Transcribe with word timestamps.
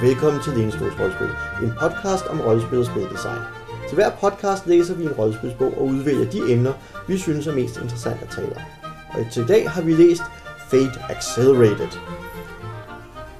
og 0.00 0.06
velkommen 0.06 0.42
til 0.42 0.52
Lænestås 0.52 1.00
Rollespil, 1.00 1.30
en 1.62 1.72
podcast 1.80 2.26
om 2.26 2.40
rollespil 2.40 2.78
og 2.78 2.86
spildesign. 2.86 3.40
Til 3.88 3.94
hver 3.94 4.10
podcast 4.10 4.66
læser 4.66 4.94
vi 4.94 5.04
en 5.04 5.12
rollespilsbog 5.12 5.78
og 5.78 5.84
udvælger 5.84 6.30
de 6.30 6.52
emner, 6.52 6.72
vi 7.08 7.18
synes 7.18 7.46
er 7.46 7.54
mest 7.54 7.76
interessant 7.76 8.22
at 8.22 8.28
tale 8.28 8.56
om. 8.56 8.62
Og 9.10 9.26
til 9.32 9.42
i 9.42 9.46
dag 9.46 9.70
har 9.70 9.82
vi 9.82 9.92
læst 9.92 10.22
Fate 10.70 11.00
Accelerated. 11.08 11.88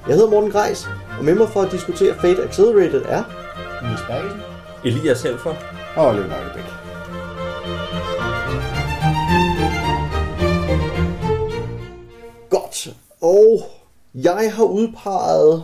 Jeg 0.07 0.15
hedder 0.15 0.29
Morten 0.29 0.51
Greis, 0.51 0.89
og 1.19 1.25
med 1.25 1.35
mig 1.35 1.49
for 1.49 1.61
at 1.61 1.71
diskutere 1.71 2.15
Fate 2.15 2.43
Accelerated 2.43 3.01
er... 3.05 3.23
Niels 3.83 4.01
Bergelsen. 4.07 4.41
Elias 4.85 5.23
Helfer. 5.23 5.55
Og 5.95 6.15
Leonardo 6.15 6.53
Bæk. 6.55 6.63
Godt. 12.49 12.87
Og 13.21 13.61
jeg 14.13 14.53
har 14.55 14.63
udpeget 14.63 15.63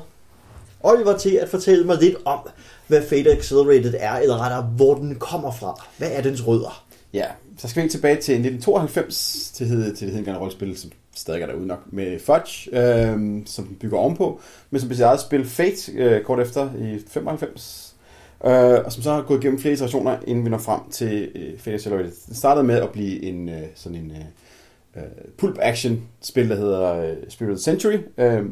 Oliver 0.84 1.17
til 1.17 1.36
at 1.36 1.49
fortælle 1.49 1.86
mig 1.86 1.98
lidt 2.02 2.16
om, 2.26 2.40
hvad 2.88 3.02
Fate 3.02 3.31
Accelerated 3.31 3.94
er, 3.99 4.13
eller 4.13 4.38
rettere, 4.41 4.62
hvor 4.62 4.95
den 4.95 5.16
kommer 5.16 5.52
fra. 5.52 5.88
Hvad 5.98 6.09
er 6.12 6.22
dens 6.22 6.48
rødder? 6.48 6.85
Ja, 7.13 7.26
så 7.58 7.68
skal 7.68 7.84
vi 7.84 7.90
tilbage 7.90 8.16
til 8.16 8.34
1992, 8.34 9.52
til, 9.54 9.68
hed, 9.68 9.95
til 9.95 10.08
det 10.08 10.16
hedder 10.16 10.38
rollespil, 10.38 10.77
som 10.77 10.91
stadig 11.16 11.41
er 11.41 11.45
derude 11.45 11.68
nok, 11.68 11.94
med 11.94 12.20
Fudge, 12.20 12.70
øh, 12.80 13.41
som 13.45 13.66
den 13.66 13.76
bygger 13.76 13.98
ovenpå, 13.98 14.41
men 14.70 14.80
som 14.80 14.90
blev 14.90 14.95
sit 14.95 15.04
eget 15.04 15.20
spil 15.20 15.45
Fate 15.45 15.91
øh, 15.91 16.23
kort 16.23 16.40
efter 16.40 16.70
i 16.76 16.99
95, 17.07 17.96
øh, 18.46 18.52
og 18.85 18.91
som 18.91 19.04
så 19.04 19.12
har 19.12 19.21
gået 19.21 19.44
igennem 19.44 19.59
flere 19.59 19.73
iterationer, 19.73 20.18
inden 20.27 20.46
vi 20.46 20.49
når 20.49 20.57
frem 20.57 20.80
til 20.91 21.32
øh, 21.35 21.59
Fate 21.59 21.76
Accelerated. 21.76 22.12
Den 22.27 22.35
startede 22.35 22.68
med 22.68 22.76
at 22.76 22.90
blive 22.90 23.23
en 23.23 23.49
øh, 23.49 23.63
sådan 23.76 23.98
en 23.98 24.12
øh, 24.12 25.04
øh 25.04 25.04
pulp 25.38 25.57
action 25.62 26.02
spil, 26.21 26.49
der 26.49 26.55
hedder 26.55 26.93
øh, 26.93 27.15
Spirit 27.30 27.52
of 27.52 27.57
the 27.57 27.63
Century. 27.63 27.98
Øh, 28.18 28.46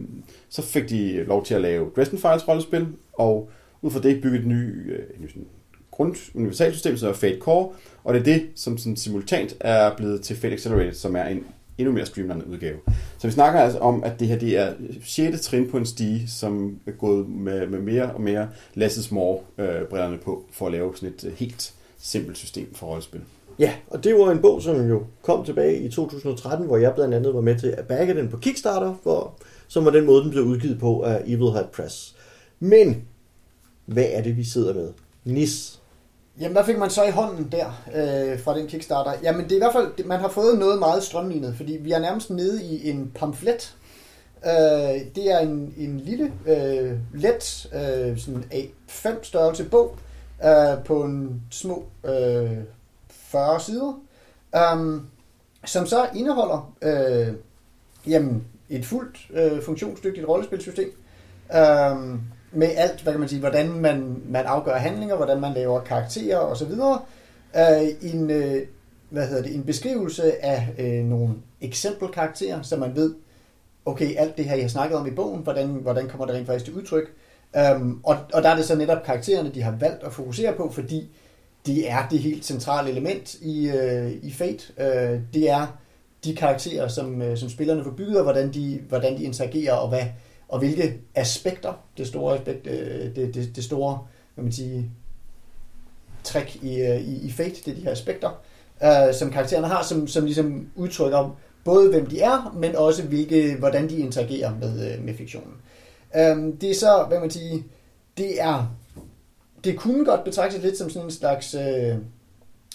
så 0.49 0.61
fik 0.61 0.89
de 0.89 1.23
lov 1.23 1.45
til 1.45 1.53
at 1.53 1.61
lave 1.61 1.91
Dresden 1.95 2.17
Files 2.17 2.47
rollespil, 2.47 2.88
og 3.13 3.49
ud 3.81 3.91
fra 3.91 3.99
det 3.99 4.21
bygget 4.21 4.39
et 4.39 4.47
ny, 4.47 4.91
øh, 4.93 4.99
et 4.99 5.21
nyt 5.21 5.35
grund 5.91 6.15
universalsystem, 6.33 6.97
som 6.97 7.09
er 7.09 7.13
Fate 7.13 7.39
Core, 7.39 7.69
og 8.03 8.13
det 8.13 8.19
er 8.19 8.23
det, 8.23 8.47
som 8.55 8.77
sådan 8.77 8.95
simultant 8.95 9.55
er 9.59 9.95
blevet 9.95 10.21
til 10.21 10.35
Fate 10.35 10.53
Accelerated, 10.53 10.93
som 10.93 11.16
er 11.16 11.23
en 11.23 11.43
endnu 11.77 11.93
mere 11.93 12.05
streamlined 12.05 12.45
udgave. 12.47 12.77
Så 13.17 13.27
vi 13.27 13.31
snakker 13.31 13.59
altså 13.59 13.79
om, 13.79 14.03
at 14.03 14.19
det 14.19 14.27
her 14.27 14.38
det 14.38 14.57
er 14.57 14.73
6. 15.03 15.41
trin 15.41 15.69
på 15.69 15.77
en 15.77 15.85
stige, 15.85 16.27
som 16.27 16.79
er 16.85 16.91
gået 16.91 17.29
med, 17.29 17.67
med 17.67 17.79
mere 17.79 18.11
og 18.11 18.21
mere 18.21 18.49
Lasse 18.73 18.99
is 18.99 19.11
more 19.11 19.39
øh, 19.57 19.81
brillerne 19.89 20.17
på, 20.17 20.45
for 20.51 20.66
at 20.66 20.71
lave 20.71 20.95
sådan 20.95 21.09
et 21.09 21.25
øh, 21.25 21.33
helt 21.33 21.73
simpelt 21.97 22.38
system 22.38 22.73
for 22.73 22.88
rollespil. 22.88 23.21
Ja, 23.59 23.73
og 23.88 24.03
det 24.03 24.16
var 24.16 24.31
en 24.31 24.39
bog, 24.39 24.61
som 24.61 24.89
jo 24.89 25.03
kom 25.21 25.45
tilbage 25.45 25.79
i 25.79 25.89
2013, 25.89 26.67
hvor 26.67 26.77
jeg 26.77 26.93
blandt 26.95 27.13
andet 27.13 27.33
var 27.33 27.41
med 27.41 27.59
til 27.59 27.67
at 27.67 27.88
bagge 27.88 28.13
den 28.13 28.29
på 28.29 28.38
Kickstarter, 28.38 28.95
for, 29.03 29.33
som 29.76 29.86
var 29.86 29.92
den 29.92 30.06
måde, 30.06 30.23
den 30.23 30.31
blev 30.31 30.44
udgivet 30.44 30.80
på 30.80 31.02
af 31.02 31.22
Evil 31.26 31.52
Hat 31.52 31.70
Press. 31.70 32.16
Men, 32.59 33.08
hvad 33.86 34.06
er 34.09 34.22
det, 34.22 34.38
vi 34.38 34.44
sidder 34.44 34.73
med? 34.73 34.94
Nis. 35.23 35.80
Jamen, 36.40 36.52
hvad 36.52 36.64
fik 36.64 36.78
man 36.78 36.90
så 36.90 37.04
i 37.04 37.12
hånden 37.12 37.52
der 37.52 37.66
øh, 37.96 38.40
fra 38.40 38.58
den 38.58 38.68
Kickstarter? 38.68 39.14
Jamen, 39.23 39.44
det 39.44 39.52
er 39.52 39.56
i 39.56 39.59
hvert 39.59 39.73
fald, 39.73 40.06
man 40.06 40.20
har 40.20 40.30
fået 40.30 40.59
noget 40.59 40.80
meget 40.80 41.03
strømlignet, 41.03 41.56
fordi 41.58 41.78
vi 41.81 41.92
er 41.92 42.00
nærmest 42.00 42.30
nede 42.30 42.66
i 42.66 42.90
en 42.90 43.12
pamflet. 43.16 43.76
Øh, 44.46 44.52
det 45.16 45.31
er 45.31 45.40
en, 45.40 45.73
en 45.78 46.00
lille, 46.00 46.31
øh, 46.48 46.98
let, 47.14 47.68
øh, 47.73 48.18
sådan 48.18 48.44
A5 48.53 49.23
størrelse 49.23 49.64
bog 49.64 49.98
øh, 50.46 50.84
på 50.86 51.03
en 51.03 51.42
små 51.52 51.86
øh, 52.06 52.58
40 53.09 53.59
sider, 53.59 54.00
øh, 54.56 55.02
som 55.66 55.86
så 55.86 56.08
indeholder 56.16 56.73
øh, 56.81 57.34
jamen, 58.08 58.46
et 58.69 58.85
fuldt 58.85 59.27
øh, 59.33 59.61
funktionsdygtigt 59.61 60.27
rollespilsystem. 60.27 60.91
Øh, 61.56 62.19
med 62.51 62.69
alt, 62.75 63.01
hvad 63.01 63.13
kan 63.13 63.19
man 63.19 63.29
sige, 63.29 63.40
hvordan 63.40 63.72
man, 63.72 64.22
man 64.29 64.45
afgør 64.45 64.75
handlinger, 64.75 65.16
hvordan 65.16 65.40
man 65.40 65.53
laver 65.53 65.79
karakterer 65.79 66.38
osv. 66.38 66.72
Øh, 67.56 68.13
en, 68.13 68.31
øh, 68.31 68.62
hvad 69.09 69.28
hedder 69.28 69.44
det, 69.44 69.56
en 69.56 69.63
beskrivelse 69.63 70.45
af 70.45 70.67
øh, 70.78 71.06
nogle 71.06 71.34
eksempelkarakterer, 71.62 72.62
så 72.62 72.78
man 72.78 72.95
ved, 72.95 73.16
okay, 73.85 74.16
alt 74.17 74.38
det 74.38 74.45
her, 74.45 74.56
jeg 74.56 74.63
har 74.63 74.69
snakket 74.69 74.97
om 74.97 75.07
i 75.07 75.11
bogen, 75.11 75.41
hvordan, 75.41 75.67
hvordan 75.67 76.07
kommer 76.07 76.25
det 76.25 76.35
rent 76.35 76.47
faktisk 76.47 76.66
til 76.66 76.73
udtryk. 76.73 77.11
Um, 77.75 78.01
og, 78.03 78.17
og 78.34 78.44
der 78.44 78.50
er 78.50 78.56
det 78.56 78.66
så 78.66 78.75
netop 78.75 79.03
karaktererne, 79.03 79.51
de 79.53 79.61
har 79.61 79.72
valgt 79.79 80.03
at 80.03 80.13
fokusere 80.13 80.53
på, 80.53 80.72
fordi 80.72 81.09
det 81.66 81.91
er 81.91 82.07
det 82.11 82.19
helt 82.19 82.45
centrale 82.45 82.90
element 82.90 83.34
i, 83.34 83.69
øh, 83.69 84.11
i 84.11 84.31
Fate. 84.31 84.63
Øh, 84.78 85.19
det 85.34 85.50
er 85.50 85.78
de 86.25 86.36
karakterer, 86.36 86.88
som, 86.88 87.22
øh, 87.22 87.38
som 87.38 87.50
spillerne 87.50 87.84
får 87.84 87.91
bygget, 87.91 88.18
og 88.18 88.24
hvordan 88.24 88.53
de, 88.53 88.80
hvordan 88.90 89.18
de 89.18 89.24
interagerer, 89.24 89.74
og 89.74 89.90
hvad, 89.90 90.03
og 90.47 90.59
hvilke 90.59 90.97
aspekter, 91.16 91.74
det 91.97 92.08
store 92.08 92.36
aspekt, 92.36 92.68
øh, 92.68 93.16
det, 93.16 93.36
det, 93.36 93.56
det 93.56 93.63
store, 93.63 94.00
hvad 94.35 94.44
man 94.44 94.52
sige, 94.52 94.91
træk 96.24 96.58
i, 96.62 96.81
øh, 96.81 97.02
i, 97.02 97.25
i 97.28 97.31
Fate, 97.31 97.56
det 97.66 97.68
er 97.68 97.75
de 97.75 97.81
her 97.81 97.91
aspekter, 97.91 98.41
øh, 98.84 99.14
som 99.14 99.31
karaktererne 99.31 99.68
har, 99.68 99.84
som, 99.84 100.08
som 100.08 100.25
ligesom 100.25 100.68
udtrykker 100.75 101.38
både 101.64 101.90
hvem 101.90 102.06
de 102.06 102.22
er, 102.22 102.56
men 102.56 102.75
også 102.75 103.03
hvilke, 103.03 103.56
hvordan 103.59 103.90
de 103.90 103.97
interagerer 103.97 104.56
med, 104.59 104.94
øh, 104.94 105.03
med 105.03 105.14
fiktionen. 105.14 105.53
Øh, 106.16 106.62
det 106.62 106.69
er 106.69 106.75
så, 106.75 107.06
hvad 107.08 107.19
man 107.19 107.31
sige, 107.31 107.64
det 108.18 108.41
er, 108.41 108.75
det 109.64 109.80
kunne 109.80 110.06
godt 110.06 110.24
betragtes 110.24 110.64
lidt 110.64 110.78
som 110.78 110.90
sådan 110.90 111.08
en 111.08 111.12
slags 111.12 111.56
øh, 111.56 111.96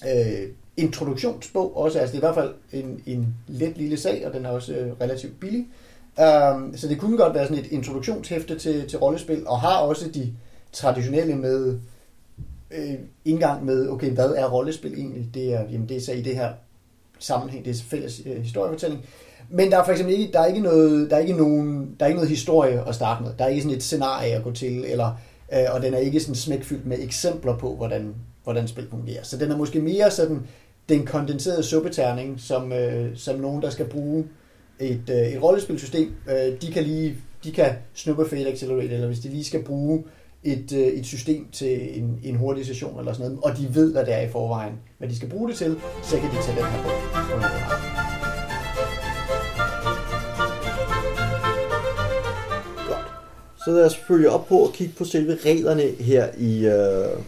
øh, 0.09 0.49
introduktionsbog 0.81 1.77
også, 1.77 1.99
altså 1.99 2.17
det 2.17 2.23
er 2.25 2.29
i 2.29 2.33
hvert 2.33 2.45
fald 2.45 2.55
en, 2.73 3.03
en 3.07 3.35
let 3.49 3.79
lille 3.79 3.97
sag, 3.97 4.27
og 4.27 4.33
den 4.33 4.45
er 4.45 4.51
også 4.51 4.73
øh, 4.73 4.93
relativt 5.01 5.41
billig. 5.41 5.67
Um, 6.19 6.77
så 6.77 6.89
det 6.89 6.99
kunne 6.99 7.17
godt 7.17 7.35
være 7.35 7.47
sådan 7.47 7.65
et 7.65 7.73
introduktionshæfte 7.73 8.59
til, 8.59 8.89
til 8.89 8.99
rollespil, 8.99 9.47
og 9.47 9.61
har 9.61 9.77
også 9.77 10.09
de 10.15 10.33
traditionelle 10.73 11.35
med 11.37 11.79
øh, 12.71 12.95
indgang 13.25 13.65
med, 13.65 13.89
okay, 13.89 14.11
hvad 14.11 14.31
er 14.31 14.49
rollespil 14.49 14.95
egentlig? 14.95 15.31
Det 15.35 15.55
er, 15.55 15.61
jamen, 15.71 15.89
det 15.89 15.97
er 15.97 16.01
så 16.01 16.13
i 16.13 16.23
det 16.23 16.37
her 16.37 16.53
sammenhæng, 17.19 17.65
det 17.65 17.71
er 17.71 17.83
fælles 17.85 18.23
øh, 18.27 18.43
historiefortælling. 18.43 19.05
Men 19.49 19.71
der 19.71 19.79
er 19.79 19.85
for 19.85 19.93
eksempel 19.93 20.19
ikke, 20.19 20.33
der 20.33 20.41
er 20.41 20.47
ikke, 20.47 20.61
noget, 20.61 21.11
der 21.11 21.17
er 21.17 21.21
ikke, 21.21 21.33
nogen, 21.33 21.97
der 22.01 22.05
er 22.05 22.09
ikke 22.09 22.17
noget 22.17 22.31
historie 22.31 22.89
at 22.89 22.95
starte 22.95 23.23
med. 23.23 23.33
Der 23.39 23.45
er 23.45 23.49
ikke 23.49 23.63
sådan 23.63 23.77
et 23.77 23.83
scenarie 23.83 24.33
at 24.33 24.45
gå 24.45 24.53
til, 24.53 24.85
eller, 24.85 25.21
øh, 25.53 25.65
og 25.71 25.83
den 25.83 25.95
er 25.95 25.99
ikke 25.99 26.21
sådan 26.21 26.35
smækfyldt 26.35 26.87
med 26.87 26.99
eksempler 27.01 27.57
på, 27.57 27.77
hvordan, 27.77 28.15
hvordan 28.45 28.69
spil 28.69 28.87
fungerer. 28.91 29.23
Så 29.23 29.37
den 29.37 29.51
er 29.51 29.57
måske 29.57 29.81
mere 29.81 30.11
sådan 30.11 30.47
den 30.91 31.07
kondenserede 31.07 31.63
suppeterning, 31.63 32.41
som, 32.41 32.73
øh, 32.73 33.17
som 33.17 33.39
nogen, 33.39 33.63
der 33.63 33.71
skal 33.71 33.87
bruge 33.87 34.25
et, 34.81 35.11
øh, 35.11 35.17
et 35.17 35.43
rollespilsystem, 35.43 36.15
øh, 36.29 36.61
de 36.63 36.73
kan 36.73 36.83
lige 36.83 37.17
de 37.45 37.53
kan 37.53 37.73
snuppe 37.95 38.29
Fate 38.29 38.49
Accelerate, 38.49 38.95
eller 38.95 39.07
hvis 39.07 39.19
de 39.19 39.29
lige 39.29 39.45
skal 39.45 39.63
bruge 39.63 40.05
et, 40.45 40.73
øh, 40.73 40.87
et 40.87 41.07
system 41.07 41.47
til 41.53 41.99
en, 41.99 42.19
en 42.23 42.37
hurtig 42.37 42.67
session 42.67 42.99
eller 42.99 43.13
sådan 43.13 43.31
noget, 43.31 43.45
og 43.45 43.59
de 43.59 43.75
ved, 43.75 43.93
hvad 43.93 44.05
det 44.05 44.15
er 44.15 44.21
i 44.21 44.29
forvejen, 44.29 44.73
hvad 44.99 45.09
de 45.09 45.17
skal 45.17 45.29
bruge 45.29 45.49
det 45.49 45.57
til, 45.57 45.77
så 46.03 46.17
kan 46.17 46.31
de 46.31 46.37
tage 46.37 46.57
den 46.57 46.65
her 46.65 46.83
på. 46.83 46.89
Godt. 52.89 53.07
Så 53.65 53.71
lad 53.71 53.87
os 53.87 53.97
følge 53.97 54.31
op 54.31 54.49
på 54.49 54.65
at 54.65 54.73
kigge 54.73 54.95
på 54.99 55.05
selve 55.05 55.37
reglerne 55.45 55.83
her 56.01 56.29
i, 56.39 56.67
øh, 56.67 57.23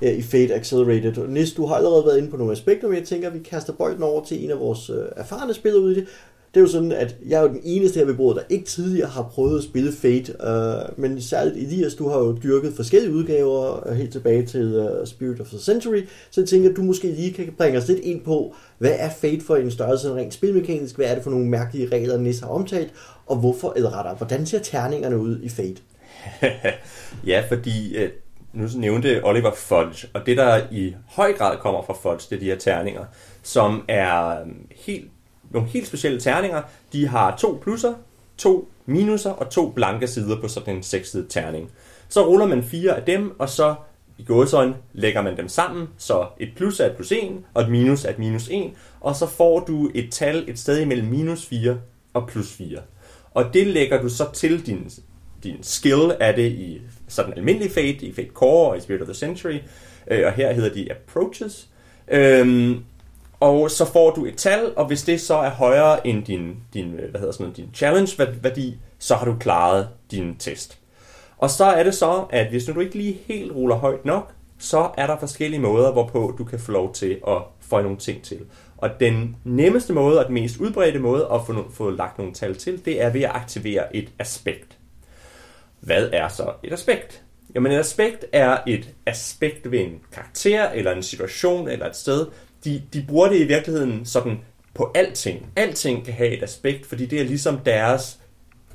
her 0.00 0.10
i 0.10 0.22
Fate 0.22 0.54
Accelerated. 0.54 1.28
Nis, 1.28 1.52
du 1.52 1.66
har 1.66 1.74
allerede 1.74 2.04
været 2.04 2.18
inde 2.18 2.30
på 2.30 2.36
nogle 2.36 2.52
aspekter, 2.52 2.88
men 2.88 2.96
jeg 2.96 3.06
tænker, 3.06 3.28
at 3.28 3.34
vi 3.34 3.38
kaster 3.38 3.72
bolden 3.72 4.02
over 4.02 4.24
til 4.24 4.44
en 4.44 4.50
af 4.50 4.58
vores 4.58 4.90
øh, 4.90 5.04
erfarne 5.16 5.54
spillere 5.54 5.82
ude 5.82 5.92
i 5.92 5.94
det. 5.94 6.06
Det 6.54 6.60
er 6.60 6.64
jo 6.64 6.66
sådan, 6.66 6.92
at 6.92 7.16
jeg 7.28 7.38
er 7.38 7.42
jo 7.42 7.48
den 7.48 7.60
eneste 7.64 7.98
her 7.98 8.06
ved 8.06 8.14
bordet, 8.14 8.42
der 8.42 8.54
ikke 8.54 8.64
tidligere 8.64 9.08
har 9.08 9.22
prøvet 9.22 9.58
at 9.58 9.64
spille 9.64 9.92
Fate, 9.92 10.32
øh, 10.46 10.98
men 10.98 11.22
særligt 11.22 11.56
Elias, 11.56 11.94
du 11.94 12.08
har 12.08 12.18
jo 12.18 12.38
dyrket 12.42 12.72
forskellige 12.72 13.12
udgaver 13.12 13.88
øh, 13.88 13.96
helt 13.96 14.12
tilbage 14.12 14.46
til 14.46 14.80
uh, 14.80 15.06
Spirit 15.06 15.40
of 15.40 15.48
the 15.48 15.58
Century, 15.58 16.02
så 16.30 16.40
jeg 16.40 16.48
tænker, 16.48 16.70
at 16.70 16.76
du 16.76 16.82
måske 16.82 17.06
lige 17.12 17.32
kan 17.32 17.54
bringe 17.58 17.78
os 17.78 17.88
lidt 17.88 17.98
ind 17.98 18.20
på, 18.20 18.54
hvad 18.78 18.92
er 18.98 19.10
Fate 19.10 19.40
for 19.40 19.56
en 19.56 19.70
størrelse 19.70 20.14
rent 20.14 20.34
spilmekanisk, 20.34 20.96
hvad 20.96 21.06
er 21.06 21.14
det 21.14 21.22
for 21.22 21.30
nogle 21.30 21.46
mærkelige 21.46 21.88
regler, 21.88 22.18
Nis 22.18 22.40
har 22.40 22.48
omtalt, 22.48 22.92
og 23.26 23.36
hvorfor, 23.36 23.72
eller 23.76 23.98
rettere, 23.98 24.14
hvordan 24.14 24.46
ser 24.46 24.58
terningerne 24.58 25.18
ud 25.18 25.40
i 25.42 25.48
Fate? 25.48 25.82
ja, 27.26 27.44
fordi 27.48 27.96
øh, 27.96 28.10
nu 28.52 28.68
nævnte 28.76 29.20
Oliver 29.24 29.54
Fudge, 29.54 30.08
og 30.14 30.26
det 30.26 30.36
der 30.36 30.62
i 30.70 30.94
høj 31.06 31.32
grad 31.32 31.58
kommer 31.58 31.82
fra 31.82 31.94
Fudge, 31.94 32.26
det 32.30 32.36
er 32.36 32.40
de 32.40 32.44
her 32.44 32.58
terninger, 32.58 33.04
som 33.42 33.84
er 33.88 34.40
øhm, 34.40 34.66
helt 34.76 35.10
nogle 35.50 35.68
helt 35.68 35.86
specielle 35.86 36.20
terninger. 36.20 36.62
De 36.92 37.06
har 37.06 37.36
to 37.36 37.58
plusser, 37.62 37.94
to 38.38 38.68
minuser 38.86 39.30
og 39.30 39.50
to 39.50 39.70
blanke 39.70 40.06
sider 40.06 40.40
på 40.40 40.48
sådan 40.48 40.76
en 40.76 40.82
sekssidet 40.82 41.28
terning. 41.28 41.70
Så 42.08 42.26
ruller 42.26 42.46
man 42.46 42.62
fire 42.62 42.96
af 42.96 43.02
dem, 43.02 43.40
og 43.40 43.48
så 43.48 43.74
i 44.18 44.24
gåsøjne 44.24 44.74
lægger 44.92 45.22
man 45.22 45.36
dem 45.36 45.48
sammen, 45.48 45.88
så 45.98 46.26
et 46.40 46.48
plus 46.56 46.80
er 46.80 46.86
et 46.86 46.96
plus 46.96 47.12
1, 47.12 47.18
og 47.54 47.62
et 47.62 47.68
minus 47.68 48.04
er 48.04 48.10
et 48.10 48.18
minus 48.18 48.48
1, 48.50 48.72
og 49.00 49.16
så 49.16 49.26
får 49.26 49.60
du 49.60 49.90
et 49.94 50.12
tal 50.12 50.44
et 50.48 50.58
sted 50.58 50.80
imellem 50.80 51.08
minus 51.08 51.46
4 51.46 51.78
og 52.14 52.28
plus 52.28 52.52
4. 52.52 52.78
Og 53.34 53.54
det 53.54 53.66
lægger 53.66 54.02
du 54.02 54.08
så 54.08 54.32
til 54.32 54.66
din, 54.66 54.90
din 55.44 55.62
skill 55.62 56.12
af 56.20 56.34
det 56.34 56.52
i 56.52 56.80
sådan 57.10 57.34
almindelig 57.36 57.70
Fate, 57.70 58.06
i 58.06 58.12
Fate 58.12 58.30
Core 58.34 58.70
og 58.70 58.76
i 58.76 58.80
Spirit 58.80 59.00
of 59.02 59.06
the 59.06 59.14
Century, 59.14 59.58
øh, 60.10 60.26
og 60.26 60.32
her 60.32 60.52
hedder 60.52 60.74
de 60.74 60.88
Approaches. 60.92 61.68
Øhm, 62.08 62.84
og 63.40 63.70
så 63.70 63.84
får 63.84 64.10
du 64.10 64.26
et 64.26 64.36
tal, 64.36 64.72
og 64.76 64.86
hvis 64.86 65.02
det 65.02 65.20
så 65.20 65.34
er 65.34 65.50
højere 65.50 66.06
end 66.06 66.24
din, 66.24 66.56
din, 66.74 66.94
øh, 66.94 67.10
hvad 67.10 67.20
hedder 67.20 67.32
sådan 67.32 67.44
noget, 67.44 67.56
din 67.56 67.70
challenge-værdi, 67.74 68.78
så 68.98 69.14
har 69.14 69.24
du 69.24 69.34
klaret 69.40 69.88
din 70.10 70.36
test. 70.38 70.78
Og 71.38 71.50
så 71.50 71.64
er 71.64 71.82
det 71.82 71.94
så, 71.94 72.24
at 72.30 72.48
hvis 72.50 72.68
nu 72.68 72.74
du 72.74 72.80
ikke 72.80 72.94
lige 72.94 73.18
helt 73.26 73.52
ruller 73.52 73.76
højt 73.76 74.04
nok, 74.04 74.32
så 74.58 74.90
er 74.96 75.06
der 75.06 75.18
forskellige 75.18 75.60
måder, 75.60 75.92
hvorpå 75.92 76.34
du 76.38 76.44
kan 76.44 76.58
få 76.58 76.72
lov 76.72 76.94
til 76.94 77.20
at 77.28 77.36
få 77.60 77.82
nogle 77.82 77.96
ting 77.96 78.22
til. 78.22 78.40
Og 78.76 78.90
den 79.00 79.36
nemmeste 79.44 79.92
måde 79.92 80.18
og 80.18 80.24
den 80.24 80.34
mest 80.34 80.56
udbredte 80.56 80.98
måde 80.98 81.28
at 81.32 81.40
få, 81.46 81.70
få 81.70 81.90
lagt 81.90 82.18
nogle 82.18 82.32
tal 82.32 82.56
til, 82.56 82.84
det 82.84 83.02
er 83.02 83.10
ved 83.10 83.22
at 83.22 83.30
aktivere 83.34 83.96
et 83.96 84.08
aspekt. 84.18 84.79
Hvad 85.80 86.10
er 86.12 86.28
så 86.28 86.52
et 86.62 86.72
aspekt? 86.72 87.22
Jamen 87.54 87.72
et 87.72 87.78
aspekt 87.78 88.24
er 88.32 88.58
et 88.66 88.88
aspekt 89.06 89.70
ved 89.70 89.80
en 89.80 90.00
karakter, 90.12 90.70
eller 90.70 90.92
en 90.92 91.02
situation, 91.02 91.68
eller 91.68 91.86
et 91.86 91.96
sted. 91.96 92.26
De, 92.64 92.82
de 92.92 93.04
bruger 93.08 93.28
det 93.28 93.40
i 93.40 93.44
virkeligheden 93.44 94.06
sådan 94.06 94.40
på 94.74 94.92
alting. 94.94 95.46
Alting 95.56 96.04
kan 96.04 96.14
have 96.14 96.30
et 96.30 96.42
aspekt, 96.42 96.86
fordi 96.86 97.06
det 97.06 97.20
er 97.20 97.24
ligesom 97.24 97.58
deres 97.58 98.20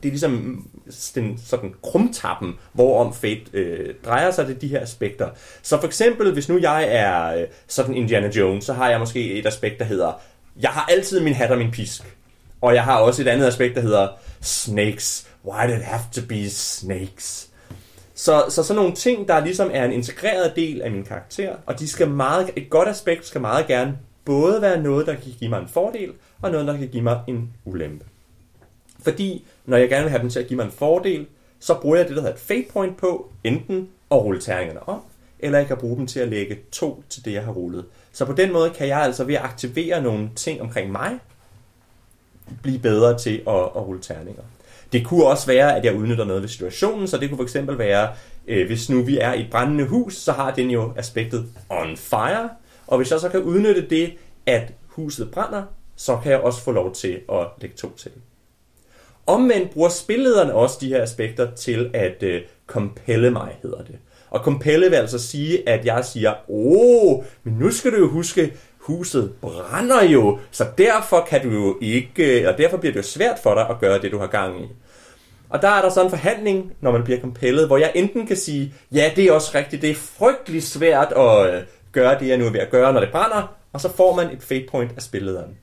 det 0.03 0.09
er 0.09 0.11
ligesom 0.11 0.67
den 1.15 1.37
sådan 1.45 1.73
krumtappen, 1.83 2.53
hvorom 2.73 3.13
Fate 3.13 3.41
øh, 3.53 3.95
drejer 4.05 4.31
sig 4.31 4.45
til 4.45 4.61
de 4.61 4.67
her 4.67 4.81
aspekter. 4.81 5.29
Så 5.61 5.79
for 5.79 5.87
eksempel, 5.87 6.33
hvis 6.33 6.49
nu 6.49 6.57
jeg 6.57 6.87
er 6.89 7.41
øh, 7.41 7.47
sådan 7.67 7.95
Indiana 7.95 8.27
Jones, 8.27 8.65
så 8.65 8.73
har 8.73 8.89
jeg 8.89 8.99
måske 8.99 9.33
et 9.33 9.45
aspekt, 9.45 9.79
der 9.79 9.85
hedder, 9.85 10.21
jeg 10.61 10.69
har 10.69 10.85
altid 10.89 11.19
min 11.19 11.33
hat 11.33 11.51
og 11.51 11.57
min 11.57 11.71
pisk. 11.71 12.01
Og 12.61 12.73
jeg 12.73 12.83
har 12.83 12.97
også 12.97 13.21
et 13.21 13.27
andet 13.27 13.47
aspekt, 13.47 13.75
der 13.75 13.81
hedder, 13.81 14.07
snakes. 14.41 15.27
Why 15.47 15.67
did 15.67 15.77
it 15.77 15.83
have 15.83 16.01
to 16.11 16.21
be 16.29 16.49
snakes? 16.49 17.49
Så, 18.15 18.45
så 18.49 18.63
sådan 18.63 18.75
nogle 18.75 18.95
ting, 18.95 19.27
der 19.27 19.39
ligesom 19.39 19.69
er 19.73 19.85
en 19.85 19.91
integreret 19.91 20.55
del 20.55 20.81
af 20.81 20.91
min 20.91 21.03
karakter, 21.03 21.55
og 21.65 21.79
de 21.79 21.87
skal 21.87 22.09
meget, 22.09 22.49
et 22.55 22.69
godt 22.69 22.89
aspekt 22.89 23.25
skal 23.25 23.41
meget 23.41 23.67
gerne 23.67 23.97
både 24.25 24.61
være 24.61 24.81
noget, 24.81 25.07
der 25.07 25.13
kan 25.13 25.31
give 25.39 25.49
mig 25.49 25.61
en 25.61 25.67
fordel, 25.67 26.11
og 26.41 26.51
noget, 26.51 26.67
der 26.67 26.77
kan 26.77 26.87
give 26.87 27.03
mig 27.03 27.21
en 27.27 27.53
ulempe. 27.65 28.05
Fordi 28.99 29.45
når 29.65 29.77
jeg 29.77 29.89
gerne 29.89 30.03
vil 30.03 30.09
have 30.09 30.21
dem 30.21 30.29
til 30.29 30.39
at 30.39 30.47
give 30.47 30.57
mig 30.57 30.65
en 30.65 30.71
fordel, 30.71 31.27
så 31.59 31.73
bruger 31.81 31.97
jeg 31.97 32.07
det, 32.07 32.15
der 32.15 32.21
hedder 32.21 32.35
et 32.35 32.41
fate 32.41 32.67
point 32.73 32.97
på, 32.97 33.31
enten 33.43 33.89
at 34.11 34.17
rulle 34.17 34.41
terningerne 34.41 34.89
om, 34.89 35.01
eller 35.39 35.57
jeg 35.57 35.67
kan 35.67 35.77
bruge 35.77 35.97
dem 35.97 36.07
til 36.07 36.19
at 36.19 36.27
lægge 36.27 36.59
to 36.71 37.03
til 37.09 37.25
det, 37.25 37.33
jeg 37.33 37.43
har 37.43 37.51
rullet. 37.51 37.85
Så 38.11 38.25
på 38.25 38.33
den 38.33 38.53
måde 38.53 38.69
kan 38.69 38.87
jeg 38.87 39.01
altså 39.01 39.23
ved 39.23 39.35
at 39.35 39.41
aktivere 39.41 40.01
nogle 40.01 40.29
ting 40.35 40.61
omkring 40.61 40.91
mig, 40.91 41.19
blive 42.61 42.79
bedre 42.79 43.17
til 43.17 43.43
at, 43.47 43.55
at 43.55 43.87
rulle 43.87 44.01
terninger. 44.01 44.43
Det 44.95 45.05
kunne 45.05 45.25
også 45.25 45.47
være, 45.47 45.77
at 45.77 45.85
jeg 45.85 45.95
udnytter 45.95 46.25
noget 46.25 46.41
ved 46.41 46.49
situationen, 46.49 47.07
så 47.07 47.17
det 47.17 47.29
kunne 47.29 47.47
fx 47.47 47.55
være, 47.67 48.09
øh, 48.47 48.67
hvis 48.67 48.89
nu 48.89 49.01
vi 49.01 49.17
er 49.17 49.33
i 49.33 49.41
et 49.41 49.47
brændende 49.51 49.85
hus, 49.85 50.15
så 50.15 50.31
har 50.31 50.51
den 50.51 50.71
jo 50.71 50.93
aspektet 50.95 51.45
on 51.69 51.97
fire, 51.97 52.49
og 52.87 52.97
hvis 52.97 53.11
jeg 53.11 53.19
så 53.19 53.29
kan 53.29 53.41
udnytte 53.41 53.89
det, 53.89 54.13
at 54.45 54.73
huset 54.87 55.31
brænder, 55.31 55.63
så 55.95 56.17
kan 56.23 56.31
jeg 56.31 56.39
også 56.39 56.61
få 56.61 56.71
lov 56.71 56.93
til 56.93 57.19
at 57.31 57.47
lægge 57.61 57.75
to 57.75 57.95
til. 57.97 58.11
Omvendt 59.27 59.71
bruger 59.71 59.89
spillederne 59.89 60.53
også 60.53 60.77
de 60.81 60.87
her 60.87 61.03
aspekter 61.03 61.55
til 61.55 61.91
at 61.93 62.23
øh, 62.23 62.41
compelle 62.67 63.31
mig, 63.31 63.59
hedder 63.61 63.83
det. 63.83 63.95
Og 64.29 64.39
compelle 64.39 64.89
vil 64.89 64.95
altså 64.95 65.19
sige, 65.19 65.69
at 65.69 65.85
jeg 65.85 66.05
siger, 66.05 66.33
åh, 66.49 67.23
men 67.43 67.53
nu 67.53 67.71
skal 67.71 67.91
du 67.91 67.97
jo 67.97 68.09
huske, 68.09 68.53
huset 68.77 69.33
brænder 69.41 70.03
jo, 70.03 70.39
så 70.51 70.65
derfor 70.77 71.27
kan 71.29 71.43
du 71.43 71.49
jo 71.49 71.77
ikke, 71.81 72.41
øh, 72.41 72.47
og 72.47 72.57
derfor 72.57 72.77
bliver 72.77 72.93
det 72.93 72.97
jo 72.97 73.03
svært 73.03 73.39
for 73.43 73.53
dig 73.53 73.69
at 73.69 73.79
gøre 73.79 74.01
det, 74.01 74.11
du 74.11 74.17
har 74.17 74.27
gang 74.27 74.61
i. 74.63 74.67
Og 75.55 75.61
der 75.61 75.67
er 75.67 75.81
der 75.81 75.89
så 75.89 76.03
en 76.03 76.09
forhandling, 76.09 76.73
når 76.81 76.91
man 76.91 77.03
bliver 77.03 77.19
kompellet, 77.19 77.67
hvor 77.67 77.77
jeg 77.77 77.91
enten 77.95 78.27
kan 78.27 78.37
sige, 78.37 78.73
ja, 78.91 79.11
det 79.15 79.23
er 79.23 79.31
også 79.31 79.51
rigtigt, 79.55 79.81
det 79.81 79.89
er 79.89 79.95
frygtelig 79.95 80.63
svært 80.63 81.13
at 81.17 81.53
øh, 81.53 81.63
gøre 81.91 82.19
det, 82.19 82.27
jeg 82.27 82.37
nu 82.37 82.45
er 82.45 82.49
ved 82.49 82.59
at 82.59 82.69
gøre, 82.69 82.93
når 82.93 82.99
det 82.99 83.11
brænder, 83.11 83.55
og 83.73 83.81
så 83.81 83.95
får 83.95 84.15
man 84.15 84.31
et 84.31 84.43
fate 84.43 84.65
point 84.71 84.91
af 84.95 85.01
spillederen. 85.01 85.57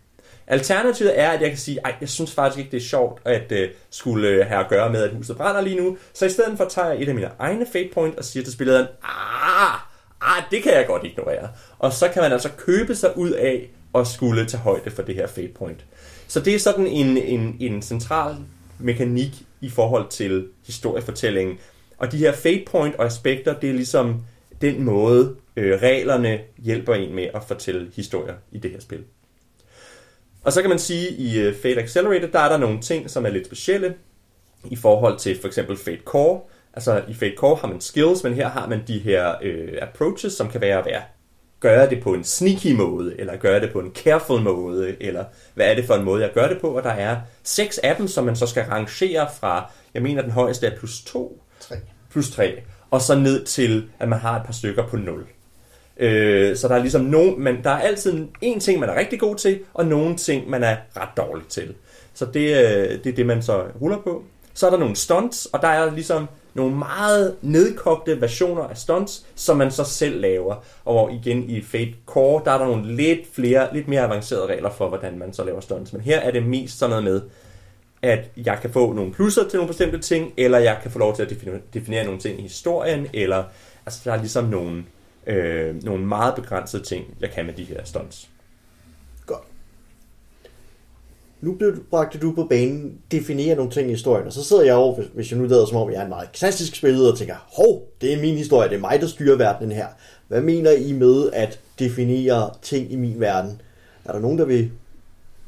Alternativet 0.46 1.20
er, 1.20 1.30
at 1.30 1.40
jeg 1.40 1.48
kan 1.48 1.58
sige, 1.58 1.86
at 1.86 1.94
jeg 2.00 2.08
synes 2.08 2.34
faktisk 2.34 2.58
ikke, 2.58 2.70
det 2.70 2.76
er 2.76 2.88
sjovt 2.88 3.22
at 3.24 3.52
uh, 3.52 3.58
skulle 3.90 4.40
uh, 4.40 4.46
have 4.46 4.60
at 4.60 4.68
gøre 4.68 4.90
med, 4.90 5.02
at 5.02 5.10
huset 5.10 5.36
brænder 5.36 5.60
lige 5.60 5.80
nu. 5.80 5.96
Så 6.12 6.26
i 6.26 6.30
stedet 6.30 6.56
for 6.56 6.64
tager 6.64 6.88
jeg 6.88 7.02
et 7.02 7.08
af 7.08 7.14
mine 7.14 7.30
egne 7.38 7.66
fate 7.72 7.90
point 7.94 8.18
og 8.18 8.24
siger 8.24 8.44
til 8.44 8.52
spillederen, 8.52 8.86
ah, 9.04 9.74
ah, 10.20 10.42
det 10.50 10.62
kan 10.62 10.72
jeg 10.72 10.86
godt 10.86 11.04
ignorere. 11.04 11.48
Og 11.78 11.92
så 11.92 12.08
kan 12.08 12.22
man 12.22 12.32
altså 12.32 12.48
købe 12.56 12.94
sig 12.94 13.18
ud 13.18 13.30
af 13.30 13.70
at 13.94 14.06
skulle 14.06 14.46
tage 14.46 14.60
højde 14.60 14.90
for 14.90 15.02
det 15.02 15.14
her 15.14 15.26
fate 15.26 15.52
point. 15.58 15.84
Så 16.28 16.40
det 16.40 16.54
er 16.54 16.58
sådan 16.58 16.86
en, 16.86 17.16
en, 17.16 17.56
en 17.60 17.82
central 17.82 18.36
mekanik 18.78 19.46
i 19.62 19.70
forhold 19.70 20.08
til 20.08 20.48
historiefortællingen. 20.66 21.58
Og 21.98 22.12
de 22.12 22.16
her 22.16 22.32
fate 22.32 22.64
point 22.66 22.94
og 22.96 23.06
aspekter, 23.06 23.54
det 23.60 23.70
er 23.70 23.74
ligesom 23.74 24.22
den 24.60 24.82
måde, 24.82 25.36
øh, 25.56 25.82
reglerne 25.82 26.40
hjælper 26.58 26.94
en 26.94 27.14
med 27.14 27.28
at 27.34 27.44
fortælle 27.48 27.90
historier 27.96 28.34
i 28.52 28.58
det 28.58 28.70
her 28.70 28.80
spil. 28.80 29.04
Og 30.44 30.52
så 30.52 30.60
kan 30.60 30.70
man 30.70 30.78
sige, 30.78 31.08
at 31.08 31.14
i 31.18 31.40
øh, 31.40 31.54
Fate 31.54 31.82
Accelerator, 31.82 32.28
der 32.28 32.38
er 32.38 32.48
der 32.48 32.56
nogle 32.56 32.80
ting, 32.80 33.10
som 33.10 33.26
er 33.26 33.30
lidt 33.30 33.46
specielle 33.46 33.94
i 34.70 34.76
forhold 34.76 35.18
til 35.18 35.40
for 35.40 35.48
eksempel 35.48 35.76
Fate 35.76 36.02
Core. 36.04 36.40
Altså 36.74 37.02
i 37.08 37.14
Fate 37.14 37.36
Core 37.36 37.56
har 37.56 37.68
man 37.68 37.80
skills, 37.80 38.24
men 38.24 38.34
her 38.34 38.48
har 38.48 38.68
man 38.68 38.82
de 38.86 38.98
her 38.98 39.34
øh, 39.42 39.78
approaches, 39.82 40.32
som 40.32 40.48
kan 40.48 40.60
være 40.60 40.78
at 40.78 40.84
være 40.84 41.02
gøre 41.62 41.90
det 41.90 42.02
på 42.02 42.14
en 42.14 42.24
sneaky 42.24 42.72
måde, 42.72 43.20
eller 43.20 43.36
gøre 43.36 43.60
det 43.60 43.72
på 43.72 43.80
en 43.80 43.92
careful 43.94 44.40
måde, 44.40 44.96
eller 45.00 45.24
hvad 45.54 45.66
er 45.66 45.74
det 45.74 45.84
for 45.84 45.94
en 45.94 46.04
måde, 46.04 46.22
jeg 46.22 46.32
gør 46.32 46.48
det 46.48 46.60
på, 46.60 46.68
og 46.68 46.82
der 46.82 46.90
er 46.90 47.16
seks 47.42 47.78
af 47.78 47.96
dem, 47.96 48.08
som 48.08 48.24
man 48.24 48.36
så 48.36 48.46
skal 48.46 48.64
rangere 48.64 49.28
fra, 49.40 49.70
jeg 49.94 50.02
mener 50.02 50.22
den 50.22 50.30
højeste 50.30 50.66
er 50.66 50.76
plus 50.78 51.02
2, 51.02 51.42
3. 51.60 51.74
plus 52.10 52.30
3, 52.30 52.62
og 52.90 53.00
så 53.00 53.14
ned 53.14 53.44
til, 53.44 53.88
at 53.98 54.08
man 54.08 54.18
har 54.18 54.36
et 54.40 54.46
par 54.46 54.52
stykker 54.52 54.86
på 54.86 54.96
0. 54.96 55.26
Øh, 55.96 56.56
så 56.56 56.68
der 56.68 56.74
er 56.74 56.78
ligesom 56.78 57.04
nogen, 57.04 57.42
men 57.42 57.64
der 57.64 57.70
er 57.70 57.80
altid 57.80 58.26
en 58.40 58.60
ting, 58.60 58.80
man 58.80 58.88
er 58.88 58.94
rigtig 58.98 59.20
god 59.20 59.36
til, 59.36 59.60
og 59.74 59.86
nogle 59.86 60.16
ting, 60.16 60.50
man 60.50 60.64
er 60.64 60.76
ret 60.96 61.16
dårlig 61.16 61.46
til. 61.48 61.74
Så 62.14 62.24
det, 62.24 62.40
øh, 62.40 63.04
det 63.04 63.06
er 63.06 63.16
det, 63.16 63.26
man 63.26 63.42
så 63.42 63.64
ruller 63.80 63.98
på. 63.98 64.24
Så 64.54 64.66
er 64.66 64.70
der 64.70 64.78
nogle 64.78 64.96
stunts, 64.96 65.46
og 65.46 65.62
der 65.62 65.68
er 65.68 65.94
ligesom 65.94 66.28
nogle 66.54 66.76
meget 66.76 67.36
nedkogte 67.42 68.20
versioner 68.20 68.62
af 68.62 68.76
stunts, 68.76 69.26
som 69.34 69.56
man 69.56 69.70
så 69.70 69.84
selv 69.84 70.20
laver. 70.20 70.64
Og 70.84 71.12
igen 71.12 71.50
i 71.50 71.62
Fate 71.62 71.94
Core, 72.06 72.42
der 72.44 72.50
er 72.50 72.58
der 72.58 72.66
nogle 72.66 72.96
lidt 72.96 73.34
flere, 73.34 73.74
lidt 73.74 73.88
mere 73.88 74.02
avancerede 74.02 74.46
regler 74.46 74.70
for, 74.70 74.88
hvordan 74.88 75.18
man 75.18 75.32
så 75.32 75.44
laver 75.44 75.60
stunts. 75.60 75.92
Men 75.92 76.02
her 76.02 76.20
er 76.20 76.30
det 76.30 76.46
mest 76.46 76.78
sådan 76.78 76.90
noget 76.90 77.04
med, 77.04 77.22
at 78.02 78.30
jeg 78.36 78.58
kan 78.60 78.70
få 78.70 78.92
nogle 78.92 79.12
plusser 79.12 79.48
til 79.48 79.56
nogle 79.56 79.68
bestemte 79.68 79.98
ting, 79.98 80.32
eller 80.36 80.58
jeg 80.58 80.78
kan 80.82 80.90
få 80.90 80.98
lov 80.98 81.16
til 81.16 81.22
at 81.22 81.30
definere, 81.30 81.60
definere 81.74 82.04
nogle 82.04 82.20
ting 82.20 82.38
i 82.38 82.42
historien, 82.42 83.06
eller 83.12 83.44
altså 83.86 84.00
der 84.04 84.12
er 84.12 84.16
ligesom 84.16 84.44
nogle, 84.44 84.84
øh, 85.26 85.84
nogle 85.84 86.06
meget 86.06 86.34
begrænsede 86.34 86.82
ting, 86.82 87.16
jeg 87.20 87.30
kan 87.30 87.46
med 87.46 87.54
de 87.54 87.64
her 87.64 87.84
stunts. 87.84 88.28
Godt. 89.26 89.44
Nu 91.42 91.54
blev, 91.54 91.84
bragte 91.90 92.18
du 92.18 92.32
på 92.32 92.44
banen, 92.44 92.98
definerer 93.10 93.56
nogle 93.56 93.70
ting 93.70 93.88
i 93.88 93.90
historien, 93.90 94.26
og 94.26 94.32
så 94.32 94.44
sidder 94.44 94.62
jeg 94.62 94.74
over, 94.74 94.94
hvis, 94.94 95.06
hvis 95.14 95.30
jeg 95.30 95.38
nu 95.38 95.46
lader 95.46 95.66
som 95.66 95.76
om, 95.76 95.90
jeg 95.90 95.98
er 95.98 96.02
en 96.02 96.08
meget 96.08 96.32
klassisk 96.32 96.76
spiller, 96.76 97.12
og 97.12 97.18
tænker, 97.18 97.34
hov, 97.56 97.88
det 98.00 98.12
er 98.12 98.20
min 98.20 98.36
historie, 98.36 98.68
det 98.68 98.76
er 98.76 98.80
mig, 98.80 99.00
der 99.00 99.06
styrer 99.06 99.36
verdenen 99.36 99.72
her. 99.72 99.86
Hvad 100.28 100.40
mener 100.40 100.70
I 100.70 100.92
med 100.92 101.30
at 101.32 101.60
definere 101.78 102.50
ting 102.62 102.92
i 102.92 102.96
min 102.96 103.20
verden? 103.20 103.60
Er 104.04 104.12
der 104.12 104.18
nogen, 104.18 104.38
der 104.38 104.44
vil 104.44 104.70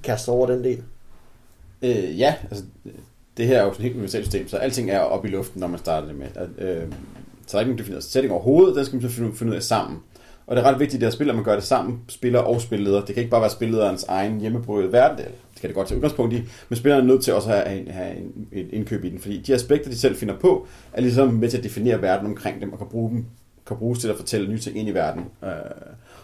kaste 0.03 0.29
over 0.29 0.47
den 0.47 0.65
del? 0.65 0.83
Øh, 1.83 2.21
ja, 2.21 2.35
altså, 2.51 2.65
det 3.37 3.47
her 3.47 3.59
er 3.59 3.65
jo 3.65 3.73
sådan 3.73 3.81
et 3.81 3.85
helt 3.85 3.95
universelt 3.95 4.25
system, 4.25 4.49
så 4.49 4.57
alting 4.57 4.91
er 4.91 4.99
oppe 4.99 5.29
i 5.29 5.31
luften, 5.31 5.61
når 5.61 5.67
man 5.67 5.79
starter 5.79 6.07
det 6.07 6.17
med. 6.17 6.27
At, 6.35 6.49
øh, 6.59 6.83
så 7.47 7.53
der 7.53 7.55
er 7.57 7.61
ikke 7.61 7.71
nogen 7.71 7.79
defineret 7.79 8.05
sætning 8.05 8.33
overhovedet, 8.33 8.77
den 8.77 8.85
skal 8.85 9.01
man 9.01 9.11
så 9.11 9.17
finde, 9.17 9.37
finde 9.37 9.53
ud 9.53 9.57
af 9.57 9.63
sammen. 9.63 9.99
Og 10.47 10.57
det 10.57 10.65
er 10.65 10.69
ret 10.69 10.81
vigtigt, 10.81 11.03
at 11.03 11.13
spiller, 11.13 11.35
man 11.35 11.45
gør 11.45 11.55
det 11.55 11.65
sammen, 11.65 12.01
spiller 12.09 12.41
og 12.41 12.61
spilleder. 12.61 13.05
Det 13.05 13.15
kan 13.15 13.17
ikke 13.17 13.31
bare 13.31 13.41
være 13.41 13.51
spillederens 13.51 14.05
egen 14.05 14.41
hjemmebrygget 14.41 14.93
verden, 14.93 15.25
kan 15.65 15.69
det 15.69 15.77
godt 15.77 15.89
tage 15.89 15.97
udgangspunkt 15.97 16.35
i, 16.35 16.43
men 16.69 16.77
spilleren 16.77 17.05
er 17.05 17.09
nødt 17.09 17.25
til 17.25 17.35
også 17.35 17.53
at 17.53 17.69
have, 17.69 17.81
en, 17.81 17.89
have 17.89 18.17
en, 18.17 18.49
et 18.53 18.69
indkøb 18.73 19.05
i 19.05 19.11
den, 19.11 19.19
fordi 19.19 19.41
de 19.41 19.55
aspekter, 19.55 19.91
de 19.91 19.99
selv 19.99 20.17
finder 20.17 20.39
på, 20.39 20.67
er 20.93 21.01
ligesom 21.01 21.29
med 21.29 21.49
til 21.49 21.59
at 21.59 21.65
definere 21.65 22.03
verden 22.03 22.27
omkring 22.27 22.61
dem, 22.61 22.73
og 22.73 22.79
kan 22.79 22.87
bruge 22.91 23.11
dem 23.11 23.25
kan 23.67 23.77
bruges 23.77 23.99
til 23.99 24.09
at 24.09 24.17
fortælle 24.17 24.49
nye 24.49 24.59
ting 24.59 24.79
ind 24.79 24.89
i 24.89 24.93
verden. 24.93 25.25
Øh, 25.45 25.51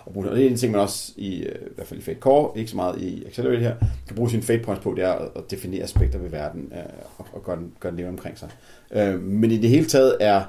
og, 0.05 0.13
bruge, 0.13 0.31
og 0.31 0.37
det 0.37 0.47
er 0.47 0.51
en 0.51 0.57
ting, 0.57 0.73
man 0.73 0.81
også, 0.81 1.13
i, 1.17 1.43
øh, 1.43 1.55
i 1.55 1.75
hvert 1.75 1.87
fald 1.87 2.01
i 2.01 2.03
Fate 2.03 2.21
Core, 2.21 2.59
ikke 2.59 2.71
så 2.71 2.77
meget 2.77 3.01
i 3.03 3.25
Accelerate 3.27 3.61
her, 3.61 3.75
kan 4.07 4.17
bruge 4.17 4.31
sine 4.31 4.43
Fate 4.43 4.63
Points 4.63 4.83
på, 4.83 4.95
det 4.97 5.05
er 5.05 5.13
at, 5.13 5.51
definere 5.51 5.83
aspekter 5.83 6.19
ved 6.19 6.31
verden, 6.31 6.73
øh, 6.73 6.83
og, 7.19 7.27
og 7.33 7.45
gøre 7.45 7.57
den, 7.57 7.73
gøre 7.81 7.91
den 7.91 7.99
leve 7.99 8.09
omkring 8.09 8.39
sig. 8.39 8.49
Øh, 8.93 9.23
men 9.23 9.51
i 9.51 9.59
det 9.59 9.71
hele 9.71 9.87
taget 9.87 10.17
er 10.21 10.43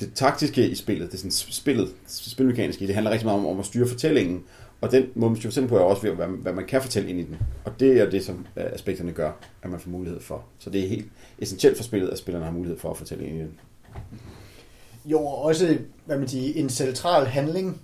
det 0.00 0.14
taktiske 0.14 0.68
i 0.68 0.74
spillet, 0.74 1.06
det 1.06 1.14
er 1.14 1.18
sådan 1.18 1.30
spillet, 1.30 1.88
spilmekaniske, 2.06 2.86
det 2.86 2.94
handler 2.94 3.10
rigtig 3.10 3.26
meget 3.26 3.40
om, 3.40 3.46
om 3.46 3.58
at 3.58 3.66
styre 3.66 3.88
fortællingen, 3.88 4.44
og 4.80 4.92
den 4.92 5.06
måde, 5.14 5.30
man 5.30 5.36
skal 5.36 5.50
fortælle 5.50 5.68
på, 5.68 5.76
er 5.76 5.80
også 5.80 6.02
ved, 6.02 6.10
hvad, 6.10 6.26
hvad 6.26 6.52
man 6.52 6.66
kan 6.66 6.82
fortælle 6.82 7.10
ind 7.10 7.20
i 7.20 7.22
den. 7.22 7.36
Og 7.64 7.72
det 7.80 8.00
er 8.00 8.10
det, 8.10 8.24
som 8.24 8.46
øh, 8.56 8.64
aspekterne 8.72 9.12
gør, 9.12 9.32
at 9.62 9.70
man 9.70 9.80
får 9.80 9.90
mulighed 9.90 10.20
for. 10.20 10.44
Så 10.58 10.70
det 10.70 10.84
er 10.84 10.88
helt 10.88 11.08
essentielt 11.38 11.76
for 11.76 11.84
spillet, 11.84 12.08
at 12.08 12.18
spillerne 12.18 12.44
har 12.44 12.52
mulighed 12.52 12.78
for 12.78 12.90
at 12.90 12.96
fortælle 12.96 13.26
ind 13.26 13.36
i 13.36 13.40
den. 13.40 13.58
Jo, 15.04 15.18
og 15.18 15.42
også, 15.42 15.78
hvad 16.04 16.18
man 16.18 16.28
siger, 16.28 16.60
en 16.60 16.70
central 16.70 17.26
handling. 17.26 17.80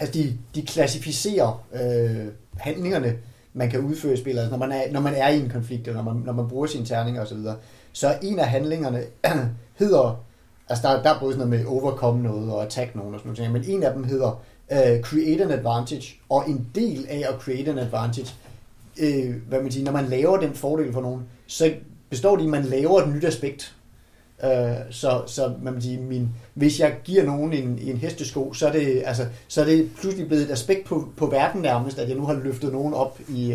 Altså, 0.00 0.12
de, 0.12 0.38
de 0.54 0.66
klassificerer 0.66 1.66
øh, 1.72 2.26
handlingerne, 2.56 3.18
man 3.52 3.70
kan 3.70 3.80
udføre 3.80 4.12
i 4.12 4.16
spillet, 4.16 4.40
altså, 4.40 4.56
når 4.56 4.66
man 4.66 4.72
er, 4.72 4.92
når 4.92 5.00
man 5.00 5.14
er 5.14 5.28
i 5.28 5.40
en 5.40 5.50
konflikt, 5.50 5.88
eller 5.88 6.02
når 6.02 6.12
man, 6.12 6.22
når 6.22 6.32
man 6.32 6.48
bruger 6.48 6.66
sine 6.66 6.86
terninger 6.86 7.22
osv. 7.22 7.38
Så, 7.38 7.54
så 7.92 8.18
en 8.22 8.38
af 8.38 8.46
handlingerne 8.46 9.02
hedder 9.78 10.24
Altså, 10.70 10.88
der, 10.88 11.02
der 11.02 11.14
er 11.14 11.20
både 11.20 11.34
sådan 11.34 11.48
noget 11.48 11.64
med 11.64 11.72
overcome 11.72 12.22
noget 12.22 12.52
og 12.52 12.62
attack 12.62 12.94
nogen 12.94 13.14
og 13.14 13.20
sådan 13.20 13.34
noget, 13.38 13.52
men 13.52 13.64
en 13.64 13.82
af 13.82 13.94
dem 13.94 14.04
hedder 14.04 14.42
uh, 14.70 15.00
create 15.02 15.44
an 15.44 15.50
advantage, 15.50 16.16
og 16.28 16.50
en 16.50 16.66
del 16.74 17.06
af 17.08 17.24
at 17.28 17.40
create 17.40 17.70
an 17.70 17.78
advantage, 17.78 18.34
uh, 19.02 19.34
hvad 19.48 19.62
man 19.62 19.72
siger, 19.72 19.84
når 19.84 19.92
man 19.92 20.08
laver 20.08 20.36
den 20.36 20.54
fordel 20.54 20.92
for 20.92 21.00
nogen, 21.00 21.22
så 21.46 21.72
består 22.10 22.36
det 22.36 22.42
i, 22.42 22.46
at 22.46 22.50
man 22.50 22.64
laver 22.64 23.00
et 23.00 23.14
nyt 23.14 23.24
aspekt. 23.24 23.76
Øh, 24.44 24.76
så, 24.90 25.22
så 25.26 25.52
man 25.62 25.72
kan 25.72 25.82
sige, 25.82 26.00
min, 26.00 26.28
hvis 26.54 26.80
jeg 26.80 26.94
giver 27.04 27.24
nogen 27.24 27.52
en, 27.52 27.78
en 27.82 27.96
hestesko, 27.96 28.52
så 28.52 28.68
er, 28.68 28.72
det, 28.72 29.02
altså, 29.04 29.26
så 29.48 29.60
er 29.60 29.64
det 29.64 29.90
pludselig 30.00 30.28
blevet 30.28 30.44
et 30.44 30.50
aspekt 30.50 30.86
på, 30.86 31.08
på 31.16 31.26
verden 31.26 31.62
nærmest, 31.62 31.98
at 31.98 32.08
jeg 32.08 32.16
nu 32.16 32.26
har 32.26 32.34
løftet 32.34 32.72
nogen 32.72 32.94
op 32.94 33.20
i, 33.28 33.52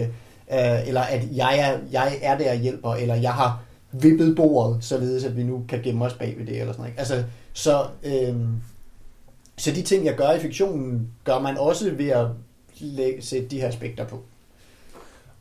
øh, 0.51 0.87
eller 0.87 1.01
at 1.01 1.23
jeg 1.35 1.59
er, 1.59 1.79
jeg 1.91 2.17
er 2.21 2.37
der 2.37 2.51
og 2.51 2.57
hjælper, 2.57 2.93
eller 2.93 3.15
jeg 3.15 3.33
har 3.33 3.63
vippet 3.91 4.35
bordet, 4.35 4.83
således 4.83 5.23
at 5.23 5.37
vi 5.37 5.43
nu 5.43 5.63
kan 5.69 5.81
gemme 5.81 6.05
os 6.05 6.13
bag 6.13 6.35
ved 6.37 6.45
det, 6.45 6.59
eller 6.59 6.73
sådan 6.73 6.83
noget. 6.83 6.99
Altså, 6.99 7.23
så, 7.53 7.83
øh, 8.03 8.35
så 9.57 9.71
de 9.71 9.81
ting, 9.81 10.05
jeg 10.05 10.15
gør 10.15 10.31
i 10.31 10.39
fiktionen, 10.39 11.11
gør 11.23 11.39
man 11.39 11.57
også 11.57 11.91
ved 11.91 12.09
at 12.09 12.27
sætte 13.19 13.47
de 13.47 13.61
her 13.61 13.67
aspekter 13.67 14.05
på. 14.05 14.23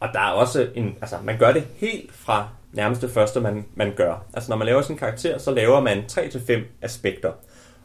Og 0.01 0.09
der 0.13 0.21
er 0.21 0.31
også 0.31 0.69
en, 0.75 0.97
altså 1.01 1.17
man 1.25 1.39
gør 1.39 1.53
det 1.53 1.65
helt 1.77 2.13
fra 2.13 2.49
nærmest 2.73 3.03
det 3.03 3.11
første, 3.11 3.41
man, 3.41 3.65
man 3.75 3.93
gør. 3.97 4.27
Altså 4.35 4.51
når 4.51 4.57
man 4.57 4.67
laver 4.67 4.83
sin 4.83 4.97
karakter, 4.97 5.39
så 5.39 5.51
laver 5.51 5.81
man 5.81 5.99
3-5 5.99 6.53
aspekter. 6.83 7.33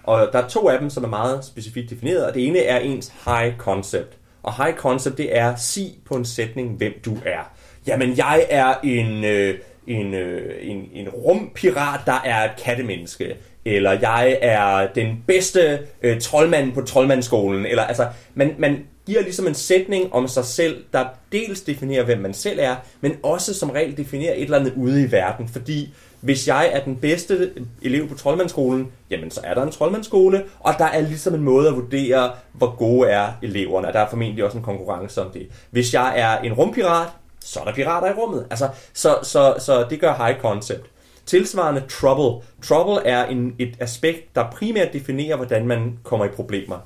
Og 0.04 0.30
der 0.34 0.40
er 0.40 0.48
to 0.48 0.70
af 0.70 0.80
dem, 0.80 0.90
som 0.90 1.04
er 1.04 1.08
meget 1.08 1.46
specifikt 1.46 1.90
defineret, 1.90 2.26
og 2.26 2.34
det 2.34 2.48
ene 2.48 2.60
er 2.60 2.80
ens 2.80 3.14
high 3.26 3.58
concept. 3.58 4.18
Og 4.44 4.64
high 4.64 4.78
concept, 4.78 5.18
det 5.18 5.38
er 5.38 5.56
sig 5.56 5.96
på 6.06 6.16
en 6.16 6.26
sætning, 6.26 6.78
hvem 6.78 6.94
du 7.06 7.18
er. 7.26 7.52
Jamen, 7.88 8.18
jeg 8.18 8.46
er 8.50 8.76
en, 8.84 9.24
øh, 9.24 9.60
en, 9.88 10.14
øh, 10.14 10.56
en, 10.62 10.90
en 10.94 11.10
rumpirat, 11.10 12.00
der 12.06 12.22
er 12.26 12.50
et 12.50 12.52
kattemenneske. 12.64 13.36
Eller 13.66 13.92
jeg 13.92 14.38
er 14.42 14.88
den 14.96 15.24
bedste 15.28 15.80
øh, 16.02 16.22
troldmand 16.22 16.74
på 16.74 16.82
troldmandsskolen. 16.82 17.66
Eller 17.66 17.84
altså, 17.84 18.08
man, 18.34 18.56
man 18.58 18.86
giver 19.06 19.22
ligesom 19.22 19.48
en 19.48 19.54
sætning 19.54 20.14
om 20.14 20.28
sig 20.28 20.46
selv, 20.46 20.84
der 20.94 21.06
dels 21.32 21.62
definerer, 21.62 22.04
hvem 22.04 22.18
man 22.20 22.34
selv 22.34 22.60
er, 22.62 22.76
men 23.02 23.18
også 23.24 23.54
som 23.54 23.70
regel 23.70 23.98
definerer 23.98 24.34
et 24.34 24.42
eller 24.42 24.60
andet 24.60 24.74
ude 24.76 25.04
i 25.04 25.12
verden. 25.12 25.48
Fordi 25.48 25.94
hvis 26.22 26.48
jeg 26.48 26.70
er 26.74 26.84
den 26.84 26.96
bedste 26.96 27.52
elev 27.82 28.08
på 28.10 28.16
troldmandsskolen, 28.16 28.92
jamen 29.10 29.32
så 29.32 29.42
er 29.44 29.54
der 29.54 29.64
en 29.64 29.72
troldmandsskole, 29.72 30.44
og 30.60 30.74
der 30.78 30.86
er 30.86 31.02
ligesom 31.02 31.34
en 31.34 31.42
måde 31.42 31.68
at 31.68 31.76
vurdere, 31.76 32.32
hvor 32.54 32.76
gode 32.76 33.10
er 33.10 33.28
eleverne, 33.42 33.88
og 33.88 33.94
der 33.94 34.00
er 34.00 34.10
formentlig 34.10 34.44
også 34.44 34.58
en 34.58 34.64
konkurrence 34.64 35.22
om 35.22 35.32
det. 35.32 35.48
Hvis 35.72 35.94
jeg 35.94 36.20
er 36.20 36.38
en 36.38 36.54
rumpirat, 36.54 37.08
så 37.40 37.60
er 37.60 37.64
der 37.64 37.74
pirater 37.74 38.08
i 38.08 38.14
rummet. 38.14 38.46
Altså, 38.50 38.70
så, 38.94 39.18
så, 39.24 39.56
så 39.60 39.86
det 39.90 40.00
gør 40.00 40.26
high 40.26 40.42
concept. 40.42 40.90
Tilsvarende 41.30 41.84
trouble. 41.90 42.48
Trouble 42.64 43.08
er 43.08 43.26
en, 43.26 43.56
et 43.60 43.76
aspekt, 43.80 44.36
der 44.36 44.52
primært 44.52 44.94
definerer, 44.94 45.36
hvordan 45.36 45.68
man 45.68 46.00
kommer 46.04 46.26
i 46.26 46.30
problemer. 46.30 46.78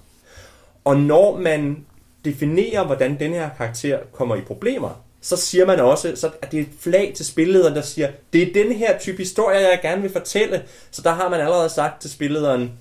Og 0.83 0.97
når 0.97 1.37
man 1.37 1.85
definerer, 2.25 2.85
hvordan 2.85 3.19
den 3.19 3.33
her 3.33 3.49
karakter 3.57 3.99
kommer 4.11 4.35
i 4.35 4.41
problemer, 4.41 5.03
så 5.21 5.37
siger 5.37 5.65
man 5.65 5.79
også, 5.79 6.15
så 6.15 6.31
at 6.41 6.51
det 6.51 6.59
er 6.59 6.63
et 6.63 6.69
flag 6.79 7.13
til 7.15 7.25
spillederen, 7.25 7.75
der 7.75 7.81
siger, 7.81 8.11
det 8.33 8.41
er 8.41 8.53
den 8.63 8.71
her 8.71 8.99
type 8.99 9.17
historie, 9.17 9.57
jeg 9.57 9.79
gerne 9.81 10.01
vil 10.01 10.11
fortælle. 10.11 10.63
Så 10.91 11.01
der 11.01 11.11
har 11.11 11.29
man 11.29 11.39
allerede 11.39 11.69
sagt 11.69 12.01
til 12.01 12.11
spillederen, 12.11 12.71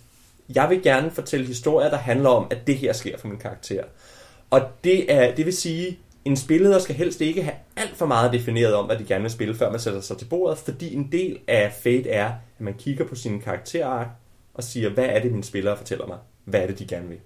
jeg 0.54 0.71
vil 0.71 0.83
gerne 0.83 1.11
fortælle 1.11 1.47
historier, 1.47 1.90
der 1.90 1.97
handler 1.97 2.31
om, 2.31 2.47
at 2.50 2.59
det 2.66 2.76
her 2.76 2.92
sker 2.92 3.19
for 3.19 3.28
min 3.28 3.38
karakter. 3.38 3.85
Og 4.50 4.61
det, 4.85 5.12
er, 5.12 5.35
det 5.35 5.47
vil 5.47 5.57
sige, 5.57 5.99
en 6.25 6.37
spilleder 6.37 6.79
skal 6.79 6.95
helst 6.95 7.21
ikke 7.21 7.43
have 7.43 7.55
alt 7.76 7.97
for 7.97 8.07
meget 8.07 8.33
defineret 8.33 8.75
om, 8.75 8.87
hvad 8.87 8.97
de 8.97 9.05
gerne 9.05 9.23
vil 9.23 9.31
spille, 9.31 9.55
før 9.55 9.71
man 9.71 9.81
sætter 9.81 10.00
sig 10.00 10.19
til 10.19 10.25
bordet, 10.25 10.59
fordi 10.59 10.95
en 10.95 11.09
del 11.12 11.38
af 11.49 11.73
Fate 11.83 12.11
er, 12.11 12.26
at 12.26 12.61
man 12.61 12.75
kigger 12.75 13.05
på 13.05 13.14
sin 13.14 13.41
karakterark 13.41 14.07
og 14.55 14.64
siger, 14.64 14.91
hvad 14.91 15.05
er 15.05 15.21
det, 15.21 15.31
mine 15.31 15.45
spillere 15.45 15.76
fortæller 15.76 16.07
mig? 16.07 16.19
Hvad 16.45 16.61
er 16.61 16.67
det, 16.67 16.79
de 16.79 16.87
gerne 16.87 17.09
vil? 17.09 17.19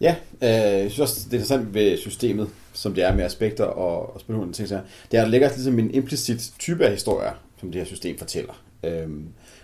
Ja, 0.00 0.16
øh, 0.42 0.48
jeg 0.82 0.90
synes 0.90 0.98
også, 0.98 1.20
det 1.24 1.32
er 1.32 1.38
interessant 1.38 1.74
ved 1.74 1.98
systemet, 1.98 2.48
som 2.72 2.94
det 2.94 3.04
er 3.04 3.14
med 3.14 3.24
aspekter 3.24 3.64
og, 3.64 4.14
og 4.14 4.20
spilhunden, 4.20 4.52
ting, 4.52 4.68
det 4.68 4.76
er, 4.76 4.80
at 4.80 5.12
der 5.12 5.26
ligger 5.26 5.48
ligesom 5.48 5.78
en 5.78 5.90
implicit 5.90 6.52
type 6.58 6.84
af 6.84 6.90
historier, 6.90 7.32
som 7.60 7.72
det 7.72 7.80
her 7.80 7.86
system 7.86 8.18
fortæller. 8.18 8.62
Øh, 8.84 9.08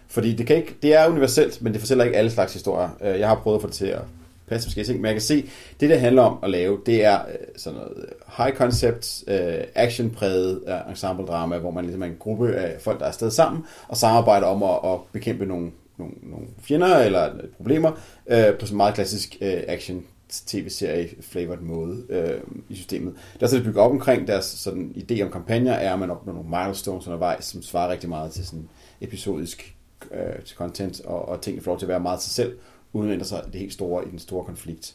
fordi 0.09 0.33
det, 0.33 0.47
kan 0.47 0.57
ikke, 0.57 0.75
det 0.83 0.95
er 0.95 1.09
universelt, 1.09 1.63
men 1.63 1.73
det 1.73 1.81
fortæller 1.81 2.05
ikke 2.05 2.17
alle 2.17 2.31
slags 2.31 2.53
historier. 2.53 2.89
Øh, 3.03 3.21
jeg 3.21 3.29
har 3.29 3.35
prøvet 3.35 3.57
at 3.57 3.63
få 3.63 3.67
det 3.67 3.75
til 3.75 3.87
at 3.87 4.01
passe 4.49 4.67
forskellige 4.69 4.93
ting, 4.93 5.01
men 5.01 5.07
jeg 5.07 5.15
kan 5.15 5.23
se, 5.23 5.49
det 5.81 5.91
det 5.91 6.01
handler 6.01 6.23
om 6.23 6.39
at 6.43 6.51
lave, 6.51 6.81
det 6.87 7.05
er 7.05 7.19
øh, 7.21 7.35
sådan 7.57 7.79
noget 7.79 7.93
øh, 7.97 8.05
high 8.37 8.57
concept, 8.57 9.25
øh, 9.27 9.65
action-præget 9.75 10.63
ensemble-drama, 10.91 11.59
hvor 11.59 11.71
man 11.71 11.85
ligesom 11.85 12.03
er 12.03 12.07
en 12.07 12.17
gruppe 12.19 12.55
af 12.55 12.81
folk, 12.81 12.99
der 12.99 13.05
er 13.05 13.09
afsted 13.09 13.31
sammen, 13.31 13.65
og 13.89 13.97
samarbejder 13.97 14.47
om 14.47 14.63
at, 14.63 14.93
at 14.93 14.99
bekæmpe 15.13 15.47
nogle, 15.47 15.71
nogle, 15.99 16.15
nogle 16.23 16.47
fjender 16.63 16.97
eller 16.97 17.31
problemer 17.57 17.91
øh, 18.27 18.59
på 18.59 18.67
sådan 18.67 18.75
en 18.75 18.77
meget 18.77 18.95
klassisk 18.95 19.37
øh, 19.41 19.63
action 19.69 20.05
tv-serie-flavored 20.47 21.61
måde 21.61 22.05
øh, 22.09 22.41
i 22.69 22.75
systemet. 22.75 23.15
Der 23.41 23.47
er 23.47 23.51
så 23.51 23.57
det 23.57 23.65
bygget 23.65 23.85
op 23.85 23.91
omkring 23.91 24.27
deres 24.27 24.45
sådan, 24.45 24.95
idé 24.97 25.23
om 25.23 25.31
kampagner, 25.31 25.73
er, 25.73 25.93
at 25.93 25.99
man 25.99 26.11
opnår 26.11 26.33
nogle 26.33 26.49
milestones 26.49 27.07
undervejs, 27.07 27.45
som 27.45 27.63
svarer 27.63 27.91
rigtig 27.91 28.09
meget 28.09 28.33
til 28.33 28.47
sådan 28.47 28.69
episodisk 29.01 29.77
øh, 30.11 30.45
til 30.45 30.57
content, 30.57 31.01
og, 31.05 31.29
og 31.29 31.41
tingene 31.41 31.63
får 31.63 31.71
lov 31.71 31.79
til 31.79 31.87
at 31.87 31.89
være 31.89 32.01
meget 32.01 32.21
til 32.21 32.31
sig 32.31 32.45
selv, 32.45 32.57
udvinder 32.95 33.25
sig 33.25 33.43
det 33.53 33.61
helt 33.61 33.73
store 33.73 34.07
i 34.07 34.11
den 34.11 34.19
store 34.19 34.45
konflikt. 34.45 34.95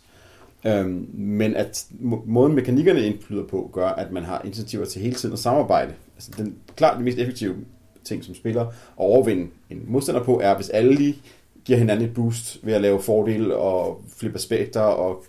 Øhm, 0.65 1.09
men 1.13 1.55
at 1.55 1.87
måden 2.25 2.55
mekanikkerne 2.55 3.05
indflyder 3.05 3.43
på, 3.47 3.69
gør, 3.73 3.87
at 3.87 4.11
man 4.11 4.23
har 4.23 4.41
initiativer 4.41 4.85
til 4.85 5.01
hele 5.01 5.15
tiden 5.15 5.33
at 5.33 5.39
samarbejde. 5.39 5.93
Altså 6.15 6.31
den 6.37 6.55
klart 6.75 6.95
den 6.95 7.05
mest 7.05 7.17
effektive 7.17 7.55
ting 8.03 8.23
som 8.23 8.35
spiller 8.35 8.61
at 8.65 8.73
overvinde 8.97 9.47
en 9.69 9.85
modstander 9.87 10.23
på, 10.23 10.39
er, 10.43 10.55
hvis 10.55 10.69
alle 10.69 10.95
lige 10.95 11.21
giver 11.65 11.79
hinanden 11.79 12.05
et 12.05 12.13
boost 12.13 12.59
ved 12.63 12.73
at 12.73 12.81
lave 12.81 13.01
fordele 13.01 13.55
og 13.55 14.01
flippe 14.17 14.37
aspekter 14.37 14.81
og 14.81 15.23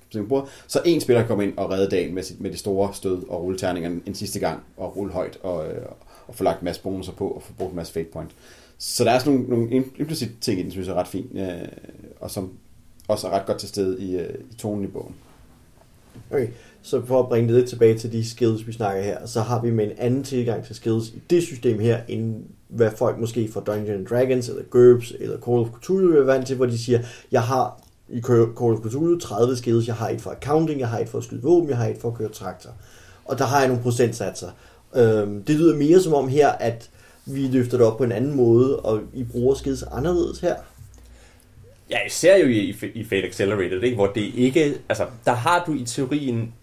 så 0.67 0.83
en 0.85 1.01
spiller 1.01 1.27
kommer 1.27 1.45
ind 1.45 1.59
og 1.59 1.71
redde 1.71 1.91
dagen 1.91 2.15
med, 2.15 2.23
sit, 2.23 2.41
med 2.41 2.51
det 2.51 2.59
store 2.59 2.95
stød 2.95 3.29
og 3.29 3.43
rulle 3.43 3.59
en 4.07 4.15
sidste 4.15 4.39
gang 4.39 4.61
og 4.77 4.97
rulle 4.97 5.13
højt 5.13 5.39
og, 5.43 5.69
øh, 5.69 5.83
og 6.27 6.35
få 6.35 6.45
lagt 6.45 6.61
en 6.61 6.65
masse 6.65 6.83
bonusser 6.83 7.13
på 7.13 7.29
og 7.29 7.43
få 7.43 7.53
brugt 7.53 7.71
en 7.71 7.77
masse 7.77 7.93
fate 7.93 8.09
point. 8.13 8.31
Så 8.83 9.05
der 9.05 9.11
er 9.11 9.19
sådan 9.19 9.33
nogle, 9.33 9.49
nogle 9.49 9.85
implicit 9.99 10.31
ting 10.41 10.61
i 10.61 10.63
den, 10.63 10.71
synes 10.71 10.87
jeg 10.87 10.95
er 10.95 11.01
ret 11.01 11.09
fint, 11.09 11.39
øh, 11.39 11.69
og 12.21 12.31
som 12.31 12.53
også 13.09 13.27
er 13.27 13.31
ret 13.31 13.47
godt 13.47 13.59
til 13.59 13.69
stede 13.69 14.01
i, 14.01 14.17
øh, 14.17 14.35
i 14.51 14.55
tonen 14.55 14.85
i 14.85 14.87
bogen. 14.87 15.15
Okay, 16.31 16.49
så 16.83 17.07
for 17.07 17.21
at 17.21 17.29
bringe 17.29 17.49
det 17.49 17.57
lidt 17.57 17.69
tilbage 17.69 17.99
til 17.99 18.13
de 18.13 18.31
skills, 18.31 18.67
vi 18.67 18.73
snakker 18.73 19.03
her, 19.03 19.27
så 19.27 19.41
har 19.41 19.63
vi 19.63 19.71
med 19.71 19.85
en 19.85 19.93
anden 19.99 20.25
tilgang 20.25 20.65
til 20.65 20.75
skills 20.75 21.09
i 21.09 21.23
det 21.31 21.43
system 21.43 21.79
her, 21.79 22.01
end 22.09 22.45
hvad 22.69 22.91
folk 22.97 23.19
måske 23.19 23.49
fra 23.53 23.61
Dungeons 23.61 24.09
Dragons, 24.11 24.49
eller 24.49 24.63
GURPS, 24.63 25.13
eller 25.21 25.41
Call 25.41 25.59
of 25.59 25.69
Cthulhu 25.83 26.19
er 26.19 26.25
vant 26.25 26.47
til, 26.47 26.57
hvor 26.57 26.67
de 26.67 26.79
siger, 26.79 27.01
jeg 27.33 27.43
har 27.43 27.83
i 28.09 28.21
Call 28.21 28.73
of 28.73 28.79
Cthulhu 28.89 29.19
30 29.19 29.57
skills, 29.57 29.87
jeg 29.87 29.95
har 29.95 30.09
et 30.09 30.21
for 30.21 30.31
accounting, 30.31 30.81
jeg 30.81 30.89
har 30.89 30.99
et 30.99 31.09
for 31.09 31.19
at 31.19 31.25
skyde 31.25 31.43
våben, 31.43 31.69
jeg 31.69 31.79
har 31.79 31.87
et 31.87 31.99
for 31.99 32.09
at 32.09 32.15
køre 32.15 32.29
traktor. 32.29 32.71
Og 33.25 33.39
der 33.39 33.45
har 33.45 33.59
jeg 33.59 33.69
nogle 33.69 33.83
procentsatser. 33.83 34.51
Øhm, 34.95 35.43
det 35.45 35.57
lyder 35.57 35.77
mere 35.77 36.01
som 36.01 36.15
om 36.15 36.29
her, 36.29 36.49
at 36.49 36.91
vi 37.27 37.41
løfter 37.47 37.77
det 37.77 37.87
op 37.87 37.99
på 37.99 38.05
en 38.05 38.13
anden 38.13 38.37
måde, 38.37 38.81
og 38.81 39.01
I 39.15 39.25
bruger 39.25 39.55
skills 39.55 39.83
anderledes 39.83 40.41
her. 40.41 40.57
Ja, 41.91 41.99
især 42.07 42.37
jo 42.37 42.47
i, 42.47 42.77
i 42.95 43.05
Fate 43.05 43.27
Accelerated, 43.27 43.83
ikke? 43.83 43.97
hvor 43.97 44.07
det 44.07 44.35
ikke, 44.35 44.75
altså, 44.89 45.07
der 45.25 45.33
har 45.33 45.65
du 45.67 45.75
i 45.75 45.85
teorien 45.85 46.55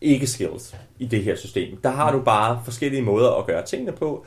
ikke 0.00 0.26
skills 0.26 0.74
i 0.98 1.06
det 1.06 1.24
her 1.24 1.36
system. 1.36 1.76
Der 1.76 1.90
har 1.90 2.12
du 2.12 2.20
bare 2.20 2.60
forskellige 2.64 3.02
måder 3.02 3.30
at 3.30 3.46
gøre 3.46 3.66
tingene 3.66 3.92
på, 3.92 4.26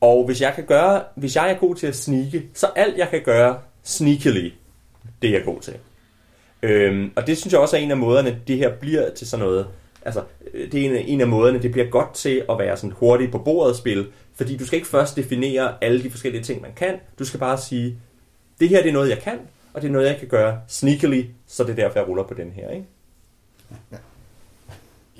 og 0.00 0.26
hvis 0.26 0.40
jeg 0.40 0.52
kan 0.54 0.64
gøre, 0.64 1.02
hvis 1.14 1.36
jeg 1.36 1.50
er 1.50 1.54
god 1.54 1.74
til 1.74 1.86
at 1.86 1.96
snike, 1.96 2.42
så 2.54 2.66
alt 2.76 2.98
jeg 2.98 3.08
kan 3.10 3.22
gøre 3.22 3.58
sneakily, 3.82 4.50
det 5.22 5.30
er 5.30 5.34
jeg 5.34 5.44
god 5.44 5.60
til. 5.60 5.74
Øhm, 6.62 7.10
og 7.16 7.26
det 7.26 7.38
synes 7.38 7.52
jeg 7.52 7.60
også 7.60 7.76
er 7.76 7.80
en 7.80 7.90
af 7.90 7.96
måderne, 7.96 8.40
det 8.48 8.56
her 8.56 8.72
bliver 8.76 9.10
til 9.10 9.26
sådan 9.26 9.46
noget. 9.46 9.66
Altså, 10.06 10.22
øh, 10.54 10.72
det 10.72 10.80
er 10.80 10.90
en 10.90 10.96
af, 10.96 11.04
en 11.06 11.20
af 11.20 11.28
måderne, 11.28 11.62
det 11.62 11.72
bliver 11.72 11.90
godt 11.90 12.14
til 12.14 12.44
at 12.50 12.58
være 12.58 12.76
sådan 12.76 12.92
hurtigt 12.96 13.32
på 13.32 13.38
bordet 13.38 13.76
spil, 13.76 14.06
fordi 14.34 14.56
du 14.56 14.66
skal 14.66 14.76
ikke 14.76 14.88
først 14.88 15.16
definere 15.16 15.84
alle 15.84 16.02
de 16.02 16.10
forskellige 16.10 16.42
ting, 16.42 16.62
man 16.62 16.70
kan. 16.76 16.94
Du 17.18 17.24
skal 17.24 17.40
bare 17.40 17.58
sige, 17.58 17.98
det 18.60 18.68
her 18.68 18.82
det 18.82 18.88
er 18.88 18.92
noget, 18.92 19.10
jeg 19.10 19.18
kan, 19.18 19.38
og 19.74 19.82
det 19.82 19.88
er 19.88 19.92
noget, 19.92 20.06
jeg 20.06 20.16
kan 20.18 20.28
gøre 20.28 20.60
sneakily, 20.68 21.24
så 21.46 21.64
det 21.64 21.70
er 21.70 21.74
derfor, 21.74 21.98
jeg 21.98 22.08
ruller 22.08 22.22
på 22.22 22.34
den 22.34 22.50
her, 22.50 22.70
ikke? 22.70 22.86
Ja. 23.92 23.96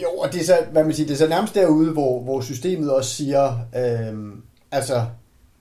Jo, 0.03 0.09
og 0.09 0.33
det 0.33 0.41
er 0.41 0.45
så, 0.45 0.57
hvad 0.73 0.85
man 0.85 0.93
siger, 0.93 1.07
det 1.07 1.15
er 1.15 1.19
så 1.19 1.29
nærmest 1.29 1.55
derude, 1.55 1.93
hvor, 1.93 2.23
hvor 2.23 2.41
systemet 2.41 2.93
også 2.93 3.15
siger, 3.15 3.59
øh, 3.77 4.33
altså, 4.71 5.07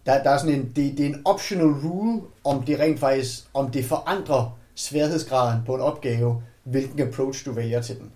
der, 0.05 0.23
der 0.23 0.29
er 0.29 0.37
sådan 0.37 0.55
en, 0.55 0.71
det, 0.75 0.97
det 0.97 0.99
er 0.99 1.09
en 1.09 1.21
optional 1.25 1.67
rule, 1.67 2.21
om 2.43 2.63
det 2.63 2.79
rent 2.79 2.99
faktisk, 2.99 3.45
om 3.53 3.71
det 3.71 3.85
forandrer 3.85 4.57
sværhedsgraden 4.75 5.61
på 5.65 5.75
en 5.75 5.81
opgave, 5.81 6.43
hvilken 6.63 6.99
approach 7.07 7.45
du 7.45 7.51
vælger 7.51 7.81
til 7.81 7.99
den. 7.99 8.11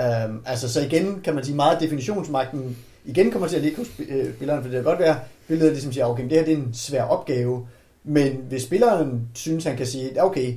Øhm, 0.00 0.42
altså, 0.46 0.72
så 0.72 0.80
igen 0.80 1.20
kan 1.24 1.34
man 1.34 1.44
sige, 1.44 1.56
meget 1.56 1.80
definitionsmagten 1.80 2.76
igen 3.04 3.30
kommer 3.30 3.48
til 3.48 3.56
at 3.56 3.62
ligge 3.62 3.76
hos 3.76 3.88
øh, 4.08 4.34
spilleren, 4.34 4.62
for 4.62 4.68
det 4.68 4.76
kan 4.76 4.84
godt 4.84 4.98
være, 4.98 5.18
billedet 5.48 5.72
ligesom 5.72 5.92
siger, 5.92 6.06
okay, 6.06 6.22
det 6.22 6.32
her 6.32 6.44
det 6.44 6.52
er 6.52 6.56
en 6.56 6.74
svær 6.74 7.02
opgave, 7.02 7.66
men 8.04 8.36
hvis 8.48 8.62
spilleren 8.62 9.28
synes, 9.34 9.64
han 9.64 9.76
kan 9.76 9.86
sige, 9.86 10.24
okay, 10.24 10.54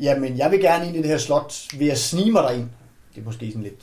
jamen 0.00 0.38
jeg 0.38 0.50
vil 0.50 0.60
gerne 0.60 0.86
ind 0.86 0.96
i 0.96 0.98
det 0.98 1.06
her 1.06 1.18
slot 1.18 1.54
ved 1.78 1.88
at 1.88 1.98
snige 1.98 2.32
mig 2.32 2.42
derind, 2.42 2.68
det 3.14 3.20
er 3.20 3.24
måske 3.24 3.48
sådan 3.48 3.62
lidt 3.62 3.82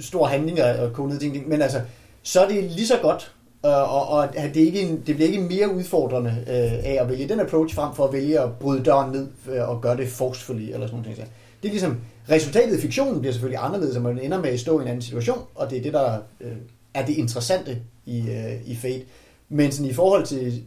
stor 0.00 0.26
handling 0.26 0.62
og 0.62 0.92
kode 0.92 1.18
ting, 1.18 1.48
men 1.48 1.62
altså, 1.62 1.80
så 2.22 2.40
er 2.40 2.48
det 2.48 2.64
lige 2.64 2.86
så 2.86 2.98
godt, 3.02 3.32
øh, 3.66 3.94
og, 3.94 4.08
og 4.08 4.28
det, 4.32 4.62
er 4.62 4.66
ikke 4.66 4.80
en, 4.80 5.02
det 5.06 5.14
bliver 5.14 5.28
ikke 5.28 5.40
mere 5.40 5.74
udfordrende 5.74 6.30
øh, 6.30 6.72
af 6.84 6.98
at 7.00 7.08
vælge 7.08 7.28
den 7.28 7.40
approach 7.40 7.74
frem 7.74 7.94
for 7.94 8.04
at 8.04 8.12
vælge 8.12 8.40
at 8.40 8.52
bryde 8.52 8.82
døren 8.82 9.12
ned 9.12 9.28
øh, 9.48 9.68
og 9.68 9.80
gøre 9.80 9.96
det 9.96 10.08
forcefully 10.08 10.62
eller 10.62 10.86
sådan 10.86 11.02
noget. 11.02 11.16
Det 11.62 11.68
er 11.68 11.72
ligesom, 11.72 12.00
resultatet 12.30 12.78
i 12.78 12.80
fiktionen 12.80 13.20
bliver 13.20 13.32
selvfølgelig 13.32 13.64
anderledes, 13.64 13.96
og 13.96 14.02
man 14.02 14.18
ender 14.18 14.40
med 14.40 14.50
at 14.50 14.60
stå 14.60 14.78
i 14.78 14.82
en 14.82 14.88
anden 14.88 15.02
situation, 15.02 15.38
og 15.54 15.70
det 15.70 15.78
er 15.78 15.82
det, 15.82 15.92
der 15.92 16.18
øh, 16.40 16.52
er 16.94 17.06
det 17.06 17.14
interessante 17.14 17.78
i, 18.06 18.18
øh, 18.18 18.68
i 18.70 18.76
Fate. 18.76 19.04
Men 19.48 19.72
sådan 19.72 19.90
i 19.90 19.94
forhold 19.94 20.26
til 20.26 20.62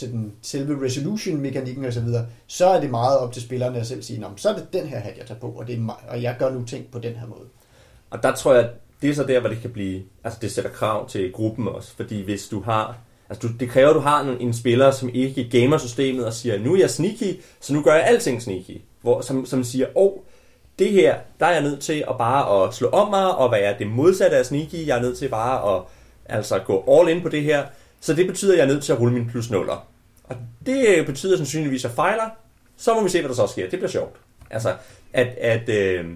den 0.00 0.32
selve 0.42 0.84
resolution-mekanikken 0.84 1.84
osv., 1.84 1.92
så, 1.92 2.00
videre, 2.00 2.26
så 2.46 2.66
er 2.66 2.80
det 2.80 2.90
meget 2.90 3.18
op 3.18 3.32
til 3.32 3.42
spillerne 3.42 3.78
at 3.78 3.86
selv 3.86 4.02
sige, 4.02 4.20
men 4.20 4.28
så 4.36 4.48
er 4.48 4.54
det 4.54 4.72
den 4.72 4.86
her 4.86 4.98
hat, 4.98 5.18
jeg 5.18 5.26
tager 5.26 5.40
på, 5.40 5.46
og, 5.46 5.66
det 5.66 5.74
er 5.74 5.80
mig, 5.80 5.94
og 6.08 6.22
jeg 6.22 6.36
gør 6.38 6.50
nu 6.50 6.64
ting 6.64 6.86
på 6.92 6.98
den 6.98 7.14
her 7.14 7.26
måde. 7.26 7.44
Og 8.10 8.22
der 8.22 8.34
tror 8.34 8.54
jeg, 8.54 8.70
det 9.02 9.10
er 9.10 9.14
så 9.14 9.24
der, 9.24 9.40
hvor 9.40 9.48
det 9.48 9.60
kan 9.60 9.70
blive, 9.70 10.02
altså 10.24 10.38
det 10.42 10.52
sætter 10.52 10.70
krav 10.70 11.08
til 11.08 11.32
gruppen 11.32 11.68
også, 11.68 11.92
fordi 11.96 12.22
hvis 12.22 12.48
du 12.48 12.60
har, 12.60 12.98
altså 13.28 13.48
du, 13.48 13.52
det 13.60 13.68
kræver, 13.68 13.88
at 13.88 13.94
du 13.94 14.00
har 14.00 14.20
en, 14.20 14.40
en 14.40 14.54
spiller, 14.54 14.90
som 14.90 15.10
ikke 15.14 15.48
gamer 15.50 15.78
systemet 15.78 16.26
og 16.26 16.32
siger, 16.32 16.58
nu 16.58 16.74
er 16.74 16.78
jeg 16.78 16.90
sneaky, 16.90 17.40
så 17.60 17.74
nu 17.74 17.82
gør 17.82 17.94
jeg 17.94 18.04
alting 18.04 18.42
sneaky, 18.42 18.80
hvor, 19.00 19.20
som, 19.20 19.46
som 19.46 19.64
siger, 19.64 19.86
åh, 19.94 20.06
oh, 20.06 20.12
det 20.80 20.90
her, 20.90 21.18
der 21.40 21.46
er 21.46 21.52
jeg 21.52 21.62
nødt 21.62 21.80
til 21.80 22.04
at 22.08 22.18
bare 22.18 22.64
at 22.64 22.74
slå 22.74 22.88
om 22.88 23.10
mig 23.10 23.36
og 23.36 23.52
være 23.52 23.78
det 23.78 23.86
modsatte 23.86 24.36
af 24.36 24.46
sneaky, 24.46 24.86
jeg 24.86 24.98
er 24.98 25.02
nødt 25.02 25.18
til 25.18 25.28
bare 25.28 25.76
at 25.76 25.82
altså 26.24 26.58
gå 26.58 26.84
all 26.88 27.08
in 27.08 27.22
på 27.22 27.28
det 27.28 27.42
her, 27.42 27.66
så 28.00 28.14
det 28.14 28.26
betyder, 28.26 28.52
at 28.52 28.58
jeg 28.58 28.64
er 28.64 28.68
nødt 28.68 28.84
til 28.84 28.92
at 28.92 29.00
rulle 29.00 29.14
min 29.14 29.28
plus 29.30 29.50
nuller. 29.50 29.86
Og 30.24 30.36
det 30.66 30.88
øh, 30.88 31.06
betyder 31.06 31.36
sandsynligvis, 31.36 31.84
at 31.84 31.88
jeg 31.88 31.96
fejler, 31.96 32.28
så 32.76 32.94
må 32.94 33.02
vi 33.02 33.08
se, 33.08 33.20
hvad 33.20 33.28
der 33.28 33.34
så 33.34 33.46
sker. 33.46 33.70
Det 33.70 33.78
bliver 33.78 33.90
sjovt. 33.90 34.16
Altså, 34.50 34.74
at, 35.12 35.26
at 35.26 35.68
øh, 35.68 36.06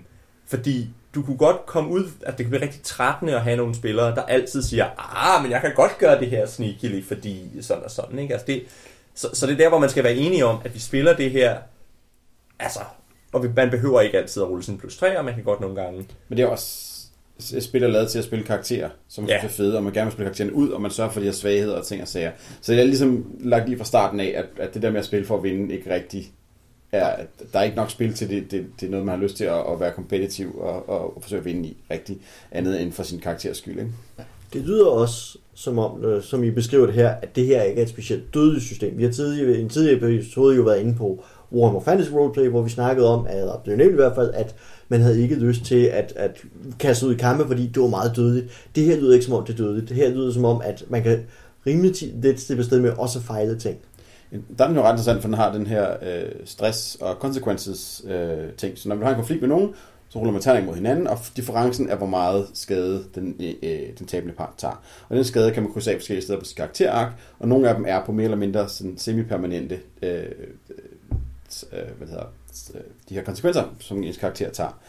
fordi 0.46 0.88
du 1.14 1.22
kunne 1.22 1.36
godt 1.36 1.66
komme 1.66 1.90
ud, 1.90 2.04
at 2.22 2.38
det 2.38 2.46
kan 2.46 2.50
blive 2.50 2.62
rigtig 2.62 2.82
trættende 2.82 3.34
at 3.34 3.40
have 3.40 3.56
nogle 3.56 3.74
spillere, 3.74 4.14
der 4.14 4.22
altid 4.22 4.62
siger, 4.62 4.86
ah, 4.98 5.42
men 5.42 5.50
jeg 5.50 5.60
kan 5.60 5.74
godt 5.74 5.98
gøre 5.98 6.20
det 6.20 6.30
her 6.30 6.46
sneakily, 6.46 7.04
fordi 7.04 7.50
sådan 7.60 7.84
og 7.84 7.90
sådan, 7.90 8.18
ikke? 8.18 8.34
Altså 8.34 8.46
det, 8.46 8.62
så, 9.14 9.28
så 9.32 9.46
det 9.46 9.52
er 9.52 9.56
der, 9.56 9.68
hvor 9.68 9.78
man 9.78 9.90
skal 9.90 10.04
være 10.04 10.14
enige 10.14 10.46
om, 10.46 10.58
at 10.64 10.74
vi 10.74 10.78
spiller 10.78 11.16
det 11.16 11.30
her, 11.30 11.56
altså, 12.58 12.80
og 13.34 13.42
vi, 13.42 13.48
man 13.56 13.70
behøver 13.70 14.00
ikke 14.00 14.18
altid 14.18 14.42
at 14.42 14.48
rulle 14.48 14.64
sin 14.64 14.78
plus 14.78 14.96
3, 14.96 15.18
og 15.18 15.24
man 15.24 15.34
kan 15.34 15.44
godt 15.44 15.60
nogle 15.60 15.82
gange. 15.82 16.06
Men 16.28 16.36
det 16.38 16.42
er 16.42 16.46
også 16.46 16.90
et 17.54 17.62
spil 17.62 17.82
er 17.82 17.88
lavet 17.88 18.08
til 18.10 18.18
at 18.18 18.24
spille 18.24 18.44
karakterer, 18.44 18.88
som 19.08 19.26
Ja. 19.26 19.44
er 19.44 19.48
fede, 19.48 19.76
og 19.76 19.82
man 19.84 19.92
gerne 19.92 20.04
vil 20.06 20.12
spille 20.12 20.26
karaktererne 20.26 20.54
ud, 20.54 20.68
og 20.68 20.82
man 20.82 20.90
sørger 20.90 21.10
for 21.10 21.20
de 21.20 21.26
her 21.26 21.32
svagheder 21.32 21.76
og 21.76 21.86
ting 21.86 22.02
og 22.02 22.08
sager. 22.08 22.30
Så 22.60 22.72
det 22.72 22.80
er 22.80 22.84
ligesom 22.84 23.26
lagt 23.40 23.68
lige 23.68 23.78
fra 23.78 23.84
starten 23.84 24.20
af, 24.20 24.32
at, 24.36 24.46
at 24.58 24.74
det 24.74 24.82
der 24.82 24.90
med 24.90 24.98
at 24.98 25.04
spille 25.06 25.26
for 25.26 25.36
at 25.36 25.42
vinde 25.42 25.74
ikke 25.74 25.94
rigtig 25.94 26.32
er, 26.92 27.16
der 27.52 27.58
er 27.58 27.62
ikke 27.62 27.76
nok 27.76 27.90
spil 27.90 28.14
til 28.14 28.30
det, 28.30 28.50
det, 28.50 28.66
det 28.80 28.86
er 28.86 28.90
noget, 28.90 29.06
man 29.06 29.14
har 29.14 29.22
lyst 29.22 29.36
til 29.36 29.44
at, 29.44 29.72
at 29.72 29.80
være 29.80 29.92
kompetitiv 29.92 30.58
og, 30.58 30.88
og, 30.88 31.18
forsøge 31.22 31.38
at 31.38 31.44
vinde 31.44 31.68
i 31.68 31.76
rigtig 31.90 32.18
andet 32.52 32.82
end 32.82 32.92
for 32.92 33.02
sin 33.02 33.18
karakters 33.20 33.56
skyld. 33.56 33.78
Ikke? 33.78 33.92
Det 34.52 34.62
lyder 34.62 34.86
også, 34.86 35.38
som 35.54 35.78
om, 35.78 36.04
øh, 36.04 36.22
som 36.22 36.44
I 36.44 36.50
beskriver 36.50 36.86
det 36.86 36.94
her, 36.94 37.08
at 37.08 37.36
det 37.36 37.46
her 37.46 37.62
ikke 37.62 37.78
er 37.78 37.82
et 37.84 37.88
specielt 37.90 38.34
dødeligt 38.34 38.64
system. 38.64 38.98
Vi 38.98 39.04
har 39.04 39.10
tidligere, 39.12 39.58
i 39.58 39.60
en 39.60 39.68
tidligere 39.68 40.14
episode 40.14 40.56
jo 40.56 40.62
været 40.62 40.80
inde 40.80 40.94
på 40.94 41.24
Warhammer 41.54 41.80
Fantasy 41.80 42.10
Roleplay, 42.10 42.48
hvor 42.48 42.62
vi 42.62 42.70
snakkede 42.70 43.08
om, 43.08 43.26
at 43.26 43.38
eller 43.38 43.62
det 43.64 43.72
er 43.72 43.76
nævnt 43.76 43.92
i 43.92 43.96
hvert 43.96 44.14
fald, 44.14 44.30
at 44.34 44.54
man 44.88 45.00
havde 45.00 45.22
ikke 45.22 45.34
lyst 45.34 45.64
til 45.64 45.84
at, 45.84 46.12
at 46.16 46.42
kaste 46.78 47.06
ud 47.06 47.14
i 47.14 47.16
kampe, 47.16 47.46
fordi 47.46 47.66
det 47.66 47.82
var 47.82 47.88
meget 47.88 48.16
dødeligt. 48.16 48.68
Det 48.74 48.84
her 48.84 48.96
lyder 48.96 49.12
ikke 49.12 49.24
som 49.24 49.34
om, 49.34 49.44
det 49.44 49.52
er 49.52 49.56
dødeligt. 49.56 49.88
Det 49.88 49.96
her 49.96 50.10
lyder 50.10 50.32
som 50.32 50.44
om, 50.44 50.60
at 50.64 50.84
man 50.88 51.02
kan 51.02 51.26
rimelig 51.66 52.02
lidt 52.02 52.24
let 52.24 52.40
slippe 52.40 52.60
afsted 52.62 52.80
med 52.80 52.90
også 52.90 53.18
at 53.18 53.24
fejle 53.24 53.58
ting. 53.58 53.78
Der 54.58 54.64
er 54.64 54.68
den 54.68 54.76
jo 54.76 54.82
ret 54.82 54.92
interessant, 54.92 55.20
for 55.20 55.28
den 55.28 55.36
har 55.36 55.52
den 55.52 55.66
her 55.66 55.90
øh, 56.02 56.30
stress 56.44 56.96
og 57.00 57.14
consequences 57.14 58.04
øh, 58.08 58.52
ting. 58.56 58.78
Så 58.78 58.88
når 58.88 58.96
man 58.96 59.04
har 59.04 59.10
en 59.10 59.16
konflikt 59.16 59.42
med 59.42 59.48
nogen, 59.48 59.70
så 60.08 60.18
ruller 60.18 60.32
man 60.32 60.42
terning 60.42 60.66
mod 60.66 60.74
hinanden, 60.74 61.06
og 61.06 61.18
differencen 61.36 61.88
er, 61.88 61.96
hvor 61.96 62.06
meget 62.06 62.46
skade 62.54 63.04
den, 63.14 63.36
øh, 63.40 63.54
øh, 63.62 63.80
den 63.98 64.06
tabende 64.06 64.34
part 64.34 64.52
tager. 64.58 64.82
Og 65.08 65.16
den 65.16 65.24
skade 65.24 65.50
kan 65.50 65.62
man 65.62 65.72
krydse 65.72 65.90
af 65.90 65.96
forskellige 65.96 66.22
steder 66.22 66.38
på 66.38 66.44
sit 66.44 66.56
karakterark, 66.56 67.12
og 67.38 67.48
nogle 67.48 67.68
af 67.68 67.74
dem 67.74 67.84
er 67.88 68.04
på 68.04 68.12
mere 68.12 68.24
eller 68.24 68.36
mindre 68.36 68.68
sådan 68.68 68.98
semi-permanente 68.98 69.78
øh, 70.02 70.24
øh, 71.72 71.78
hvad 71.78 72.06
det 72.06 72.08
hedder, 72.08 72.32
øh, 72.74 72.80
de 73.08 73.14
her 73.14 73.24
konsekvenser, 73.24 73.64
som 73.78 74.02
ens 74.02 74.16
karakter 74.16 74.50
tager. 74.50 74.80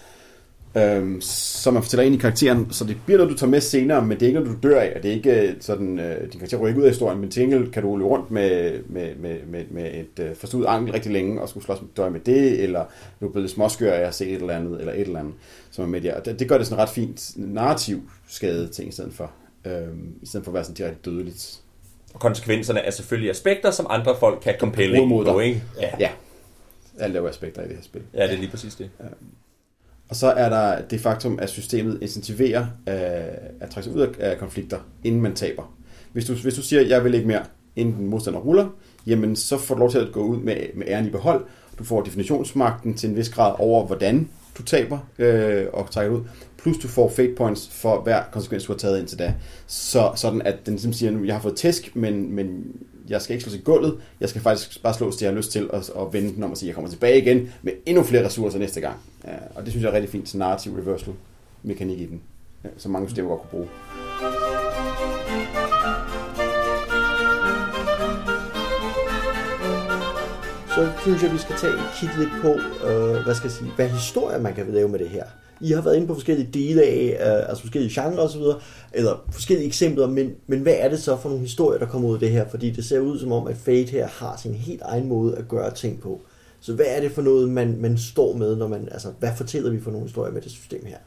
Øhm, 0.77 1.21
så 1.21 1.71
man 1.71 1.83
fortæller 1.83 2.03
ind 2.03 2.15
i 2.15 2.17
karakteren, 2.17 2.67
så 2.71 2.85
det 2.85 2.97
bliver 3.05 3.17
noget, 3.17 3.31
du 3.31 3.37
tager 3.37 3.49
med 3.49 3.61
senere, 3.61 4.05
men 4.05 4.11
det 4.11 4.21
er 4.21 4.27
ikke 4.27 4.39
noget, 4.39 4.63
du 4.63 4.69
dør 4.69 4.81
af, 4.81 4.93
og 4.95 5.03
det 5.03 5.11
er 5.11 5.15
ikke 5.15 5.41
øh, 5.41 5.53
sådan, 5.59 5.99
øh, 5.99 6.21
din 6.21 6.39
karakter 6.39 6.57
rykker 6.57 6.67
ikke 6.67 6.79
ud 6.79 6.85
af 6.85 6.91
historien, 6.91 7.19
men 7.19 7.31
til 7.31 7.41
gengæld 7.41 7.71
kan 7.71 7.83
du 7.83 7.95
løbe 7.95 8.09
rundt 8.09 8.31
med, 8.31 8.79
med, 8.89 9.15
med, 9.15 9.37
med, 9.47 9.65
med 9.71 9.93
et 9.93 10.19
øh, 10.19 10.35
forstudet 10.35 10.65
ankel 10.65 10.93
rigtig 10.93 11.11
længe, 11.11 11.41
og 11.41 11.49
skulle 11.49 11.65
slås 11.65 11.79
med 11.97 12.09
med 12.09 12.19
det, 12.19 12.63
eller 12.63 12.85
du 13.21 13.27
er 13.27 13.31
blevet 13.31 13.49
småskør 13.49 13.93
af 13.93 14.07
at 14.07 14.15
se 14.15 14.25
et 14.25 14.41
eller 14.41 14.53
andet, 14.53 14.79
eller 14.79 14.93
et 14.93 15.01
eller 15.01 15.19
andet, 15.19 15.33
som 15.71 15.83
er 15.83 15.87
med 15.87 16.01
der. 16.01 16.15
Og 16.15 16.25
det, 16.25 16.39
det 16.39 16.49
gør 16.49 16.57
det 16.57 16.67
sådan 16.67 16.83
ret 16.83 16.89
fint 16.89 17.31
narrativ 17.35 18.01
skade 18.27 18.67
ting 18.67 18.89
i 18.89 18.91
stedet 18.91 19.13
for, 19.13 19.31
øhm, 19.65 20.13
i 20.21 20.25
stedet 20.25 20.43
for 20.43 20.51
at 20.51 20.53
være 20.53 20.63
sådan 20.63 20.75
direkte 20.75 21.11
dødeligt. 21.11 21.59
Og 22.13 22.19
konsekvenserne 22.19 22.79
er 22.79 22.91
selvfølgelig 22.91 23.29
aspekter, 23.29 23.71
som 23.71 23.87
andre 23.89 24.15
folk 24.19 24.39
kan 24.41 25.07
mod 25.07 25.25
på, 25.25 25.39
ikke? 25.39 25.63
Ja. 25.81 25.89
Ja, 25.99 26.09
alle 26.99 27.17
er 27.17 27.21
jo 27.21 27.27
aspekter 27.27 27.61
i 27.61 27.67
det 27.67 27.75
her 27.75 27.83
spil. 27.83 28.01
ja, 28.13 28.23
det 28.23 28.33
er 28.33 28.37
lige 28.37 28.49
præcis 28.49 28.75
det. 28.75 28.89
Og 30.09 30.15
så 30.15 30.27
er 30.27 30.49
der 30.49 30.81
det 30.81 30.99
faktum, 31.01 31.39
at 31.41 31.49
systemet 31.49 31.97
incentiverer 32.01 32.61
øh, 32.61 32.95
at 33.59 33.69
trække 33.69 33.83
sig 33.89 33.95
ud 33.95 34.07
af- 34.19 34.37
konflikter, 34.37 34.79
inden 35.03 35.21
man 35.21 35.33
taber. 35.35 35.75
Hvis 36.13 36.25
du, 36.25 36.33
hvis 36.33 36.53
du 36.55 36.61
siger, 36.61 36.81
jeg 36.81 37.03
vil 37.03 37.13
ikke 37.13 37.27
mere, 37.27 37.43
inden 37.75 37.95
den 37.95 38.07
modstander 38.07 38.39
ruller, 38.39 38.69
jamen 39.07 39.35
så 39.35 39.57
får 39.57 39.75
du 39.75 39.79
lov 39.79 39.91
til 39.91 39.97
at 39.99 40.11
gå 40.11 40.23
ud 40.23 40.37
med, 40.37 40.55
med 40.75 40.87
æren 40.87 41.05
i 41.05 41.09
behold. 41.09 41.45
Du 41.79 41.83
får 41.83 42.01
definitionsmagten 42.01 42.93
til 42.93 43.09
en 43.09 43.15
vis 43.15 43.29
grad 43.29 43.53
over, 43.59 43.85
hvordan 43.87 44.29
du 44.57 44.63
taber 44.63 44.99
øh, 45.19 45.65
og 45.73 45.91
trækker 45.91 46.17
ud. 46.17 46.23
Plus 46.57 46.77
du 46.77 46.87
får 46.87 47.09
fate 47.09 47.33
points 47.37 47.69
for 47.69 48.01
hver 48.01 48.23
konsekvens, 48.31 48.63
du 48.65 48.71
har 48.73 48.77
taget 48.77 48.99
indtil 48.99 49.19
da. 49.19 49.33
Så 49.67 50.11
sådan 50.15 50.41
at 50.41 50.55
den 50.65 50.73
ligesom 50.73 50.93
siger, 50.93 51.11
nu 51.11 51.23
jeg 51.25 51.35
har 51.35 51.41
fået 51.41 51.55
tæsk, 51.55 51.95
men, 51.95 52.35
men 52.35 52.65
jeg 53.09 53.21
skal 53.21 53.33
ikke 53.33 53.43
slå 53.43 53.51
til 53.51 53.63
gulvet. 53.63 53.97
Jeg 54.19 54.29
skal 54.29 54.41
faktisk 54.41 54.83
bare 54.83 54.93
slås, 54.93 55.15
det 55.15 55.21
jeg 55.21 55.29
har 55.29 55.37
lyst 55.37 55.51
til, 55.51 55.71
og, 55.71 55.83
og 55.93 56.13
vende 56.13 56.35
den 56.35 56.43
om 56.43 56.51
og 56.51 56.57
sige, 56.57 56.67
jeg 56.67 56.75
kommer 56.75 56.89
tilbage 56.89 57.21
igen 57.21 57.51
med 57.61 57.73
endnu 57.85 58.03
flere 58.03 58.25
ressourcer 58.25 58.59
næste 58.59 58.81
gang. 58.81 58.97
Ja, 59.27 59.35
og 59.55 59.63
det 59.63 59.71
synes 59.71 59.83
jeg 59.83 59.89
er 59.89 59.93
rigtig 59.93 60.09
fint, 60.09 60.35
narrativ 60.35 60.73
reversal 60.73 61.13
mekanik 61.63 61.99
i 61.99 62.05
den, 62.05 62.21
ja, 62.63 62.69
som 62.77 62.91
mange 62.91 63.07
systemer 63.07 63.29
godt 63.29 63.41
kunne 63.41 63.49
bruge. 63.49 63.67
Så 70.75 70.91
synes 71.01 71.23
jeg, 71.23 71.33
vi 71.33 71.37
skal 71.37 71.55
tage 71.55 71.73
et 71.73 71.89
kig 71.99 72.09
lidt 72.17 72.29
på, 72.41 72.51
øh, 72.87 73.23
hvad 73.23 73.35
skal 73.35 73.47
jeg 73.47 73.51
sige, 73.51 73.71
hvad 73.75 73.89
historie 73.89 74.39
man 74.39 74.53
kan 74.53 74.73
lave 74.73 74.89
med 74.89 74.99
det 74.99 75.09
her. 75.09 75.23
I 75.61 75.71
har 75.71 75.81
været 75.81 75.95
inde 75.95 76.07
på 76.07 76.13
forskellige 76.13 76.49
dele 76.53 76.83
af, 76.83 77.17
øh, 77.19 77.49
altså 77.49 77.61
forskellige 77.61 78.01
genrer 78.01 78.23
osv., 78.23 78.41
eller 78.93 79.25
forskellige 79.31 79.67
eksempler, 79.67 80.07
men, 80.07 80.35
men 80.47 80.59
hvad 80.59 80.75
er 80.77 80.89
det 80.89 80.99
så 80.99 81.17
for 81.17 81.29
nogle 81.29 81.43
historier, 81.43 81.79
der 81.79 81.85
kommer 81.85 82.09
ud 82.09 82.13
af 82.13 82.19
det 82.19 82.31
her? 82.31 82.49
Fordi 82.49 82.71
det 82.71 82.85
ser 82.85 82.99
ud 82.99 83.19
som 83.19 83.31
om, 83.31 83.47
at 83.47 83.55
Fate 83.57 83.91
her 83.91 84.07
har 84.07 84.37
sin 84.41 84.53
helt 84.53 84.81
egen 84.81 85.07
måde 85.07 85.35
at 85.35 85.47
gøre 85.47 85.73
ting 85.73 86.01
på. 86.01 86.21
Så 86.59 86.73
hvad 86.73 86.85
er 86.89 87.01
det 87.01 87.11
for 87.11 87.21
noget, 87.21 87.49
man, 87.49 87.77
man 87.79 87.97
står 87.97 88.37
med, 88.37 88.55
når 88.55 88.67
man, 88.67 88.87
altså 88.91 89.07
hvad 89.19 89.29
fortæller 89.37 89.71
vi 89.71 89.81
for 89.81 89.91
nogle 89.91 90.07
historier 90.07 90.33
med 90.33 90.41
det 90.41 90.51
system 90.51 90.85
her? 90.85 90.97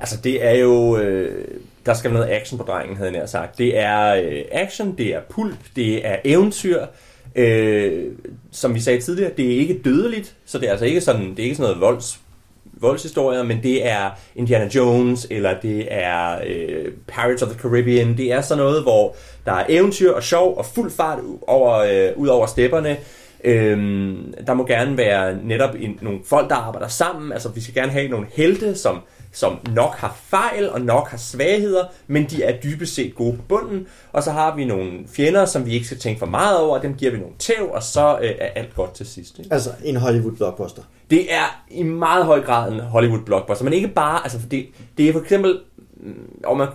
Altså 0.00 0.16
det 0.24 0.44
er 0.44 0.52
jo, 0.52 0.98
øh, 0.98 1.48
der 1.86 1.94
skal 1.94 2.12
noget 2.12 2.28
action 2.30 2.58
på 2.58 2.64
drengen, 2.64 2.96
havde 2.96 3.10
jeg 3.10 3.18
nær 3.18 3.26
sagt. 3.26 3.58
Det 3.58 3.78
er 3.78 4.14
øh, 4.14 4.42
action, 4.52 4.98
det 4.98 5.14
er 5.14 5.20
pulp, 5.30 5.58
det 5.76 6.06
er 6.06 6.16
eventyr. 6.24 6.86
Øh, 7.34 8.12
som 8.50 8.74
vi 8.74 8.80
sagde 8.80 9.00
tidligere, 9.00 9.32
det 9.36 9.54
er 9.54 9.58
ikke 9.58 9.80
dødeligt, 9.84 10.36
så 10.44 10.58
det 10.58 10.66
er 10.66 10.70
altså 10.70 10.86
ikke 10.86 11.00
sådan, 11.00 11.30
det 11.30 11.38
er 11.38 11.42
ikke 11.42 11.56
sådan 11.56 11.70
noget 11.70 11.80
volds, 11.80 12.20
voldshistorier, 12.84 13.42
men 13.42 13.62
det 13.62 13.86
er 13.86 14.10
Indiana 14.34 14.70
Jones, 14.74 15.26
eller 15.30 15.60
det 15.62 15.86
er 15.90 16.38
øh, 16.46 16.92
Pirates 17.06 17.42
of 17.42 17.48
the 17.48 17.58
Caribbean. 17.58 18.16
Det 18.16 18.32
er 18.32 18.40
sådan 18.40 18.64
noget, 18.64 18.82
hvor 18.82 19.14
der 19.46 19.52
er 19.52 19.64
eventyr 19.68 20.12
og 20.12 20.22
sjov 20.22 20.56
og 20.58 20.66
fuld 20.66 20.90
fart 20.90 21.18
over, 21.46 21.74
øh, 21.74 22.08
ud 22.16 22.28
over 22.28 22.46
stepperne. 22.46 22.96
Øhm, 23.44 24.34
der 24.46 24.54
må 24.54 24.66
gerne 24.66 24.96
være 24.96 25.38
netop 25.42 25.74
en, 25.78 25.98
nogle 26.02 26.18
folk, 26.24 26.50
der 26.50 26.56
arbejder 26.56 26.88
sammen. 26.88 27.32
Altså, 27.32 27.48
vi 27.48 27.60
skal 27.60 27.74
gerne 27.74 27.92
have 27.92 28.08
nogle 28.08 28.26
helte, 28.32 28.74
som, 28.74 29.00
som 29.34 29.58
nok 29.74 29.94
har 29.94 30.18
fejl 30.24 30.70
og 30.70 30.80
nok 30.80 31.08
har 31.08 31.16
svagheder, 31.16 31.84
men 32.06 32.24
de 32.24 32.42
er 32.42 32.60
dybest 32.60 32.94
set 32.94 33.14
gode 33.14 33.36
på 33.36 33.42
bunden. 33.42 33.86
Og 34.12 34.22
så 34.22 34.30
har 34.30 34.56
vi 34.56 34.64
nogle 34.64 34.92
fjender, 35.08 35.44
som 35.44 35.66
vi 35.66 35.72
ikke 35.72 35.86
skal 35.86 35.98
tænke 35.98 36.18
for 36.18 36.26
meget 36.26 36.58
over. 36.58 36.80
Dem 36.80 36.94
giver 36.94 37.10
vi 37.10 37.18
nogle 37.18 37.34
tæv, 37.38 37.70
og 37.72 37.82
så 37.82 38.18
øh, 38.22 38.30
er 38.38 38.46
alt 38.46 38.74
godt 38.74 38.94
til 38.94 39.06
sidst. 39.06 39.38
Ikke? 39.38 39.52
Altså 39.52 39.70
en 39.84 39.96
Hollywood 39.96 40.32
blockbuster. 40.36 40.82
Det 41.10 41.34
er 41.34 41.64
i 41.70 41.82
meget 41.82 42.24
høj 42.24 42.40
grad 42.40 42.72
en 42.72 42.80
Hollywood 42.80 43.20
blockbuster, 43.26 43.64
men 43.64 43.72
ikke 43.72 43.88
bare, 43.88 44.22
altså 44.22 44.40
for 44.40 44.48
det, 44.48 44.66
det 44.98 45.08
er 45.08 45.12
for 45.12 45.20
eksempel, 45.20 45.60
mm, 45.96 46.42
og 46.44 46.56
man, 46.56 46.68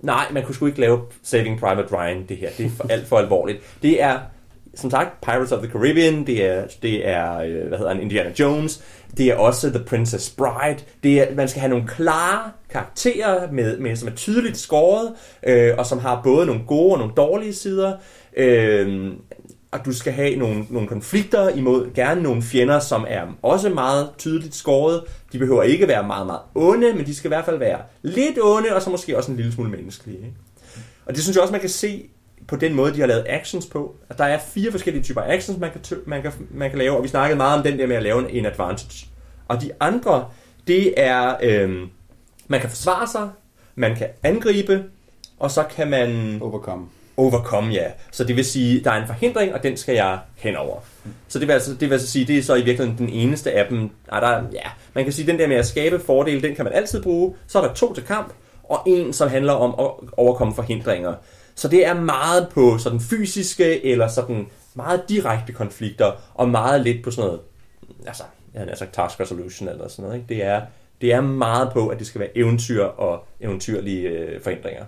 nej, 0.00 0.26
man 0.32 0.44
kunne 0.44 0.54
sgu 0.54 0.66
ikke 0.66 0.80
lave 0.80 1.00
Saving 1.22 1.60
Private 1.60 1.96
Ryan, 1.96 2.26
det 2.28 2.36
her, 2.36 2.50
det 2.58 2.66
er 2.66 2.70
for, 2.70 2.86
alt 2.88 3.06
for 3.06 3.18
alvorligt. 3.18 3.58
Det 3.82 4.02
er, 4.02 4.18
som 4.76 4.90
sagt, 4.90 5.20
Pirates 5.20 5.52
of 5.52 5.62
the 5.62 5.72
Caribbean, 5.72 6.26
det 6.26 6.44
er, 6.44 6.64
det 6.82 7.08
er 7.08 7.38
øh, 7.38 7.68
hvad 7.68 7.78
hedder 7.78 7.92
han, 7.94 8.02
Indiana 8.02 8.32
Jones, 8.38 8.84
det 9.16 9.26
er 9.26 9.36
også 9.36 9.70
The 9.70 9.84
Princess 9.84 10.30
Bride, 10.30 10.78
det 11.02 11.20
er, 11.20 11.34
man 11.34 11.48
skal 11.48 11.60
have 11.60 11.70
nogle 11.70 11.88
klare 11.88 12.50
karakterer, 12.70 13.52
med, 13.52 13.78
med, 13.78 13.96
som 13.96 14.08
er 14.08 14.12
tydeligt 14.12 14.56
skåret, 14.56 15.12
øh, 15.46 15.72
og 15.78 15.86
som 15.86 15.98
har 15.98 16.20
både 16.24 16.46
nogle 16.46 16.60
gode 16.66 16.92
og 16.92 16.98
nogle 16.98 17.14
dårlige 17.16 17.54
sider, 17.54 17.92
øh, 18.36 19.12
og 19.70 19.84
du 19.84 19.92
skal 19.92 20.12
have 20.12 20.36
nogle, 20.36 20.66
nogle 20.70 20.88
konflikter 20.88 21.48
imod 21.48 21.94
gerne 21.94 22.22
nogle 22.22 22.42
fjender, 22.42 22.78
som 22.78 23.04
er 23.08 23.22
også 23.42 23.68
meget 23.68 24.08
tydeligt 24.18 24.54
skåret. 24.54 25.02
De 25.32 25.38
behøver 25.38 25.62
ikke 25.62 25.88
være 25.88 26.06
meget, 26.06 26.26
meget 26.26 26.40
onde, 26.54 26.92
men 26.92 27.06
de 27.06 27.14
skal 27.14 27.28
i 27.28 27.34
hvert 27.34 27.44
fald 27.44 27.58
være 27.58 27.78
lidt 28.02 28.38
onde, 28.42 28.74
og 28.74 28.82
så 28.82 28.90
måske 28.90 29.16
også 29.16 29.30
en 29.30 29.36
lille 29.36 29.52
smule 29.52 29.70
menneskelige. 29.70 30.18
Ikke? 30.18 30.34
Og 31.06 31.14
det 31.14 31.22
synes 31.22 31.36
jeg 31.36 31.42
også, 31.42 31.52
man 31.52 31.60
kan 31.60 31.70
se 31.70 32.08
på 32.48 32.56
den 32.56 32.74
måde, 32.74 32.94
de 32.94 33.00
har 33.00 33.06
lavet 33.06 33.24
actions 33.28 33.66
på. 33.66 33.94
At 34.08 34.18
der 34.18 34.24
er 34.24 34.38
fire 34.38 34.70
forskellige 34.70 35.02
typer 35.02 35.22
actions, 35.26 35.58
man 35.58 35.70
kan, 35.70 35.80
tø- 35.80 36.02
man 36.06 36.22
kan, 36.22 36.32
man 36.50 36.70
kan 36.70 36.78
lave, 36.78 36.96
og 36.96 37.02
vi 37.02 37.08
snakkede 37.08 37.36
meget 37.36 37.58
om 37.58 37.62
den 37.64 37.78
der 37.78 37.86
med 37.86 37.96
at 37.96 38.02
lave 38.02 38.30
en, 38.30 38.46
advantage. 38.46 39.06
Og 39.48 39.62
de 39.62 39.70
andre, 39.80 40.24
det 40.66 40.94
er, 40.96 41.34
øhm, 41.42 41.88
man 42.48 42.60
kan 42.60 42.68
forsvare 42.70 43.06
sig, 43.08 43.28
man 43.74 43.96
kan 43.96 44.06
angribe, 44.22 44.84
og 45.38 45.50
så 45.50 45.62
kan 45.62 45.90
man 45.90 46.38
Overcome. 46.42 46.86
overcome, 47.16 47.72
ja. 47.72 47.86
Så 48.10 48.24
det 48.24 48.36
vil 48.36 48.44
sige, 48.44 48.84
der 48.84 48.90
er 48.90 49.00
en 49.00 49.06
forhindring, 49.06 49.54
og 49.54 49.62
den 49.62 49.76
skal 49.76 49.94
jeg 49.94 50.18
henover. 50.36 50.76
Så 51.28 51.38
det 51.38 51.48
vil 51.48 51.52
altså, 51.54 51.70
det 51.70 51.80
vil 51.80 51.92
altså 51.92 52.06
sige, 52.06 52.24
det 52.26 52.38
er 52.38 52.42
så 52.42 52.54
i 52.54 52.62
virkeligheden 52.62 52.98
den 52.98 53.08
eneste 53.08 53.52
af 53.52 53.66
dem. 53.68 53.90
Er 54.12 54.20
der, 54.20 54.42
ja, 54.52 54.68
man 54.94 55.04
kan 55.04 55.12
sige, 55.12 55.26
den 55.26 55.38
der 55.38 55.46
med 55.46 55.56
at 55.56 55.66
skabe 55.66 55.98
fordele, 56.06 56.42
den 56.42 56.54
kan 56.54 56.64
man 56.64 56.74
altid 56.74 57.02
bruge. 57.02 57.34
Så 57.46 57.60
er 57.60 57.66
der 57.66 57.74
to 57.74 57.94
til 57.94 58.04
kamp, 58.04 58.32
og 58.64 58.80
en, 58.86 59.12
som 59.12 59.28
handler 59.28 59.52
om 59.52 59.74
at 59.78 60.08
overkomme 60.16 60.54
forhindringer. 60.54 61.14
Så 61.54 61.68
det 61.68 61.86
er 61.86 61.94
meget 61.94 62.48
på 62.48 62.78
sådan 62.78 63.00
fysiske 63.00 63.86
eller 63.86 64.08
sådan 64.08 64.46
meget 64.74 65.08
direkte 65.08 65.52
konflikter, 65.52 66.12
og 66.34 66.48
meget 66.48 66.80
lidt 66.80 67.04
på 67.04 67.10
sådan 67.10 67.28
noget, 67.28 67.40
altså, 68.06 68.22
jeg 68.54 68.62
har 68.68 68.74
sagt 68.74 68.94
task 68.94 69.20
resolution 69.20 69.68
eller 69.68 69.88
sådan 69.88 70.02
noget. 70.02 70.16
Ikke? 70.16 70.28
Det, 70.28 70.44
er, 70.44 70.62
det 71.00 71.12
er 71.12 71.20
meget 71.20 71.70
på, 71.72 71.88
at 71.88 71.98
det 71.98 72.06
skal 72.06 72.20
være 72.20 72.38
eventyr 72.38 72.82
og 72.82 73.24
eventyrlige 73.40 74.08
øh, 74.08 74.40
forhindringer. 74.40 74.84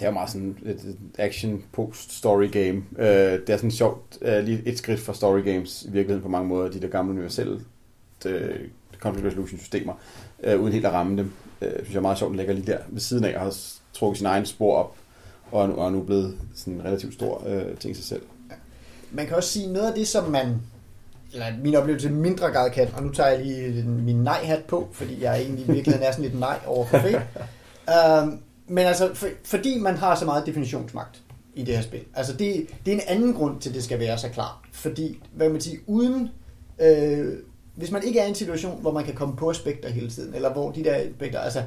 Det 0.00 0.06
er 0.06 0.10
meget 0.10 0.30
sådan 0.30 0.58
et, 0.66 0.96
action 1.18 1.64
post 1.72 2.12
story 2.12 2.50
game. 2.50 2.82
Øh, 2.98 3.40
det 3.40 3.50
er 3.50 3.56
sådan 3.56 3.70
sjovt, 3.70 4.18
øh, 4.22 4.44
lige 4.44 4.62
et 4.66 4.78
skridt 4.78 5.00
fra 5.00 5.14
story 5.14 5.44
games 5.44 5.82
i 5.82 5.90
virkeligheden 5.90 6.22
på 6.22 6.28
mange 6.28 6.48
måder, 6.48 6.70
de 6.70 6.80
der 6.80 6.88
gamle 6.88 7.12
universelle 7.12 7.60
øh, 8.26 8.58
conflict 8.98 9.26
resolution 9.26 9.58
systemer, 9.60 9.92
øh, 10.44 10.60
uden 10.60 10.72
helt 10.72 10.86
at 10.86 10.92
ramme 10.92 11.16
dem. 11.16 11.32
Øh, 11.62 11.72
synes 11.72 11.90
jeg 11.90 11.96
er 11.96 12.02
meget 12.02 12.18
sjovt, 12.18 12.32
at 12.32 12.36
lægger 12.36 12.54
lige 12.54 12.72
der 12.72 12.78
ved 12.88 13.00
siden 13.00 13.24
af, 13.24 13.36
og 13.36 13.40
har 13.40 13.56
trukket 13.92 14.18
sin 14.18 14.26
egen 14.26 14.46
spor 14.46 14.76
op, 14.76 14.96
og 15.52 15.62
er 15.62 15.66
nu, 15.66 15.74
og 15.74 15.86
er 15.86 15.90
nu 15.90 16.02
blevet 16.02 16.38
sådan 16.54 16.74
en 16.74 16.84
relativt 16.84 17.14
stor 17.14 17.42
uh, 17.46 17.78
ting 17.78 17.92
i 17.92 17.94
sig 17.94 18.04
selv. 18.04 18.22
Man 19.12 19.26
kan 19.26 19.36
også 19.36 19.48
sige, 19.48 19.72
noget 19.72 19.88
af 19.88 19.94
det, 19.94 20.08
som 20.08 20.30
man 20.30 20.60
eller 21.32 21.46
min 21.62 21.74
oplevelse 21.74 22.10
mindre 22.10 22.52
grad 22.52 22.70
kan, 22.70 22.88
og 22.96 23.02
nu 23.02 23.12
tager 23.12 23.30
jeg 23.30 23.44
lige 23.44 23.82
min 23.82 24.16
nej-hat 24.16 24.64
på, 24.64 24.88
fordi 24.92 25.22
jeg 25.22 25.40
egentlig 25.40 25.64
i 25.64 25.72
virkeligheden 25.72 26.06
er 26.06 26.12
sådan 26.12 26.24
lidt 26.24 26.40
nej 26.40 26.58
over 26.66 26.86
for 26.86 26.98
fake. 26.98 27.22
um, 28.22 28.40
men 28.74 28.86
altså, 28.86 29.14
for, 29.14 29.26
fordi 29.44 29.78
man 29.78 29.96
har 29.96 30.14
så 30.14 30.24
meget 30.24 30.46
definitionsmagt 30.46 31.22
i 31.54 31.64
det 31.64 31.74
her 31.74 31.82
spil. 31.82 32.00
Altså, 32.14 32.32
det, 32.32 32.66
det 32.86 32.92
er 32.92 32.96
en 32.96 33.02
anden 33.06 33.34
grund 33.34 33.60
til, 33.60 33.68
at 33.70 33.74
det 33.74 33.84
skal 33.84 33.98
være 33.98 34.18
så 34.18 34.28
klart. 34.28 34.54
Fordi, 34.72 35.18
hvad 35.32 35.48
man 35.48 35.60
siger, 35.60 35.78
uden... 35.86 36.28
Øh, 36.78 37.32
hvis 37.74 37.90
man 37.90 38.04
ikke 38.04 38.20
er 38.20 38.24
i 38.24 38.28
en 38.28 38.34
situation, 38.34 38.80
hvor 38.80 38.92
man 38.92 39.04
kan 39.04 39.14
komme 39.14 39.36
på 39.36 39.50
aspekter 39.50 39.88
hele 39.88 40.10
tiden, 40.10 40.34
eller 40.34 40.52
hvor 40.52 40.70
de 40.70 40.84
der 40.84 40.94
aspekter, 40.94 41.40
altså, 41.40 41.62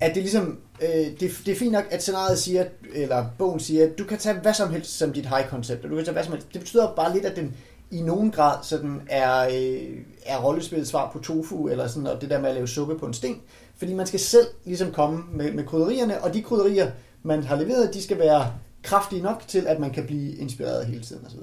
at 0.00 0.14
det 0.14 0.22
ligesom, 0.22 0.58
øh, 0.82 0.88
det, 0.88 1.40
det 1.46 1.48
er 1.48 1.56
fint 1.56 1.72
nok, 1.72 1.84
at 1.90 2.02
scenariet 2.02 2.38
siger, 2.38 2.64
eller 2.94 3.26
bogen 3.38 3.60
siger, 3.60 3.84
at 3.84 3.98
du 3.98 4.04
kan 4.04 4.18
tage 4.18 4.38
hvad 4.38 4.54
som 4.54 4.72
helst 4.72 4.98
som 4.98 5.12
dit 5.12 5.26
high 5.26 5.48
concept, 5.48 5.84
og 5.84 5.90
du 5.90 5.96
kan 5.96 6.04
tage 6.04 6.12
hvad 6.12 6.24
som 6.24 6.32
helst. 6.32 6.52
Det 6.52 6.60
betyder 6.60 6.94
bare 6.96 7.12
lidt, 7.12 7.24
at 7.24 7.36
den 7.36 7.56
i 7.90 8.02
nogen 8.02 8.30
grad 8.30 8.56
sådan 8.62 9.02
er, 9.08 9.48
øh, 9.48 9.98
er 10.26 10.38
rollespillet 10.44 10.88
svar 10.88 11.10
på 11.12 11.18
tofu, 11.18 11.68
eller 11.68 11.86
sådan, 11.86 12.06
og 12.06 12.20
det 12.20 12.30
der 12.30 12.40
med 12.40 12.48
at 12.48 12.54
lave 12.54 12.68
suppe 12.68 12.98
på 12.98 13.06
en 13.06 13.14
sten. 13.14 13.40
Fordi 13.76 13.94
man 13.94 14.06
skal 14.06 14.20
selv 14.20 14.46
ligesom 14.64 14.92
komme 14.92 15.24
med, 15.32 15.52
med 15.52 15.64
krydderierne, 15.64 16.24
og 16.24 16.34
de 16.34 16.42
krydderier, 16.42 16.90
man 17.22 17.42
har 17.42 17.56
leveret, 17.56 17.94
de 17.94 18.02
skal 18.02 18.18
være 18.18 18.52
kraftige 18.82 19.22
nok 19.22 19.42
til, 19.48 19.66
at 19.66 19.80
man 19.80 19.90
kan 19.90 20.06
blive 20.06 20.36
inspireret 20.36 20.86
hele 20.86 21.02
tiden 21.02 21.26
osv. 21.26 21.40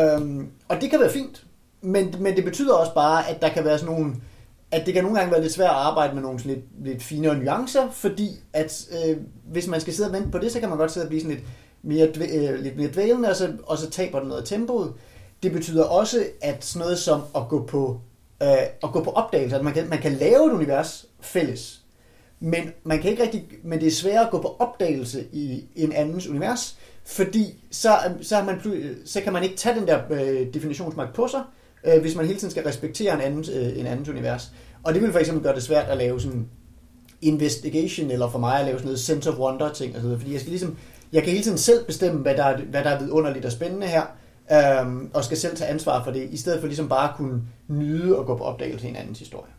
Øhm, 0.00 0.48
og 0.68 0.80
det 0.80 0.90
kan 0.90 1.00
være 1.00 1.10
fint, 1.10 1.44
men, 1.80 2.14
men 2.20 2.36
det 2.36 2.44
betyder 2.44 2.74
også 2.74 2.94
bare, 2.94 3.28
at 3.28 3.42
der 3.42 3.48
kan 3.48 3.64
være 3.64 3.78
sådan 3.78 3.94
nogle, 3.94 4.14
at 4.70 4.86
det 4.86 4.94
kan 4.94 5.02
nogle 5.02 5.18
gange 5.18 5.32
være 5.32 5.42
lidt 5.42 5.52
svært 5.52 5.70
at 5.70 5.76
arbejde 5.76 6.14
med 6.14 6.22
nogle 6.22 6.38
sådan 6.38 6.52
lidt, 6.52 6.86
lidt 6.86 7.02
finere 7.02 7.38
nuancer, 7.38 7.90
fordi 7.90 8.28
at 8.52 8.88
øh, 8.92 9.16
hvis 9.52 9.66
man 9.66 9.80
skal 9.80 9.94
sidde 9.94 10.08
og 10.08 10.12
vente 10.12 10.30
på 10.30 10.38
det, 10.38 10.52
så 10.52 10.60
kan 10.60 10.68
man 10.68 10.78
godt 10.78 10.92
sidde 10.92 11.04
og 11.04 11.08
blive 11.08 11.22
sådan 11.22 11.36
lidt 11.36 11.46
mere, 11.82 12.06
øh, 12.06 12.58
lidt 12.58 12.76
mere 12.76 12.90
dvælende, 12.92 13.28
og 13.28 13.36
så, 13.36 13.52
og 13.66 13.78
så 13.78 13.90
taber 13.90 14.18
den 14.18 14.28
noget 14.28 14.42
af 14.42 14.48
tempoet. 14.48 14.92
Det 15.42 15.52
betyder 15.52 15.84
også, 15.84 16.24
at 16.40 16.64
sådan 16.64 16.84
noget 16.84 16.98
som 16.98 17.22
at 17.36 17.42
gå 17.48 17.66
på, 17.66 18.00
øh, 18.42 18.48
at 18.82 18.92
gå 18.92 19.04
på 19.04 19.10
opdagelse, 19.10 19.56
at 19.56 19.64
man 19.64 19.74
kan, 19.74 19.88
man 19.88 19.98
kan 19.98 20.12
lave 20.12 20.46
et 20.46 20.52
univers 20.52 21.06
fælles, 21.20 21.80
men 22.40 22.72
man 22.84 23.00
kan 23.00 23.10
ikke 23.10 23.22
rigtig, 23.22 23.44
men 23.62 23.80
det 23.80 23.86
er 23.86 23.90
sværere 23.90 24.24
at 24.24 24.30
gå 24.30 24.42
på 24.42 24.56
opdagelse 24.58 25.24
i 25.32 25.64
en 25.76 25.92
andens 25.92 26.28
univers, 26.28 26.78
fordi 27.04 27.64
så, 27.70 27.98
så, 28.20 28.36
har 28.36 28.44
man, 28.44 28.60
så 29.04 29.20
kan 29.20 29.32
man 29.32 29.42
ikke 29.42 29.56
tage 29.56 29.80
den 29.80 29.86
der 29.86 30.00
øh, 30.10 30.54
definitionsmagt 30.54 31.14
på 31.14 31.28
sig, 31.28 31.42
øh, 31.84 32.00
hvis 32.00 32.16
man 32.16 32.26
hele 32.26 32.38
tiden 32.38 32.50
skal 32.50 32.62
respektere 32.64 33.14
en 33.14 33.20
andens, 33.20 33.48
øh, 33.48 33.78
en 33.78 33.86
andens 33.86 34.08
univers. 34.08 34.52
Og 34.82 34.94
det 34.94 35.02
vil 35.02 35.12
for 35.12 35.18
eksempel 35.18 35.44
gøre 35.44 35.54
det 35.54 35.62
svært 35.62 35.88
at 35.88 35.96
lave 35.96 36.20
sådan 36.20 36.48
investigation, 37.22 38.10
eller 38.10 38.30
for 38.30 38.38
mig 38.38 38.60
at 38.60 38.66
lave 38.66 38.78
sådan 38.78 38.86
noget 38.86 39.00
sense 39.00 39.30
of 39.30 39.38
wonder 39.38 39.72
ting, 39.72 39.94
altså, 39.94 40.16
fordi 40.18 40.32
jeg 40.32 40.40
skal 40.40 40.50
ligesom, 40.50 40.76
jeg 41.12 41.22
kan 41.22 41.32
hele 41.32 41.44
tiden 41.44 41.58
selv 41.58 41.84
bestemme, 41.84 42.20
hvad 42.20 42.34
der 42.34 42.44
er, 42.44 42.58
hvad 42.58 42.84
der 42.84 42.90
er 42.90 42.98
vidunderligt 43.00 43.44
og 43.44 43.52
spændende 43.52 43.86
her, 43.86 44.02
øhm, 44.52 45.10
og 45.14 45.24
skal 45.24 45.36
selv 45.36 45.56
tage 45.56 45.70
ansvar 45.70 46.04
for 46.04 46.10
det, 46.10 46.28
i 46.30 46.36
stedet 46.36 46.60
for 46.60 46.66
ligesom 46.66 46.88
bare 46.88 47.08
at 47.08 47.16
kunne 47.16 47.42
nyde 47.68 48.18
og 48.18 48.26
gå 48.26 48.36
på 48.36 48.44
opdagelse 48.44 48.86
i 48.86 48.90
en 48.90 48.96
andens 48.96 49.18
historie. 49.18 49.52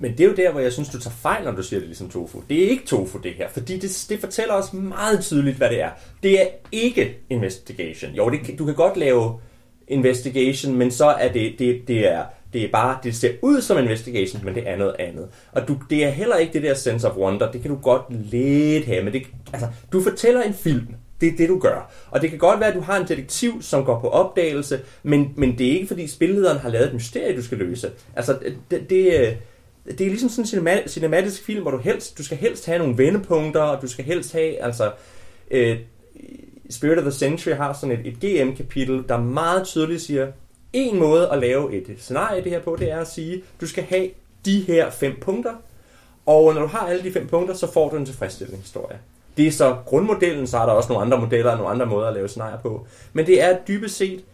Men 0.00 0.12
det 0.12 0.20
er 0.20 0.24
jo 0.24 0.34
der, 0.34 0.52
hvor 0.52 0.60
jeg 0.60 0.72
synes, 0.72 0.88
du 0.88 1.00
tager 1.00 1.14
fejl, 1.14 1.44
når 1.44 1.52
du 1.52 1.62
siger 1.62 1.80
det 1.80 1.88
ligesom 1.88 2.10
tofu. 2.10 2.42
Det 2.48 2.64
er 2.64 2.68
ikke 2.68 2.86
tofu, 2.86 3.18
det 3.18 3.32
her. 3.32 3.48
Fordi 3.48 3.78
det, 3.78 4.06
det 4.08 4.20
fortæller 4.20 4.54
os 4.54 4.72
meget 4.72 5.20
tydeligt, 5.20 5.56
hvad 5.56 5.68
det 5.68 5.82
er. 5.82 5.90
Det 6.22 6.40
er 6.40 6.46
ikke 6.72 7.18
investigation. 7.30 8.12
Jo, 8.12 8.30
det, 8.30 8.58
du 8.58 8.64
kan 8.64 8.74
godt 8.74 8.96
lave 8.96 9.40
investigation, 9.88 10.74
men 10.74 10.90
så 10.90 11.06
er 11.06 11.32
det, 11.32 11.54
det, 11.58 11.88
det 11.88 12.12
er 12.12 12.22
det 12.52 12.64
er 12.64 12.68
bare, 12.72 12.98
det 13.02 13.16
ser 13.16 13.30
ud 13.42 13.60
som 13.60 13.78
investigation, 13.78 14.44
men 14.44 14.54
det 14.54 14.68
er 14.68 14.76
noget 14.76 14.96
andet. 14.98 15.28
Og 15.52 15.68
du, 15.68 15.76
det 15.90 16.04
er 16.04 16.10
heller 16.10 16.36
ikke 16.36 16.52
det 16.52 16.62
der 16.62 16.74
sense 16.74 17.10
of 17.10 17.16
wonder, 17.16 17.52
det 17.52 17.62
kan 17.62 17.70
du 17.70 17.76
godt 17.76 18.02
lidt 18.30 18.86
have, 18.86 19.04
men 19.04 19.12
det, 19.12 19.22
altså, 19.52 19.68
du 19.92 20.00
fortæller 20.00 20.42
en 20.42 20.54
film, 20.54 20.86
det 21.20 21.28
er 21.28 21.36
det, 21.36 21.48
du 21.48 21.58
gør. 21.58 21.92
Og 22.10 22.22
det 22.22 22.30
kan 22.30 22.38
godt 22.38 22.60
være, 22.60 22.68
at 22.68 22.74
du 22.74 22.80
har 22.80 23.00
en 23.00 23.08
detektiv, 23.08 23.62
som 23.62 23.84
går 23.84 24.00
på 24.00 24.08
opdagelse, 24.08 24.80
men, 25.02 25.32
men 25.36 25.58
det 25.58 25.66
er 25.66 25.70
ikke, 25.70 25.86
fordi 25.86 26.06
spillederen 26.06 26.58
har 26.58 26.68
lavet 26.68 26.86
et 26.86 26.94
mysterie, 26.94 27.36
du 27.36 27.42
skal 27.42 27.58
løse. 27.58 27.90
Altså, 28.16 28.38
det, 28.70 28.90
det, 28.90 29.36
det 29.98 30.00
er 30.00 30.10
ligesom 30.10 30.28
sådan 30.28 30.68
en 30.68 30.88
cinematisk 30.88 31.44
film, 31.44 31.62
hvor 31.62 31.70
du 31.70 31.78
helst, 31.78 32.18
du 32.18 32.24
skal 32.24 32.36
helst 32.36 32.66
have 32.66 32.78
nogle 32.78 32.98
vendepunkter, 32.98 33.60
og 33.60 33.82
du 33.82 33.88
skal 33.88 34.04
helst 34.04 34.32
have, 34.32 34.62
altså, 34.62 34.92
øh, 35.50 35.76
Spirit 36.70 36.98
of 36.98 37.02
the 37.02 37.12
Century 37.12 37.52
har 37.52 37.72
sådan 37.72 38.00
et, 38.00 38.06
et 38.06 38.20
GM-kapitel, 38.20 39.04
der 39.08 39.20
meget 39.20 39.66
tydeligt 39.66 40.02
siger, 40.02 40.26
en 40.72 40.98
måde 40.98 41.28
at 41.28 41.38
lave 41.38 41.74
et 41.74 41.96
scenarie 41.98 42.44
det 42.44 42.52
her 42.52 42.60
på, 42.60 42.76
det 42.78 42.90
er 42.90 43.00
at 43.00 43.08
sige, 43.08 43.42
du 43.60 43.66
skal 43.66 43.84
have 43.84 44.10
de 44.44 44.60
her 44.60 44.90
fem 44.90 45.16
punkter, 45.20 45.54
og 46.26 46.54
når 46.54 46.60
du 46.60 46.66
har 46.66 46.86
alle 46.86 47.02
de 47.02 47.12
fem 47.12 47.26
punkter, 47.26 47.54
så 47.54 47.72
får 47.72 47.90
du 47.90 47.96
en 47.96 48.06
tilfredsstillende 48.06 48.60
historie. 48.60 48.98
Det 49.36 49.46
er 49.46 49.52
så 49.52 49.76
grundmodellen, 49.86 50.46
så 50.46 50.58
er 50.58 50.66
der 50.66 50.72
også 50.72 50.88
nogle 50.88 51.04
andre 51.04 51.20
modeller 51.20 51.50
og 51.50 51.56
nogle 51.56 51.72
andre 51.72 51.86
måder 51.86 52.08
at 52.08 52.14
lave 52.14 52.28
scenarier 52.28 52.58
på. 52.58 52.86
Men 53.12 53.26
det 53.26 53.42
er 53.42 53.58
dybest 53.68 53.96
set 53.96 54.24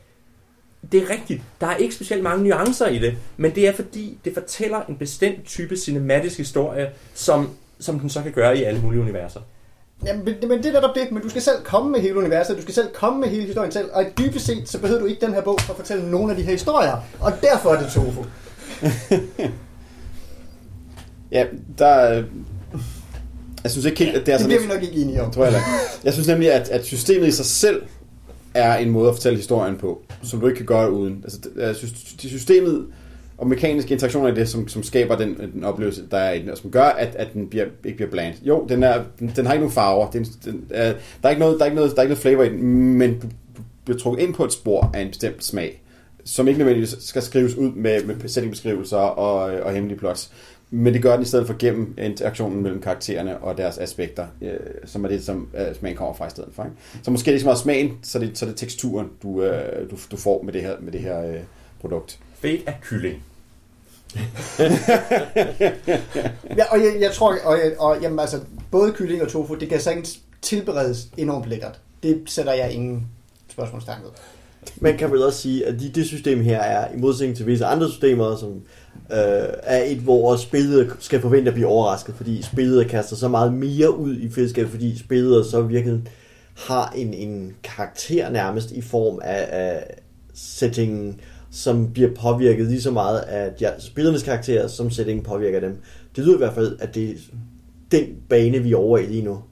det 0.92 1.02
er 1.02 1.10
rigtigt. 1.10 1.42
Der 1.60 1.66
er 1.66 1.76
ikke 1.76 1.94
specielt 1.94 2.22
mange 2.22 2.44
nuancer 2.44 2.86
i 2.86 2.98
det, 2.98 3.16
men 3.36 3.54
det 3.54 3.68
er 3.68 3.72
fordi, 3.72 4.18
det 4.24 4.34
fortæller 4.34 4.84
en 4.88 4.96
bestemt 4.96 5.44
type 5.46 5.76
cinematisk 5.76 6.38
historie, 6.38 6.90
som, 7.14 7.50
som 7.78 7.98
den 7.98 8.10
så 8.10 8.22
kan 8.22 8.32
gøre 8.32 8.58
i 8.58 8.62
alle 8.62 8.80
mulige 8.80 9.00
universer. 9.00 9.40
Jamen, 10.06 10.24
men, 10.24 10.58
det 10.58 10.66
er 10.66 10.72
netop 10.72 10.94
det, 10.94 11.12
men 11.12 11.22
du 11.22 11.28
skal 11.28 11.42
selv 11.42 11.62
komme 11.64 11.90
med 11.90 12.00
hele 12.00 12.16
universet, 12.16 12.56
du 12.56 12.62
skal 12.62 12.74
selv 12.74 12.88
komme 12.94 13.20
med 13.20 13.28
hele 13.28 13.42
historien 13.42 13.72
selv, 13.72 13.90
og 13.92 14.04
dybest 14.18 14.46
set, 14.46 14.68
så 14.68 14.78
behøver 14.78 15.00
du 15.00 15.06
ikke 15.06 15.26
den 15.26 15.34
her 15.34 15.42
bog 15.42 15.60
for 15.60 15.72
at 15.72 15.76
fortælle 15.76 16.10
nogle 16.10 16.30
af 16.30 16.36
de 16.36 16.42
her 16.42 16.52
historier, 16.52 16.96
og 17.20 17.32
derfor 17.42 17.70
er 17.70 17.82
det 17.82 17.92
tofu. 17.92 18.24
ja, 21.32 21.46
der, 21.78 22.24
jeg 23.62 23.70
synes 23.70 23.86
ikke 23.86 24.04
helt, 24.04 24.16
at 24.16 24.26
det 24.26 24.34
er 24.34 24.38
sådan... 24.38 24.50
Det 24.50 24.58
bliver 24.58 24.74
vi 24.74 24.74
nok 24.74 24.92
ikke 24.92 25.02
enige 25.02 25.22
om. 25.22 25.30
Tror 25.30 25.44
jeg, 25.44 25.62
jeg 26.04 26.12
synes 26.12 26.28
nemlig, 26.28 26.52
at, 26.52 26.68
at 26.68 26.84
systemet 26.84 27.26
i 27.26 27.32
sig 27.32 27.46
selv 27.46 27.82
er 28.54 28.76
en 28.76 28.90
måde 28.90 29.08
at 29.08 29.14
fortælle 29.14 29.36
historien 29.36 29.76
på, 29.76 30.02
som 30.22 30.40
du 30.40 30.46
ikke 30.46 30.56
kan 30.56 30.66
gøre 30.66 30.92
uden. 30.92 31.20
Altså, 31.24 31.38
jeg 31.56 31.76
synes, 31.76 31.92
det 32.22 32.30
systemet 32.30 32.86
og 33.38 33.48
mekaniske 33.48 33.92
interaktioner 33.92 34.28
er 34.30 34.34
det, 34.34 34.48
som, 34.48 34.68
som 34.68 34.82
skaber 34.82 35.16
den, 35.16 35.52
den 35.54 35.64
oplevelse, 35.64 36.02
der 36.10 36.16
er 36.16 36.32
i 36.32 36.42
den, 36.42 36.50
og 36.50 36.58
som 36.58 36.70
gør, 36.70 36.84
at, 36.84 37.14
at 37.16 37.32
den 37.32 37.48
bliver, 37.48 37.66
ikke 37.84 37.96
bliver 37.96 38.10
bland. 38.10 38.34
Jo, 38.42 38.66
den, 38.68 38.82
er, 38.82 39.02
den, 39.18 39.32
den 39.36 39.46
har 39.46 39.52
ikke 39.52 39.60
nogen 39.60 39.74
farver. 39.74 40.10
Den, 40.10 40.24
den, 40.44 40.54
uh, 40.70 40.76
der, 40.76 40.94
er 41.22 41.28
ikke 41.28 41.40
noget, 41.40 41.58
der, 41.58 41.64
er 41.64 41.66
ikke 41.66 41.76
noget, 41.76 41.90
der 41.90 41.96
er 41.96 42.02
ikke 42.02 42.10
noget 42.10 42.22
flavor 42.22 42.42
i 42.42 42.48
den, 42.48 42.62
men 42.98 43.18
du, 43.20 43.26
bliver 43.84 43.98
trukket 43.98 44.22
ind 44.22 44.34
på 44.34 44.44
et 44.44 44.52
spor 44.52 44.90
af 44.94 45.00
en 45.00 45.08
bestemt 45.08 45.44
smag, 45.44 45.82
som 46.24 46.48
ikke 46.48 46.58
nødvendigvis 46.58 46.96
skal 47.00 47.22
skrives 47.22 47.54
ud 47.54 47.72
med, 47.72 48.04
med 48.04 48.28
sætningbeskrivelser 48.28 48.96
og, 48.96 49.54
øh, 49.54 49.66
og 49.66 49.72
hemmelige 49.72 49.98
plots. 49.98 50.32
Men 50.70 50.94
det 50.94 51.02
gør 51.02 51.12
den 51.12 51.22
i 51.22 51.24
stedet 51.24 51.46
for 51.46 51.54
gennem 51.58 51.94
interaktionen 51.98 52.62
mellem 52.62 52.80
karaktererne 52.80 53.38
og 53.38 53.58
deres 53.58 53.78
aspekter, 53.78 54.26
øh, 54.42 54.56
som 54.84 55.04
er 55.04 55.08
det, 55.08 55.24
som 55.24 55.48
øh, 55.58 55.74
smagen 55.74 55.96
kommer 55.96 56.14
fra 56.14 56.26
i 56.26 56.30
stedet 56.30 56.50
for. 56.52 56.64
Ikke? 56.64 56.76
Så 57.02 57.10
måske 57.10 57.30
er 57.30 57.32
det 57.32 57.36
ikke 57.36 57.40
så 57.40 57.46
meget 57.46 57.58
smagen, 57.58 57.98
så 58.02 58.18
det, 58.18 58.38
så 58.38 58.46
det 58.46 58.52
er 58.52 58.56
teksturen, 58.56 59.08
du, 59.22 59.42
øh, 59.42 59.90
du, 59.90 59.96
du 60.10 60.16
får 60.16 60.42
med 60.42 60.52
det 60.52 60.62
her, 60.62 60.76
med 60.80 60.92
det 60.92 61.00
her 61.00 61.28
øh, 61.28 61.40
produkt. 61.82 62.18
Fate 62.40 62.62
er 62.66 62.72
kylling. 62.82 63.22
ja, 66.58 66.64
og 66.70 66.78
jeg, 66.78 66.96
jeg 67.00 67.12
tror, 67.12 67.36
og, 67.44 67.58
og 67.78 68.02
jamen, 68.02 68.18
altså, 68.18 68.40
både 68.70 68.92
kylling 68.92 69.22
og 69.22 69.28
tofu, 69.28 69.54
det 69.54 69.68
kan 69.68 69.80
sagtens 69.80 70.18
tilberedes 70.42 71.08
enormt 71.16 71.46
lækkert. 71.46 71.80
Det 72.02 72.22
sætter 72.26 72.52
jeg 72.52 72.72
ingen 72.72 73.06
spørgsmålstegn 73.48 74.02
ved. 74.02 74.10
Man 74.76 74.98
kan 74.98 75.12
vel 75.12 75.22
også 75.22 75.38
sige, 75.38 75.66
at 75.66 75.74
det 75.94 76.06
system 76.06 76.40
her 76.40 76.60
er, 76.60 76.94
i 76.94 76.96
modsætning 76.96 77.36
til 77.36 77.46
visse 77.46 77.64
andre 77.64 77.90
systemer, 77.90 78.36
som 78.36 78.52
øh, 79.12 79.48
er 79.62 79.82
et, 79.82 79.98
hvor 79.98 80.36
spillet 80.36 80.92
skal 80.98 81.20
forvente 81.20 81.48
at 81.48 81.54
blive 81.54 81.66
overrasket, 81.66 82.14
fordi 82.14 82.42
spillet 82.42 82.88
kaster 82.88 83.16
så 83.16 83.28
meget 83.28 83.52
mere 83.52 83.98
ud 83.98 84.16
i 84.16 84.30
fællesskab, 84.30 84.68
fordi 84.68 84.98
spillet 84.98 85.46
så 85.46 85.62
virkelig 85.62 86.00
har 86.54 86.92
en, 86.96 87.14
en 87.14 87.54
karakter 87.62 88.30
nærmest 88.30 88.70
i 88.70 88.80
form 88.80 89.20
af, 89.22 89.48
af 89.50 89.84
settingen, 90.34 91.20
som 91.52 91.92
bliver 91.92 92.10
påvirket 92.14 92.66
lige 92.66 92.82
så 92.82 92.90
meget 92.90 93.18
af 93.18 93.52
ja, 93.60 93.70
altså 93.70 93.86
spillernes 93.86 94.22
karakterer, 94.22 94.68
som 94.68 94.90
settingen 94.90 95.24
påvirker 95.24 95.60
dem. 95.60 95.78
Det 96.16 96.24
lyder 96.24 96.34
i 96.34 96.38
hvert 96.38 96.54
fald, 96.54 96.76
at 96.80 96.94
det 96.94 97.10
er 97.10 97.14
den 97.90 98.04
bane, 98.28 98.58
vi 98.58 98.72
er 98.72 98.76
over 98.76 98.98
i 98.98 99.06
lige 99.06 99.22
nu. 99.22 99.42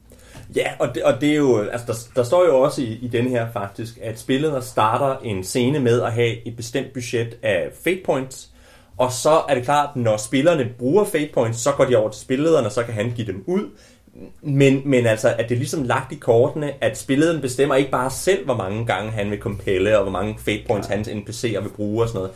Ja, 0.56 0.70
og 0.78 0.94
det, 0.94 1.02
og 1.02 1.20
det 1.20 1.30
er 1.30 1.36
jo, 1.36 1.58
altså 1.58 1.86
der, 1.86 2.20
der 2.20 2.22
står 2.22 2.44
jo 2.44 2.60
også 2.60 2.82
i, 2.82 2.98
i 3.02 3.08
den 3.08 3.26
her 3.26 3.46
faktisk, 3.52 3.98
at 4.02 4.18
spillet 4.18 4.64
starter 4.64 5.16
en 5.24 5.44
scene 5.44 5.80
med 5.80 6.02
at 6.02 6.12
have 6.12 6.46
et 6.48 6.56
bestemt 6.56 6.92
budget 6.92 7.38
af 7.42 7.68
fate 7.84 8.00
points, 8.04 8.50
og 8.96 9.12
så 9.12 9.42
er 9.48 9.54
det 9.54 9.64
klart, 9.64 9.96
når 9.96 10.16
spillerne 10.16 10.68
bruger 10.78 11.04
fate 11.04 11.30
points, 11.34 11.58
så 11.58 11.72
går 11.72 11.84
de 11.84 11.96
over 11.96 12.10
til 12.10 12.22
spillederen, 12.22 12.66
og 12.66 12.72
så 12.72 12.82
kan 12.82 12.94
han 12.94 13.12
give 13.16 13.26
dem 13.26 13.44
ud. 13.46 13.64
Men, 14.42 14.82
men 14.84 15.06
altså, 15.06 15.34
at 15.38 15.48
det 15.48 15.54
er 15.54 15.58
ligesom 15.58 15.82
lagt 15.82 16.12
i 16.12 16.14
kortene, 16.14 16.84
at 16.84 16.98
spillederen 16.98 17.40
bestemmer 17.40 17.74
ikke 17.74 17.90
bare 17.90 18.10
selv, 18.10 18.44
hvor 18.44 18.56
mange 18.56 18.86
gange 18.86 19.10
han 19.10 19.30
vil 19.30 19.38
compelle, 19.38 19.96
og 19.96 20.02
hvor 20.02 20.12
mange 20.12 20.36
fate 20.38 20.62
points 20.66 20.90
ja. 20.90 20.94
hans 20.94 21.08
NPC'er 21.08 21.60
vil 21.60 21.70
bruge 21.76 22.02
og 22.02 22.08
sådan 22.08 22.18
noget. 22.18 22.30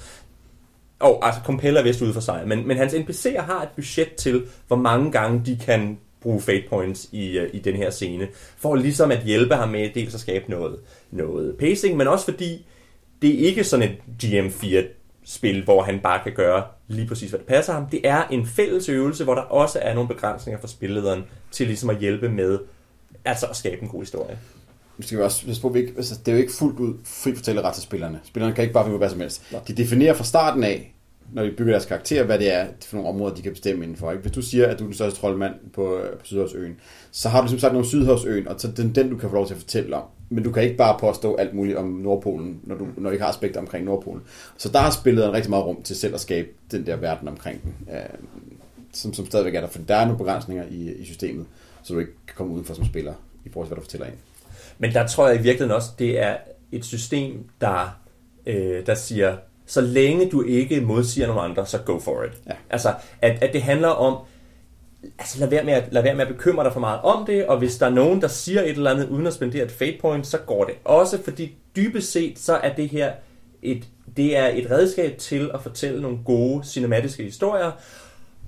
Og 1.01 1.27
altså, 1.27 1.41
compelle 1.45 1.79
er 1.79 1.83
vist 1.83 2.03
ude 2.03 2.13
for 2.13 2.21
sig, 2.21 2.43
men, 2.47 2.69
men 2.69 2.77
hans 2.77 2.95
NPC'er 2.95 3.43
har 3.43 3.63
et 3.63 3.69
budget 3.77 4.15
til, 4.15 4.47
hvor 4.67 4.77
mange 4.77 5.13
gange 5.13 5.43
de 5.47 5.59
kan 5.65 5.99
bruge 6.21 6.41
fate 6.41 6.65
points 6.71 7.09
i, 7.13 7.39
uh, 7.39 7.45
i 7.53 7.59
den 7.59 7.77
her 7.77 7.91
scene, 7.91 8.29
for 8.57 8.75
ligesom 8.75 9.11
at 9.11 9.25
hjælpe 9.25 9.55
ham 9.55 9.69
med 9.69 9.91
dels 9.95 10.15
at 10.15 10.21
skabe 10.21 10.51
noget, 10.51 10.77
noget 11.11 11.57
pacing, 11.57 11.97
men 11.97 12.09
også 12.09 12.25
fordi 12.25 12.67
det 13.23 13.35
er 13.35 13.47
ikke 13.47 13.65
sådan 13.65 13.91
et 13.91 14.25
GM4 14.25 14.83
spil, 15.25 15.65
hvor 15.65 15.83
han 15.83 16.01
bare 16.01 16.21
kan 16.23 16.33
gøre 16.33 16.63
lige 16.89 17.09
præcis, 17.09 17.31
hvad 17.31 17.39
det 17.39 17.47
passer 17.47 17.73
ham. 17.73 17.87
Det 17.87 18.09
er 18.09 18.25
en 18.31 18.47
fælles 18.47 18.89
øvelse, 18.89 19.25
hvor 19.25 19.35
der 19.35 19.43
også 19.43 19.79
er 19.83 19.95
nogle 19.95 20.09
begrænsninger 20.09 20.61
for 20.61 20.69
spillederen 20.69 21.25
til 21.51 21.67
ligesom 21.67 21.91
at 21.91 21.99
hjælpe 21.99 22.29
med 22.29 22.59
altså 23.25 23.47
at 23.47 23.57
skabe 23.57 23.83
en 23.83 23.89
god 23.89 24.01
historie. 24.01 24.39
Vi 24.99 25.07
skal 25.07 25.23
også 25.23 25.47
passe 25.47 25.63
på, 25.63 25.69
vi 25.69 25.79
ikke, 25.79 25.93
altså, 25.97 26.19
det 26.27 26.29
er 26.29 26.37
jo 26.37 26.43
ikke 26.43 26.53
fuldt 26.53 26.81
ud 26.81 26.95
fri 27.05 27.35
fortælleret 27.35 27.75
til 27.75 27.83
spillerne. 27.83 28.21
Spillerne 28.25 28.55
kan 28.55 28.63
ikke 28.63 28.75
bare 28.75 28.85
finde 28.85 28.99
hvad 28.99 29.11
som 29.11 29.21
helst. 29.21 29.55
De 29.69 29.73
definerer 29.73 30.15
fra 30.15 30.25
starten 30.25 30.65
af, 30.65 30.95
når 31.33 31.43
de 31.43 31.51
bygger 31.51 31.73
deres 31.73 31.87
karakter, 31.87 32.25
hvad 32.25 32.39
det 32.39 32.53
er 32.53 32.67
for 32.87 32.97
nogle 32.97 33.09
områder, 33.09 33.35
de 33.35 33.43
kan 33.43 33.53
bestemme 33.53 33.85
indenfor. 33.85 34.11
Ikke? 34.11 34.23
Hvis 34.23 34.33
du 34.33 34.43
siger, 34.43 34.67
at 34.67 34.79
du 34.79 34.85
er 34.85 34.89
den 34.89 34.95
største 34.95 35.21
troldmand 35.21 35.55
på, 35.75 36.01
på 36.19 36.25
Sydhavsøen, 36.25 36.77
så 37.11 37.29
har 37.29 37.41
du 37.41 37.49
simpelthen 37.49 37.61
sagt 37.61 37.73
noget 37.73 37.85
om 37.85 37.89
Sydhavsøen, 37.89 38.49
og 38.49 38.55
så 38.59 38.73
den, 38.77 38.95
den, 38.95 39.11
du 39.11 39.17
kan 39.17 39.29
få 39.29 39.35
lov 39.35 39.47
til 39.47 39.55
at 39.55 39.61
fortælle 39.61 39.97
om. 39.97 40.05
Men 40.29 40.45
du 40.45 40.53
kan 40.53 40.63
ikke 40.63 40.77
bare 40.77 40.99
påstå 41.01 41.35
alt 41.35 41.55
muligt 41.55 41.77
om 41.77 41.87
Nordpolen, 41.87 42.61
når 42.63 42.77
du, 42.77 42.87
når 42.97 43.11
du 43.11 43.13
ikke 43.13 43.23
har 43.23 43.31
aspekter 43.31 43.61
omkring 43.61 43.85
Nordpolen. 43.85 44.23
Så 44.57 44.69
der 44.69 44.79
har 44.79 44.91
spillet 44.91 45.25
en 45.25 45.33
rigtig 45.33 45.51
meget 45.51 45.65
rum 45.65 45.83
til 45.83 45.97
selv 45.97 46.15
at 46.15 46.21
skabe 46.21 46.49
den 46.71 46.87
der 46.87 46.97
verden 46.97 47.29
omkring 47.29 47.63
den, 47.63 47.75
øh, 47.95 48.01
som, 48.93 49.15
som 49.15 49.27
stadigvæk 49.27 49.55
er 49.55 49.61
der. 49.61 49.69
For 49.69 49.79
der 49.79 49.97
er 49.97 50.05
nogle 50.05 50.19
begrænsninger 50.19 50.65
i, 50.71 50.93
i 50.93 51.05
systemet, 51.05 51.47
så 51.83 51.95
du 51.95 52.01
ikke 52.01 52.13
kan 52.27 52.35
komme 52.37 52.53
udenfor 52.53 52.75
som 52.75 52.85
spiller, 52.85 53.13
i 53.45 53.49
forhold 53.53 53.67
til, 53.67 53.75
hvad 53.75 53.77
du 53.77 53.85
fortæller 53.85 54.07
ind. 54.07 54.17
Men 54.79 54.93
der 54.93 55.07
tror 55.07 55.29
jeg 55.29 55.37
i 55.37 55.43
virkeligheden 55.43 55.77
også, 55.77 55.91
det 55.99 56.23
er 56.23 56.37
et 56.73 56.85
system, 56.85 57.49
der, 57.61 58.01
øh, 58.47 58.87
der 58.87 58.95
siger, 58.95 59.37
så 59.67 59.81
længe 59.81 60.31
du 60.31 60.43
ikke 60.43 60.81
modsiger 60.81 61.27
nogen 61.27 61.51
andre, 61.51 61.67
så 61.67 61.79
go 61.79 61.99
for 61.99 62.23
it. 62.23 62.33
Ja. 62.47 62.53
Altså, 62.71 62.95
at, 63.23 63.43
at 63.43 63.53
det 63.53 63.63
handler 63.63 63.89
om, 63.89 64.25
altså 65.19 65.41
lad 65.41 65.49
være, 65.49 65.65
med 65.65 65.73
at, 65.73 65.85
lad 65.93 66.03
være 66.03 66.15
med 66.15 66.27
at 66.27 66.29
bekymre 66.29 66.65
dig 66.65 66.73
for 66.73 66.81
meget 66.81 67.01
om 67.01 67.27
det, 67.27 67.47
og 67.47 67.59
hvis 67.59 67.79
der 67.79 67.87
er 67.87 67.91
nogen, 67.91 68.23
der 68.23 68.29
siger 68.29 68.63
et 68.63 68.71
eller 68.71 68.91
andet 68.91 69.09
uden 69.09 69.27
at 69.27 69.35
spendere 69.35 69.65
et 69.65 69.71
fate 69.71 69.99
point, 70.01 70.27
så 70.27 70.39
går 70.39 70.65
det 70.65 70.75
også, 70.85 71.23
fordi 71.23 71.57
dybest 71.77 72.13
set, 72.13 72.39
så 72.39 72.55
er 72.55 72.75
det 72.75 72.89
her 72.89 73.13
et, 73.63 73.85
det 74.17 74.37
er 74.37 74.47
et 74.47 74.71
redskab 74.71 75.19
til 75.19 75.51
at 75.55 75.63
fortælle 75.63 76.03
nogle 76.03 76.19
gode 76.25 76.65
cinematiske 76.65 77.23
historier, 77.23 77.71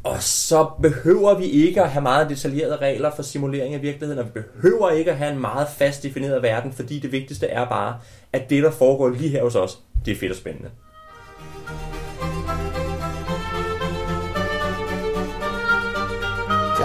og 0.05 0.23
så 0.23 0.66
behøver 0.83 1.38
vi 1.38 1.45
ikke 1.45 1.83
at 1.83 1.90
have 1.90 2.03
meget 2.03 2.31
detaljerede 2.31 2.77
regler 2.77 3.11
for 3.16 3.23
simulering 3.23 3.75
af 3.75 3.83
virkeligheden, 3.83 4.19
og 4.19 4.27
vi 4.27 4.40
behøver 4.40 4.90
ikke 4.90 5.11
at 5.11 5.16
have 5.16 5.33
en 5.33 5.40
meget 5.40 5.69
fast 5.69 6.03
defineret 6.03 6.42
verden, 6.42 6.73
fordi 6.73 6.99
det 6.99 7.12
vigtigste 7.12 7.47
er 7.47 7.69
bare, 7.69 7.97
at 8.33 8.51
det, 8.51 8.62
der 8.62 8.71
foregår 8.71 9.09
lige 9.09 9.29
her 9.29 9.42
hos 9.42 9.55
os, 9.55 9.79
det 10.05 10.12
er 10.12 10.16
fedt 10.16 10.33
og 10.33 10.37
spændende. 10.37 10.71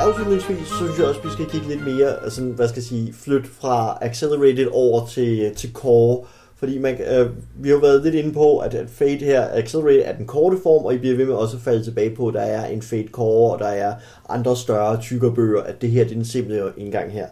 Afslutningsvis, 0.02 0.68
synes 0.68 0.98
jeg 0.98 1.08
også, 1.08 1.20
at 1.20 1.26
vi 1.26 1.32
skal 1.32 1.46
kigge 1.46 1.68
lidt 1.68 1.86
mere, 1.86 2.24
altså, 2.24 2.44
hvad 2.44 2.68
skal 2.68 2.80
jeg 2.80 2.84
sige, 2.84 3.14
flytte 3.14 3.50
fra 3.50 3.98
Accelerated 4.02 4.68
over 4.72 5.08
til, 5.08 5.56
til 5.56 5.74
Core, 5.74 6.26
fordi 6.56 6.78
man, 6.78 7.02
øh, 7.02 7.30
vi 7.56 7.70
har 7.70 7.78
været 7.78 8.04
lidt 8.04 8.16
inde 8.16 8.34
på, 8.34 8.58
at, 8.58 8.74
at 8.74 8.90
Fade 8.90 9.18
her, 9.18 9.48
Accelerated 9.52 10.02
er 10.06 10.18
den 10.18 10.28
korte 10.28 10.58
form, 10.64 10.86
og 10.86 10.94
I 10.94 10.98
bliver 10.98 11.16
ved 11.16 11.26
med 11.26 11.34
også 11.34 11.58
at 11.58 11.64
falde 11.64 11.84
tilbage 11.84 12.16
på, 12.16 12.28
at 12.28 12.34
der 12.34 12.42
er 12.42 12.66
en 12.66 12.82
Fade 12.82 13.08
Core, 13.12 13.54
og 13.54 13.60
der 13.60 13.68
er 13.68 13.96
andre 14.30 14.58
større, 14.58 15.02
tykkere 15.02 15.36
bøger, 15.36 15.62
at 15.62 15.82
det 15.82 15.92
her 15.92 16.04
det 16.04 16.12
er 16.12 16.16
den 16.16 16.26
simple 16.26 16.72
indgang 16.78 17.12
her. 17.12 17.28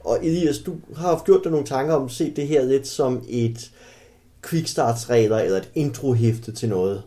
Og 0.00 0.18
Elias, 0.22 0.58
du 0.58 0.74
har 0.96 1.08
haft 1.08 1.24
gjort 1.24 1.40
dig 1.44 1.52
nogle 1.52 1.66
tanker 1.66 1.94
om 1.94 2.04
at 2.04 2.10
se 2.10 2.32
det 2.36 2.46
her 2.46 2.64
lidt 2.64 2.86
som 2.86 3.24
et 3.28 3.70
quickstartsregler 4.50 5.38
eller 5.38 5.58
et 5.58 5.70
introhæfte 5.74 6.52
til 6.52 6.68
noget. 6.68 7.02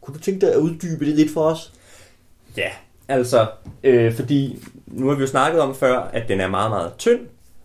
Kunne 0.00 0.14
du 0.14 0.20
tænke 0.20 0.40
dig 0.40 0.52
at 0.52 0.58
uddybe 0.58 1.06
det 1.06 1.14
lidt 1.14 1.30
for 1.30 1.40
os? 1.40 1.72
Ja, 2.56 2.70
altså, 3.08 3.46
øh, 3.84 4.14
fordi 4.14 4.64
nu 4.86 5.08
har 5.08 5.14
vi 5.14 5.20
jo 5.20 5.26
snakket 5.26 5.60
om 5.60 5.74
før, 5.74 5.98
at 5.98 6.28
den 6.28 6.40
er 6.40 6.48
meget, 6.48 6.70
meget 6.70 6.92
tynd, 6.98 7.20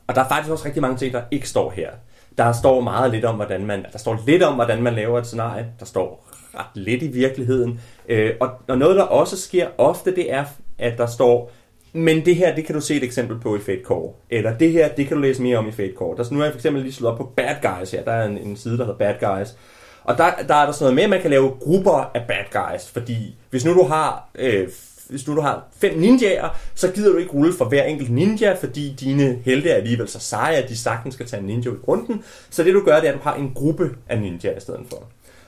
og 0.08 0.15
der 0.15 0.23
er 0.23 0.28
faktisk 0.28 0.52
også 0.52 0.65
rigtig 0.65 0.82
mange 0.82 0.97
ting, 0.97 1.13
der 1.13 1.21
ikke 1.32 1.49
står 1.49 1.71
her. 1.71 1.89
Der 2.38 2.52
står 2.52 2.82
meget 2.82 3.12
lidt 3.12 3.25
om, 3.25 3.36
hvordan 3.36 3.65
man, 3.65 3.86
der 3.91 3.97
står 3.97 4.23
lidt 4.28 4.43
om, 4.43 4.56
hvordan 4.56 4.84
man 4.84 4.93
laver 4.93 5.19
et 5.19 5.25
scenarie. 5.25 5.65
Der 5.80 5.86
står 5.86 6.30
ret 6.56 6.65
lidt 6.73 7.04
i 7.04 7.08
virkeligheden. 7.08 7.82
Øh, 8.10 8.32
og, 8.39 8.49
og 8.67 8.78
noget, 8.78 8.95
der 8.95 9.04
også 9.04 9.38
sker 9.38 9.67
ofte, 9.78 10.15
det 10.15 10.34
er, 10.34 10.45
at 10.78 10.97
der 10.97 11.06
står, 11.06 11.52
men 11.93 12.25
det 12.25 12.36
her, 12.36 12.56
det 12.56 12.65
kan 12.65 12.75
du 12.75 12.82
se 12.82 12.95
et 12.95 13.04
eksempel 13.04 13.39
på 13.39 13.56
i 13.56 13.60
Fate 13.60 13.84
Core. 13.84 14.13
Eller 14.30 14.58
det 14.58 14.71
her, 14.71 14.88
det 14.88 15.08
kan 15.08 15.17
du 15.17 15.21
læse 15.21 15.41
mere 15.41 15.58
om 15.58 15.67
i 15.67 15.71
Fate 15.71 15.93
Core. 15.97 16.17
Der, 16.17 16.23
nu 16.32 16.38
har 16.38 16.45
jeg 16.45 16.54
for 16.54 16.58
eksempel 16.58 16.82
lige 16.82 16.93
slået 16.93 17.12
op 17.12 17.17
på 17.17 17.32
Bad 17.36 17.56
Guys 17.62 17.91
her. 17.91 18.04
Der 18.04 18.12
er 18.12 18.25
en, 18.25 18.38
en 18.38 18.58
side, 18.58 18.78
der 18.78 18.86
hedder 18.86 18.97
Bad 18.97 19.38
Guys. 19.38 19.56
Og 20.04 20.17
der, 20.17 20.32
der 20.47 20.56
er 20.56 20.65
der 20.65 20.71
sådan 20.71 20.84
noget 20.84 20.95
med, 20.95 21.04
at 21.04 21.10
man 21.10 21.21
kan 21.21 21.30
lave 21.30 21.52
grupper 21.60 22.12
af 22.13 22.21
bad 22.28 22.45
guys. 22.52 22.91
Fordi 22.91 23.38
hvis 23.49 23.65
nu 23.65 23.73
du 23.73 23.84
har 23.84 24.30
øh, 24.36 24.67
hvis 25.09 25.27
nu 25.27 25.35
du 25.35 25.41
har 25.41 25.63
fem 25.77 25.97
ninjaer, 25.97 26.49
så 26.75 26.91
gider 26.91 27.11
du 27.11 27.17
ikke 27.17 27.31
rulle 27.31 27.53
for 27.53 27.65
hver 27.65 27.83
enkelt 27.83 28.09
ninja, 28.09 28.53
fordi 28.53 28.95
dine 28.99 29.39
helte 29.45 29.69
er 29.69 29.75
alligevel 29.75 30.07
så 30.07 30.19
seje, 30.19 30.55
at 30.55 30.69
de 30.69 30.77
sagtens 30.77 31.13
skal 31.13 31.25
tage 31.25 31.39
en 31.39 31.45
ninja 31.45 31.69
ud 31.69 31.75
i 31.75 31.79
runden. 31.87 32.23
Så 32.49 32.63
det 32.63 32.73
du 32.73 32.83
gør, 32.85 32.99
det 32.99 33.09
er, 33.09 33.13
at 33.13 33.17
du 33.17 33.23
har 33.23 33.35
en 33.35 33.51
gruppe 33.55 33.95
af 34.09 34.21
ninjaer 34.21 34.57
i 34.57 34.61
stedet 34.61 34.85
for. 34.89 35.03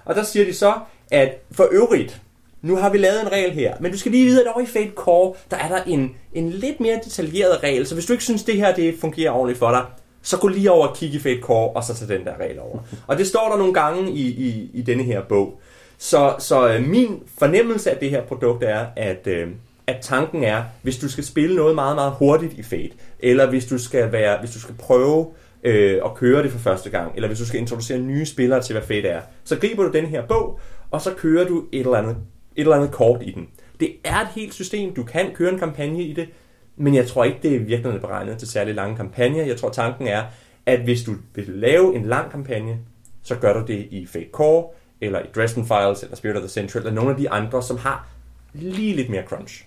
Og 0.05 0.15
der 0.15 0.23
siger 0.23 0.45
de 0.45 0.53
så, 0.53 0.73
at 1.11 1.29
for 1.51 1.67
øvrigt, 1.71 2.21
nu 2.61 2.75
har 2.75 2.89
vi 2.89 2.97
lavet 2.97 3.21
en 3.21 3.31
regel 3.31 3.51
her, 3.51 3.75
men 3.79 3.91
du 3.91 3.97
skal 3.97 4.11
lige 4.11 4.25
vide, 4.25 4.41
at 4.41 4.47
over 4.47 4.61
i 4.61 4.65
Fate 4.65 4.91
Core, 4.95 5.33
der 5.51 5.57
er 5.57 5.67
der 5.67 5.83
en, 5.83 6.15
en 6.33 6.49
lidt 6.49 6.79
mere 6.79 6.99
detaljeret 7.03 7.63
regel, 7.63 7.87
så 7.87 7.93
hvis 7.93 8.05
du 8.05 8.13
ikke 8.13 8.23
synes, 8.23 8.43
det 8.43 8.55
her 8.55 8.75
det 8.75 8.95
fungerer 9.01 9.31
ordentligt 9.31 9.59
for 9.59 9.71
dig, 9.71 9.85
så 10.21 10.37
gå 10.37 10.47
lige 10.47 10.71
over 10.71 10.87
og 10.87 10.95
kigge 10.95 11.17
i 11.17 11.19
Fate 11.19 11.41
Core, 11.41 11.69
og 11.69 11.83
så 11.83 11.95
tage 11.95 12.17
den 12.17 12.25
der 12.25 12.33
regel 12.39 12.59
over. 12.59 12.79
Og 13.07 13.17
det 13.17 13.27
står 13.27 13.49
der 13.49 13.57
nogle 13.57 13.73
gange 13.73 14.11
i, 14.11 14.27
i, 14.27 14.69
i 14.73 14.81
denne 14.81 15.03
her 15.03 15.21
bog. 15.21 15.59
Så, 16.01 16.35
så 16.39 16.73
øh, 16.73 16.87
min 16.87 17.23
fornemmelse 17.37 17.91
af 17.91 17.97
det 17.97 18.09
her 18.09 18.21
produkt 18.21 18.63
er, 18.63 18.85
at, 18.95 19.27
øh, 19.27 19.49
at 19.87 19.97
tanken 20.01 20.43
er, 20.43 20.63
hvis 20.81 20.97
du 20.97 21.09
skal 21.09 21.23
spille 21.23 21.55
noget 21.55 21.75
meget, 21.75 21.95
meget 21.95 22.13
hurtigt 22.19 22.53
i 22.53 22.63
Fate, 22.63 22.91
eller 23.19 23.49
hvis 23.49 23.65
du 23.65 23.77
skal, 23.77 24.11
være, 24.11 24.39
hvis 24.39 24.51
du 24.51 24.59
skal 24.59 24.75
prøve 24.75 25.27
øh, 25.63 26.01
at 26.05 26.15
køre 26.15 26.43
det 26.43 26.51
for 26.51 26.59
første 26.59 26.89
gang, 26.89 27.11
eller 27.15 27.27
hvis 27.27 27.39
du 27.39 27.45
skal 27.45 27.59
introducere 27.59 27.99
nye 27.99 28.25
spillere 28.25 28.61
til, 28.61 28.73
hvad 28.73 28.83
Fate 28.83 29.07
er, 29.07 29.21
så 29.43 29.59
griber 29.59 29.83
du 29.83 29.91
den 29.91 30.05
her 30.05 30.25
bog, 30.27 30.59
og 30.91 31.01
så 31.01 31.13
kører 31.13 31.47
du 31.47 31.65
et 31.71 31.79
eller 31.79 31.97
andet, 31.97 32.15
et 32.55 32.61
eller 32.61 32.75
andet 32.75 32.91
kort 32.91 33.21
i 33.23 33.31
den. 33.31 33.47
Det 33.79 33.95
er 34.03 34.19
et 34.21 34.29
helt 34.35 34.53
system, 34.53 34.93
du 34.93 35.03
kan 35.03 35.31
køre 35.33 35.53
en 35.53 35.59
kampagne 35.59 36.03
i 36.03 36.13
det, 36.13 36.29
men 36.77 36.95
jeg 36.95 37.07
tror 37.07 37.23
ikke, 37.23 37.39
det 37.43 37.55
er 37.55 37.59
virkelig 37.59 38.01
beregnet 38.01 38.37
til 38.37 38.47
særlig 38.47 38.75
lange 38.75 38.95
kampagner. 38.95 39.45
Jeg 39.45 39.57
tror, 39.57 39.69
tanken 39.69 40.07
er, 40.07 40.23
at 40.65 40.79
hvis 40.79 41.03
du 41.03 41.15
vil 41.35 41.45
lave 41.47 41.95
en 41.95 42.05
lang 42.05 42.31
kampagne, 42.31 42.77
så 43.23 43.35
gør 43.35 43.59
du 43.59 43.65
det 43.67 43.87
i 43.91 44.05
Fate 44.05 44.29
Core, 44.31 44.67
eller 45.01 45.19
i 45.19 45.27
Dresden 45.35 45.65
Files, 45.65 46.03
eller 46.03 46.15
Spirit 46.15 46.35
of 46.35 46.41
the 46.41 46.49
Central, 46.49 46.81
eller 46.81 46.95
nogle 46.95 47.11
af 47.11 47.17
de 47.17 47.29
andre, 47.29 47.63
som 47.63 47.77
har 47.77 48.07
lige 48.53 48.95
lidt 48.95 49.09
mere 49.09 49.23
crunch. 49.23 49.65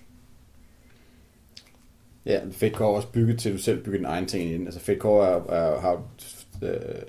Ja, 2.25 2.39
Fedcore 2.51 2.91
er 2.91 2.95
også 2.95 3.07
bygget 3.07 3.39
til, 3.39 3.49
at 3.49 3.53
du 3.53 3.61
selv 3.61 3.83
bygger 3.83 3.97
din 3.97 4.05
egen 4.05 4.25
ting 4.25 4.51
ind. 4.51 4.65
Altså 4.65 4.79
Fedcore 4.79 5.27
er, 5.27 5.53
er, 5.53 5.79
har 5.79 6.03
øh, 6.61 7.01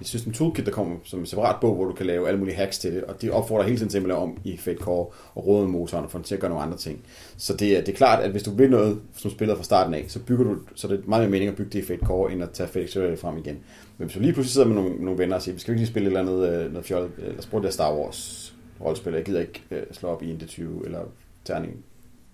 et 0.00 0.06
system 0.06 0.32
toolkit, 0.32 0.66
der 0.66 0.72
kommer 0.72 0.96
som 1.04 1.20
en 1.20 1.26
separat 1.26 1.60
bog, 1.60 1.74
hvor 1.74 1.84
du 1.84 1.92
kan 1.92 2.06
lave 2.06 2.28
alle 2.28 2.40
mulige 2.40 2.56
hacks 2.56 2.78
til 2.78 2.94
det, 2.94 3.04
og 3.04 3.22
det 3.22 3.30
opfordrer 3.30 3.64
hele 3.64 3.78
tiden 3.78 3.90
til 3.90 3.98
at 3.98 4.04
lave 4.04 4.18
om 4.18 4.38
i 4.44 4.56
Fate 4.56 4.78
Core 4.78 5.06
og 5.34 5.46
råde 5.46 5.68
motoren 5.68 6.04
og 6.04 6.10
få 6.10 6.18
den 6.18 6.24
til 6.24 6.34
at 6.34 6.40
gøre 6.40 6.50
nogle 6.50 6.64
andre 6.64 6.76
ting. 6.76 7.00
Så 7.36 7.56
det 7.56 7.76
er, 7.76 7.80
det 7.80 7.88
er 7.88 7.96
klart, 7.96 8.22
at 8.24 8.30
hvis 8.30 8.42
du 8.42 8.50
vil 8.50 8.70
noget 8.70 9.00
som 9.16 9.30
spiller 9.30 9.56
fra 9.56 9.62
starten 9.62 9.94
af, 9.94 10.04
så 10.08 10.18
bygger 10.18 10.44
du, 10.44 10.56
så 10.74 10.88
det 10.88 10.94
er 10.94 11.08
meget 11.08 11.22
mere 11.22 11.30
mening 11.30 11.50
at 11.50 11.56
bygge 11.56 11.70
det 11.70 11.78
i 11.78 11.86
Fate 11.86 12.06
Core, 12.06 12.32
end 12.32 12.42
at 12.42 12.50
tage 12.50 12.68
Fate 12.68 12.84
Accelerate 12.84 13.16
frem 13.16 13.38
igen. 13.38 13.58
Men 13.98 14.06
hvis 14.06 14.14
du 14.14 14.20
lige 14.20 14.32
pludselig 14.32 14.52
sidder 14.52 14.68
med 14.68 14.76
nogle, 14.76 15.04
nogle 15.04 15.18
venner 15.18 15.36
og 15.36 15.42
siger, 15.42 15.54
vi 15.54 15.60
skal 15.60 15.72
ikke 15.72 15.80
lige 15.80 15.90
spille 15.90 16.10
et 16.10 16.18
eller 16.18 16.32
andet, 16.32 16.64
øh, 16.64 16.72
noget 16.72 16.86
fjol, 16.86 17.10
eller 17.18 17.42
spurgte 17.42 17.66
det 17.66 17.74
Star 17.74 17.94
Wars 17.94 18.54
rollespil, 18.80 19.12
jeg 19.12 19.24
gider 19.24 19.40
ikke 19.40 19.62
uh, 19.70 19.76
slå 19.92 20.08
op 20.08 20.22
i 20.22 20.30
en 20.30 20.38
20 20.46 20.82
eller 20.84 21.00
terning 21.44 21.84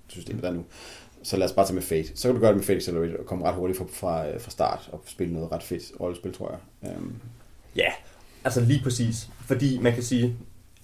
systemet 0.09 0.43
der 0.43 0.53
nu. 0.53 0.65
Så 1.23 1.37
lad 1.37 1.47
os 1.47 1.53
bare 1.53 1.67
tage 1.67 1.75
med 1.75 1.83
Fate. 1.83 2.13
Så 2.15 2.29
kan 2.29 2.35
du 2.35 2.41
gøre 2.41 2.51
det 2.51 2.57
med 2.57 2.65
Fate 2.65 2.77
Accelerate 2.77 3.21
og 3.21 3.27
komme 3.27 3.45
ret 3.45 3.55
hurtigt 3.55 3.79
fra, 3.79 3.85
fra, 3.89 4.29
øh, 4.29 4.41
fra 4.41 4.51
start 4.51 4.89
og 4.93 5.03
spille 5.07 5.33
noget 5.33 5.53
ret 5.53 5.63
fedt 5.63 6.01
rollespil, 6.01 6.33
tror 6.33 6.61
jeg. 6.83 6.97
Um, 6.97 7.15
Ja, 7.77 7.93
altså 8.45 8.61
lige 8.61 8.81
præcis. 8.83 9.29
Fordi 9.47 9.79
man 9.79 9.95
kan 9.95 10.03
sige, 10.03 10.37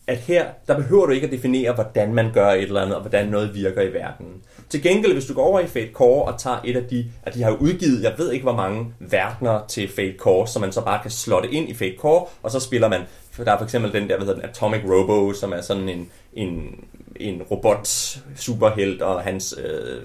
at 0.07 0.19
her, 0.19 0.47
der 0.69 0.77
behøver 0.77 1.07
du 1.07 1.13
ikke 1.13 1.27
at 1.27 1.33
definere, 1.33 1.73
hvordan 1.73 2.15
man 2.15 2.33
gør 2.33 2.51
et 2.51 2.63
eller 2.63 2.81
andet, 2.81 2.95
og 2.95 3.01
hvordan 3.01 3.29
noget 3.29 3.55
virker 3.55 3.83
i 3.83 3.93
verden. 3.93 4.27
Til 4.69 4.83
gengæld, 4.83 5.13
hvis 5.13 5.25
du 5.25 5.35
går 5.35 5.43
over 5.43 5.61
i 5.61 5.67
Fate 5.67 5.93
Core 5.93 6.25
og 6.33 6.41
tager 6.41 6.61
et 6.65 6.77
af 6.77 6.85
de, 6.85 7.11
at 7.23 7.35
de 7.35 7.43
har 7.43 7.51
udgivet, 7.51 8.03
jeg 8.03 8.15
ved 8.19 8.33
ikke 8.33 8.43
hvor 8.43 8.57
mange 8.57 8.87
verdener 8.99 9.61
til 9.69 9.89
Fate 9.89 10.15
Core, 10.19 10.47
så 10.49 10.59
man 10.59 10.73
så 10.73 10.85
bare 10.85 11.03
kan 11.03 11.11
slotte 11.11 11.51
ind 11.51 11.69
i 11.69 11.75
Fate 11.75 11.97
Core, 11.99 12.27
og 12.43 12.51
så 12.51 12.61
spiller 12.61 12.89
man, 12.89 13.01
for 13.31 13.45
der 13.45 13.53
er 13.53 13.59
for 13.59 13.65
eksempel 13.65 13.93
den 13.93 14.09
der, 14.09 14.17
hvad 14.17 14.27
hedder 14.27 14.41
den, 14.41 14.51
Atomic 14.51 14.81
Robo, 14.85 15.33
som 15.33 15.53
er 15.53 15.61
sådan 15.61 15.89
en, 15.89 16.11
en, 16.33 16.85
en 17.17 17.43
robot 17.43 17.89
superhelt 18.37 19.03
og 19.03 19.23
hans 19.23 19.55
øh, 19.65 20.03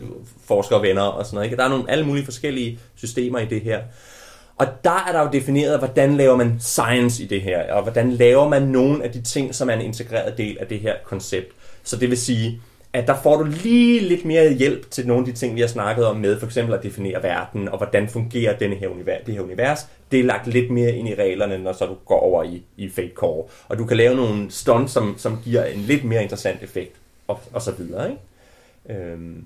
forskervenner 0.47 1.01
og 1.01 1.25
sådan 1.25 1.35
noget. 1.35 1.45
Ikke? 1.45 1.57
Der 1.57 1.63
er 1.63 1.69
nogle 1.69 1.91
alle 1.91 2.05
mulige 2.05 2.25
forskellige 2.25 2.79
systemer 2.95 3.39
i 3.39 3.45
det 3.45 3.61
her. 3.61 3.81
Og 4.57 4.67
der 4.83 5.05
er 5.07 5.11
der 5.11 5.21
jo 5.21 5.29
defineret, 5.33 5.79
hvordan 5.79 6.17
laver 6.17 6.35
man 6.35 6.57
science 6.59 7.23
i 7.23 7.27
det 7.27 7.41
her, 7.41 7.73
og 7.73 7.83
hvordan 7.83 8.11
laver 8.11 8.49
man 8.49 8.61
nogle 8.61 9.03
af 9.03 9.11
de 9.11 9.21
ting, 9.21 9.55
som 9.55 9.69
er 9.69 9.73
en 9.73 9.81
integreret 9.81 10.37
del 10.37 10.57
af 10.59 10.67
det 10.67 10.79
her 10.79 10.93
koncept. 11.03 11.53
Så 11.83 11.97
det 11.97 12.09
vil 12.09 12.17
sige, 12.17 12.61
at 12.93 13.07
der 13.07 13.15
får 13.23 13.37
du 13.37 13.43
lige 13.43 13.99
lidt 13.99 14.25
mere 14.25 14.53
hjælp 14.53 14.91
til 14.91 15.07
nogle 15.07 15.27
af 15.27 15.33
de 15.33 15.39
ting, 15.39 15.55
vi 15.55 15.61
har 15.61 15.67
snakket 15.67 16.05
om 16.05 16.17
med, 16.17 16.39
for 16.39 16.45
eksempel 16.45 16.73
at 16.73 16.83
definere 16.83 17.23
verden, 17.23 17.69
og 17.69 17.77
hvordan 17.77 18.09
fungerer 18.09 18.57
denne 18.57 18.75
her 18.75 18.87
univers, 18.87 19.21
det 19.25 19.33
her 19.33 19.41
univers. 19.41 19.79
Det 20.11 20.19
er 20.19 20.23
lagt 20.23 20.47
lidt 20.47 20.71
mere 20.71 20.91
ind 20.91 21.09
i 21.09 21.15
reglerne, 21.15 21.57
når 21.57 21.73
så 21.73 21.85
du 21.85 21.95
går 22.05 22.19
over 22.19 22.43
i, 22.43 22.63
i 22.77 22.89
Fate 22.89 23.11
Core. 23.15 23.47
Og 23.67 23.77
du 23.77 23.85
kan 23.85 23.97
lave 23.97 24.15
nogle 24.15 24.51
stunts, 24.51 24.93
som, 24.93 25.15
som 25.17 25.41
giver 25.43 25.65
en 25.65 25.79
lidt 25.79 26.03
mere 26.03 26.23
interessant 26.23 26.63
effekt, 26.63 26.95
og, 27.27 27.39
og 27.53 27.61
så 27.61 27.71
videre. 27.71 28.09
Ikke? 28.09 29.01
Øhm. 29.03 29.45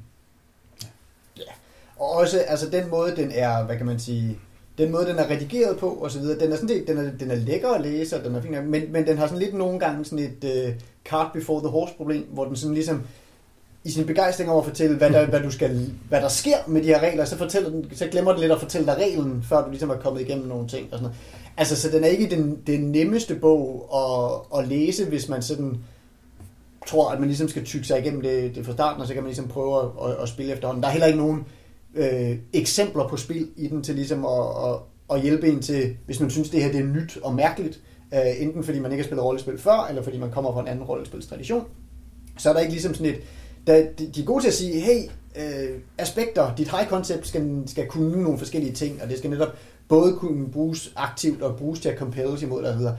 Og 2.00 2.12
også 2.12 2.40
altså 2.40 2.70
den 2.70 2.90
måde, 2.90 3.16
den 3.16 3.32
er, 3.32 3.66
hvad 3.66 3.78
kan 3.78 3.86
man 3.86 4.00
sige, 4.00 4.40
den 4.80 4.92
måde, 4.92 5.06
den 5.06 5.16
er 5.16 5.30
redigeret 5.30 5.78
på 5.78 5.90
og 5.90 6.12
så 6.12 6.20
videre, 6.20 6.40
den 6.40 6.52
er 6.52 6.56
sådan 6.56 6.70
det, 6.70 6.88
den 6.88 6.98
er, 6.98 7.12
den 7.20 7.32
er 7.32 7.36
lækker 7.36 7.70
at 7.70 7.82
læse, 7.82 8.18
og 8.18 8.24
den 8.24 8.36
er 8.36 8.42
fin, 8.42 8.56
men, 8.66 8.92
men 8.92 9.08
den 9.08 9.18
har 9.18 9.28
sådan 9.28 9.40
lidt 9.40 9.54
nogle 9.54 9.80
gange 9.80 10.06
sådan 10.06 10.26
et 10.26 10.44
øh, 10.44 10.68
uh, 10.68 10.74
cart 11.06 11.32
before 11.34 11.60
the 11.60 11.70
horse 11.70 11.94
problem, 11.98 12.26
hvor 12.34 12.46
den 12.46 12.56
sådan 12.56 12.74
ligesom 12.74 13.02
i 13.84 13.92
sin 13.92 14.06
begejstring 14.06 14.50
over 14.50 14.62
at 14.62 14.68
fortælle, 14.68 14.98
hvad 14.98 15.10
der, 15.10 15.26
hvad, 15.26 15.40
du 15.40 15.52
skal, 15.52 15.92
hvad 16.10 16.22
der 16.22 16.28
sker 16.28 16.58
med 16.68 16.84
de 16.84 16.88
her 16.88 17.00
regler, 17.00 17.26
så, 17.26 17.38
fortæller 17.38 17.70
den, 17.70 17.86
så 17.94 18.08
glemmer 18.08 18.32
den 18.32 18.42
lidt 18.42 18.52
at 18.52 18.60
fortælle 18.60 18.88
dig 18.88 18.96
reglen, 18.96 19.44
før 19.50 19.64
du 19.64 19.70
ligesom 19.70 19.90
er 19.90 19.96
kommet 19.96 20.22
igennem 20.22 20.48
nogle 20.48 20.68
ting. 20.68 20.84
Og 20.84 21.00
sådan 21.00 21.04
noget. 21.04 21.18
Altså, 21.58 21.76
så 21.76 21.90
den 21.90 22.04
er 22.04 22.08
ikke 22.08 22.30
den, 22.30 22.58
den 22.68 22.92
nemmeste 22.92 23.36
bog 23.36 23.90
at, 23.96 24.60
at 24.60 24.68
læse, 24.68 25.06
hvis 25.06 25.30
man 25.30 25.42
sådan 25.42 25.78
tror, 26.88 27.10
at 27.10 27.20
man 27.20 27.28
ligesom 27.28 27.48
skal 27.48 27.66
tykke 27.66 27.88
sig 27.88 28.00
igennem 28.00 28.22
det, 28.22 28.56
det 28.56 28.66
fra 28.66 28.74
starten, 28.74 29.02
og 29.02 29.08
så 29.08 29.14
kan 29.14 29.24
man 29.24 29.30
ligesom 29.30 29.48
prøve 29.48 29.80
at, 29.82 30.10
at, 30.10 30.16
at 30.22 30.30
spille 30.30 30.54
efterhånden. 30.54 30.84
Der 30.84 30.90
er 30.90 30.94
heller 30.94 31.08
ikke 31.08 31.20
nogen 31.20 31.40
øh, 31.40 31.59
Øh, 31.96 32.38
eksempler 32.54 33.08
på 33.08 33.18
spil 33.18 33.48
i 33.56 33.68
den 33.68 33.84
til 33.84 33.96
ligesom 33.96 34.26
at, 34.26 34.70
at, 34.70 34.76
at 35.16 35.22
hjælpe 35.22 35.48
en 35.48 35.62
til, 35.62 35.98
hvis 36.06 36.20
man 36.20 36.30
synes, 36.30 36.50
det 36.50 36.64
her 36.64 36.72
det 36.72 36.80
er 36.80 36.86
nyt 36.86 37.18
og 37.24 37.36
mærkeligt, 37.36 37.82
øh, 38.14 38.42
enten 38.42 38.64
fordi 38.64 38.80
man 38.80 38.92
ikke 38.92 39.04
har 39.04 39.08
spillet 39.08 39.26
rollespil 39.26 39.58
før, 39.58 39.88
eller 39.90 40.02
fordi 40.02 40.18
man 40.18 40.32
kommer 40.32 40.54
fra 40.54 40.62
en 40.62 40.68
anden 40.68 40.86
rollespilstradition, 40.86 41.64
så 42.38 42.50
er 42.50 42.54
der 42.54 42.60
ikke 42.60 42.74
ligesom 42.74 42.94
sådan 42.94 43.14
et, 43.14 43.22
der, 43.68 43.86
de 44.16 44.22
er 44.22 44.26
gode 44.26 44.44
til 44.44 44.48
at 44.48 44.54
sige, 44.54 44.80
hey, 44.80 45.10
øh, 45.36 45.80
aspekter, 45.98 46.56
dit 46.56 46.72
high 46.72 46.90
concept 46.90 47.28
skal, 47.28 47.64
skal 47.68 47.88
kunne 47.88 48.24
nogle 48.24 48.38
forskellige 48.38 48.74
ting, 48.74 49.02
og 49.04 49.10
det 49.10 49.18
skal 49.18 49.30
netop 49.30 49.56
både 49.88 50.14
kunne 50.14 50.52
bruges 50.52 50.94
aktivt 50.96 51.42
og 51.42 51.58
bruges 51.58 51.80
til 51.80 51.90
at 51.90 51.98
compels 51.98 52.42
imod 52.42 52.64
der 52.64 52.74
hedder. 52.74 52.94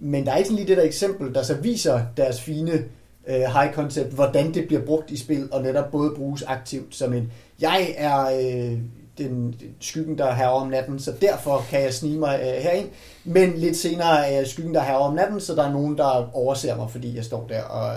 Men 0.00 0.26
der 0.26 0.32
er 0.32 0.36
ikke 0.36 0.48
sådan 0.48 0.56
lige 0.56 0.68
det 0.68 0.76
der 0.76 0.84
eksempel, 0.84 1.34
der 1.34 1.42
så 1.42 1.54
viser 1.54 2.00
deres 2.16 2.40
fine 2.40 2.84
Øh, 3.28 3.34
high 3.34 3.74
concept, 3.74 4.12
hvordan 4.12 4.54
det 4.54 4.66
bliver 4.66 4.82
brugt 4.82 5.10
i 5.10 5.16
spil, 5.16 5.48
og 5.52 5.62
netop 5.62 5.90
både 5.90 6.12
bruges 6.16 6.42
aktivt 6.42 6.94
som 6.94 7.12
en, 7.12 7.32
jeg 7.60 7.94
er 7.96 8.26
øh, 8.26 8.78
den, 9.18 9.54
skyggen, 9.80 10.18
der 10.18 10.24
er 10.24 10.46
om 10.46 10.68
natten, 10.68 10.98
så 10.98 11.12
derfor 11.20 11.64
kan 11.70 11.82
jeg 11.82 11.94
snige 11.94 12.18
mig 12.18 12.40
øh, 12.42 12.62
herind. 12.62 12.88
Men 13.24 13.52
lidt 13.56 13.76
senere 13.76 14.26
er 14.28 14.36
jeg 14.36 14.46
skyggen, 14.46 14.74
der 14.74 14.82
er 14.82 14.94
om 14.94 15.14
natten, 15.14 15.40
så 15.40 15.54
der 15.54 15.64
er 15.64 15.72
nogen, 15.72 15.98
der 15.98 16.36
overser 16.36 16.76
mig, 16.76 16.90
fordi 16.90 17.16
jeg 17.16 17.24
står 17.24 17.46
der, 17.48 17.62
og 17.62 17.96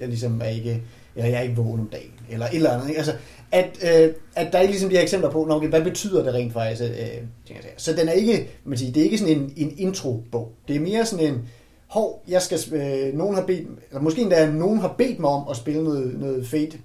jeg 0.00 0.08
ligesom 0.08 0.40
er 0.44 0.48
ikke 0.48 0.82
eller 1.16 1.28
jeg 1.30 1.38
er 1.38 1.42
ikke 1.42 1.56
vågen 1.56 1.80
om 1.80 1.88
dagen, 1.92 2.12
eller 2.30 2.46
et 2.46 2.54
eller 2.54 2.70
andet. 2.70 2.88
Ikke? 2.88 2.98
Altså, 2.98 3.14
at, 3.52 3.68
øh, 3.82 4.14
at 4.36 4.52
der 4.52 4.58
er 4.58 4.66
ligesom 4.66 4.90
de 4.90 4.96
her 4.96 5.02
eksempler 5.02 5.30
på, 5.30 5.46
okay, 5.50 5.68
hvad 5.68 5.82
betyder 5.82 6.22
det 6.24 6.34
rent 6.34 6.52
faktisk? 6.52 6.82
Øh, 6.82 7.56
så 7.76 7.92
den 7.92 8.08
er 8.08 8.12
ikke, 8.12 8.48
man 8.64 8.78
siger, 8.78 8.92
det 8.92 9.00
er 9.00 9.04
ikke 9.04 9.18
sådan 9.18 9.36
en, 9.36 9.52
en 9.56 9.74
intro-bog. 9.78 10.52
Det 10.68 10.76
er 10.76 10.80
mere 10.80 11.06
sådan 11.06 11.26
en, 11.26 11.48
hov, 11.92 12.22
jeg 12.28 12.42
skal, 12.42 12.58
øh, 12.72 13.14
nogen 13.14 13.34
har 13.34 13.42
bedt, 13.42 13.68
eller 13.88 14.00
måske 14.00 14.20
endda 14.20 14.50
nogen 14.50 14.78
har 14.78 14.94
bedt 14.98 15.18
mig 15.18 15.30
om 15.30 15.48
at 15.50 15.56
spille 15.56 15.84
noget, 15.84 16.20
noget 16.20 16.46
fate 16.46 16.78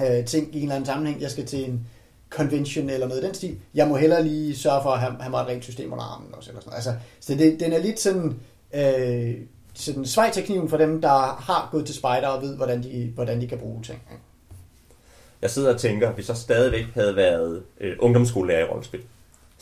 øh, 0.00 0.24
ting 0.24 0.54
i 0.54 0.56
en 0.56 0.62
eller 0.62 0.74
anden 0.74 0.86
sammenhæng. 0.86 1.20
Jeg 1.20 1.30
skal 1.30 1.46
til 1.46 1.68
en 1.68 1.86
convention 2.30 2.90
eller 2.90 3.08
noget 3.08 3.22
i 3.22 3.26
den 3.26 3.34
stil. 3.34 3.56
Jeg 3.74 3.88
må 3.88 3.96
hellere 3.96 4.24
lige 4.24 4.56
sørge 4.56 4.82
for 4.82 4.90
at 4.90 5.00
have, 5.00 5.16
have 5.20 5.30
mig 5.30 5.40
et 5.40 5.46
rent 5.46 5.64
system 5.64 5.92
under 5.92 6.04
armen 6.04 6.34
også. 6.34 6.50
Eller 6.50 6.60
sådan 6.60 6.70
noget. 6.70 6.76
Altså, 6.76 6.94
så 7.20 7.34
det, 7.34 7.60
den 7.60 7.72
er 7.72 7.78
lidt 7.78 8.00
sådan, 8.00 8.40
øh, 8.74 9.34
sådan 9.74 10.06
svejterkniven 10.06 10.68
for 10.68 10.76
dem, 10.76 11.00
der 11.00 11.36
har 11.42 11.68
gået 11.72 11.86
til 11.86 11.94
spejder 11.94 12.28
og 12.28 12.42
ved, 12.42 12.56
hvordan 12.56 12.82
de, 12.82 13.12
hvordan 13.14 13.40
de 13.40 13.48
kan 13.48 13.58
bruge 13.58 13.82
ting. 13.82 14.02
Jeg 15.42 15.50
sidder 15.50 15.74
og 15.74 15.80
tænker, 15.80 16.12
hvis 16.12 16.28
jeg 16.28 16.36
stadigvæk 16.36 16.84
havde 16.94 17.16
været 17.16 17.62
øh, 17.80 17.96
ungdomsskolelærer 17.98 18.66
i 18.66 18.68
rollespil, 18.68 19.00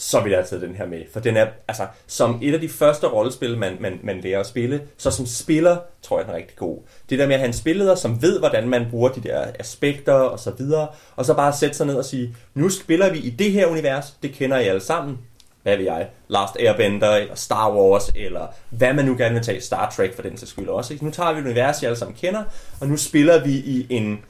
så 0.01 0.21
vil 0.21 0.31
jeg 0.31 0.39
have 0.39 0.47
taget 0.47 0.63
den 0.63 0.75
her 0.75 0.87
med. 0.87 1.03
For 1.13 1.21
den 1.21 1.37
er, 1.37 1.47
altså, 1.69 1.87
som 2.07 2.39
et 2.43 2.55
af 2.55 2.61
de 2.61 2.69
første 2.69 3.07
rollespil, 3.07 3.59
man, 3.59 3.77
man, 3.81 4.01
man 4.03 4.21
lærer 4.21 4.41
at 4.41 4.47
spille, 4.47 4.81
så 4.97 5.11
som 5.11 5.27
spiller, 5.27 5.77
tror 6.03 6.19
jeg, 6.19 6.27
den 6.27 6.35
er 6.35 6.39
rigtig 6.39 6.57
god. 6.57 6.79
Det 7.11 7.19
der 7.19 7.27
med 7.27 7.35
at 7.35 7.41
have 7.41 7.47
en 7.47 7.53
spilleder, 7.53 7.95
som 7.95 8.23
ved, 8.23 8.39
hvordan 8.39 8.69
man 8.69 8.87
bruger 8.91 9.09
de 9.09 9.21
der 9.21 9.47
aspekter 9.59 10.13
og 10.13 10.39
så 10.39 10.51
videre, 10.51 10.89
og 11.17 11.25
så 11.25 11.35
bare 11.35 11.53
sætte 11.53 11.77
sig 11.77 11.87
ned 11.87 11.95
og 11.95 12.05
sige, 12.05 12.37
nu 12.55 12.69
spiller 12.69 13.13
vi 13.13 13.19
i 13.19 13.31
det 13.31 13.53
her 13.53 13.67
univers, 13.67 14.17
det 14.23 14.33
kender 14.33 14.59
I 14.59 14.69
alle 14.69 14.81
sammen, 14.81 15.19
hvad 15.63 15.77
ved 15.77 15.85
jeg, 15.85 16.09
Last 16.29 16.57
Airbender, 16.61 17.11
eller 17.11 17.35
Star 17.35 17.73
Wars, 17.77 18.13
eller 18.15 18.47
hvad 18.71 18.95
man 18.95 19.05
nu 19.05 19.17
gerne 19.17 19.35
vil 19.35 19.45
tage, 19.45 19.61
Star 19.61 19.91
Trek 19.91 20.15
for 20.15 20.23
den 20.23 20.37
til 20.37 20.49
skyld 20.49 20.69
også. 20.69 20.93
Ikke? 20.93 21.05
Nu 21.05 21.11
tager 21.11 21.33
vi 21.33 21.41
et 21.41 21.45
univers, 21.45 21.83
I 21.83 21.85
alle 21.85 21.99
sammen 21.99 22.17
kender, 22.17 22.43
og 22.81 22.89
nu 22.89 22.97
spiller 22.97 23.45
vi 23.45 23.53
i 23.53 23.87
en 23.91 24.21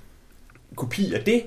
kopi 0.77 1.15
af 1.15 1.25
det, 1.25 1.43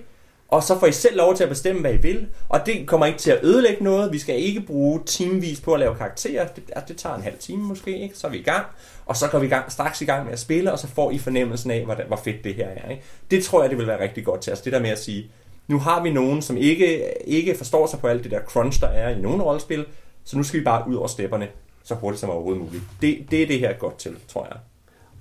og 0.54 0.64
så 0.64 0.80
får 0.80 0.88
I 0.88 0.92
selv 0.92 1.18
lov 1.18 1.36
til 1.36 1.44
at 1.44 1.50
bestemme, 1.50 1.82
hvad 1.82 1.94
I 1.94 1.98
vil, 1.98 2.28
og 2.50 2.66
det 2.66 2.88
kommer 2.88 3.06
ikke 3.06 3.20
til 3.20 3.32
at 3.32 3.44
ødelægge 3.44 3.84
noget. 3.84 4.12
Vi 4.12 4.20
skal 4.20 4.40
ikke 4.40 4.62
bruge 4.62 5.02
timevis 5.06 5.62
på 5.62 5.74
at 5.74 5.80
lave 5.80 5.96
karakterer. 5.96 6.48
Det, 6.48 6.64
det 6.88 6.98
tager 6.98 7.16
en 7.16 7.22
halv 7.22 7.38
time 7.40 7.64
måske, 7.64 8.00
ikke? 8.00 8.18
så 8.18 8.28
er 8.28 8.32
vi 8.32 8.38
i 8.38 8.44
gang. 8.44 8.66
Og 9.06 9.18
så 9.18 9.28
går 9.28 9.40
vi 9.40 9.46
i 9.46 9.50
gang, 9.50 9.72
straks 9.72 10.02
i 10.02 10.06
gang 10.06 10.26
med 10.26 10.34
at 10.34 10.40
spille, 10.40 10.72
og 10.72 10.80
så 10.80 10.88
får 10.88 11.12
I 11.12 11.18
fornemmelsen 11.18 11.72
af, 11.72 11.86
hvor, 11.86 11.98
hvor 12.08 12.16
fedt 12.16 12.44
det 12.44 12.56
her 12.56 12.68
er. 12.68 12.90
Ikke? 12.90 13.04
Det 13.32 13.44
tror 13.44 13.62
jeg, 13.62 13.70
det 13.70 13.78
vil 13.78 13.88
være 13.88 14.04
rigtig 14.04 14.26
godt 14.26 14.42
til 14.42 14.54
os. 14.54 14.62
Det 14.62 14.74
der 14.74 14.80
med 14.80 14.90
at 14.90 15.00
sige, 15.00 15.32
nu 15.68 15.80
har 15.80 16.04
vi 16.04 16.12
nogen, 16.12 16.42
som 16.42 16.58
ikke, 16.58 17.14
ikke 17.28 17.56
forstår 17.56 17.88
sig 17.88 18.00
på 18.00 18.08
alt 18.08 18.24
det 18.24 18.32
der 18.32 18.42
crunch, 18.42 18.82
der 18.82 18.88
er 18.88 19.10
i 19.10 19.20
nogle 19.20 19.44
rollespil, 19.44 19.86
så 20.24 20.38
nu 20.38 20.44
skal 20.44 20.60
vi 20.60 20.64
bare 20.64 20.90
ud 20.90 20.96
over 20.96 21.08
stepperne 21.08 21.48
så 21.84 21.96
hurtigt 21.96 22.20
som 22.20 22.30
overhovedet 22.30 22.62
muligt. 22.62 22.84
Det, 23.02 23.26
det 23.32 23.44
er 23.44 23.48
det 23.48 23.60
her 23.60 23.74
godt 23.74 23.98
til, 23.98 24.16
tror 24.28 24.46
jeg. 24.46 24.58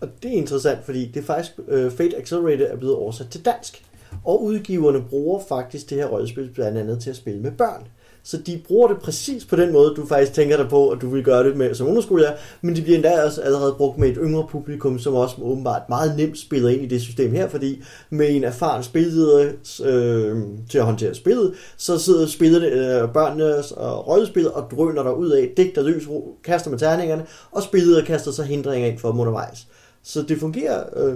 Og 0.01 0.09
det 0.23 0.33
er 0.33 0.37
interessant, 0.37 0.85
fordi 0.85 1.07
det 1.07 1.21
er 1.21 1.27
faktisk, 1.27 1.53
uh, 1.59 1.92
Fate 1.92 2.16
Accelerated 2.16 2.66
er 2.66 2.77
blevet 2.77 2.97
oversat 2.97 3.29
til 3.29 3.45
dansk. 3.45 3.83
Og 4.25 4.42
udgiverne 4.42 5.03
bruger 5.11 5.40
faktisk 5.48 5.90
det 5.90 5.98
her 5.98 6.07
rollespil 6.07 6.51
blandt 6.55 6.79
andet 6.79 7.01
til 7.01 7.11
at 7.11 7.16
spille 7.16 7.40
med 7.40 7.53
børn. 7.53 7.88
Så 8.25 8.37
de 8.37 8.62
bruger 8.66 8.88
det 8.88 8.98
præcis 8.98 9.44
på 9.44 9.57
den 9.57 9.72
måde, 9.72 9.94
du 9.96 10.07
faktisk 10.07 10.33
tænker 10.33 10.57
dig 10.57 10.68
på, 10.68 10.88
at 10.88 11.01
du 11.01 11.09
vil 11.09 11.25
gøre 11.25 11.44
det 11.44 11.57
med 11.57 11.75
som 11.75 11.87
ungdomsskolelærer, 11.87 12.37
men 12.61 12.77
det 12.77 12.85
bliver 12.85 12.96
endda 12.96 13.25
også 13.25 13.40
allerede 13.40 13.72
brugt 13.72 13.98
med 13.98 14.09
et 14.09 14.18
yngre 14.20 14.46
publikum, 14.51 14.98
som 14.98 15.14
også 15.14 15.37
åbenbart 15.42 15.83
meget 15.88 16.16
nemt 16.16 16.38
spiller 16.38 16.68
ind 16.68 16.83
i 16.83 16.87
det 16.87 17.01
system 17.01 17.33
her, 17.33 17.48
fordi 17.48 17.83
med 18.11 18.31
en 18.31 18.44
erfaren 18.44 18.83
spilleder 18.83 19.53
øh, 19.85 20.42
til 20.70 20.79
at 20.79 20.85
håndtere 20.85 21.14
spillet, 21.14 21.55
så 21.77 21.98
sidder 21.98 22.27
spillerne, 22.27 22.66
øh, 22.66 23.12
børnene 23.12 23.55
og 23.77 24.09
rollespillet 24.09 24.53
og 24.53 24.70
drøner 24.70 25.03
der 25.03 25.12
ud 25.12 25.31
af, 25.31 25.53
digter 25.57 25.83
løs, 25.83 26.09
kaster 26.44 26.70
med 26.70 26.79
terningerne, 26.79 27.27
og 27.51 27.62
spillet 27.62 28.05
kaster 28.07 28.31
så 28.31 28.42
hindringer 28.42 28.88
ind 28.88 28.98
for 28.98 29.11
dem 29.11 29.20
undervejs. 29.20 29.66
Så 30.03 30.22
det 30.22 30.38
fungerer 30.38 30.85
øh, 30.96 31.14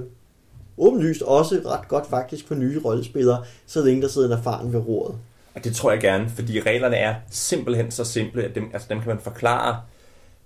åbenlyst 0.78 1.22
også 1.22 1.60
ret 1.66 1.88
godt 1.88 2.06
faktisk 2.10 2.48
for 2.48 2.54
nye 2.54 2.80
rollespillere, 2.84 3.44
så 3.66 3.84
længe 3.84 4.02
der 4.02 4.08
sidder 4.08 4.28
en 4.28 4.38
erfaren 4.38 4.72
ved 4.72 4.80
roret. 4.80 5.14
Og 5.54 5.64
det 5.64 5.76
tror 5.76 5.90
jeg 5.90 6.00
gerne, 6.00 6.28
fordi 6.28 6.60
reglerne 6.60 6.96
er 6.96 7.14
simpelthen 7.30 7.90
så 7.90 8.04
simple, 8.04 8.42
at 8.42 8.54
dem, 8.54 8.70
altså 8.72 8.88
dem 8.90 9.00
kan 9.00 9.08
man 9.08 9.18
forklare 9.18 9.80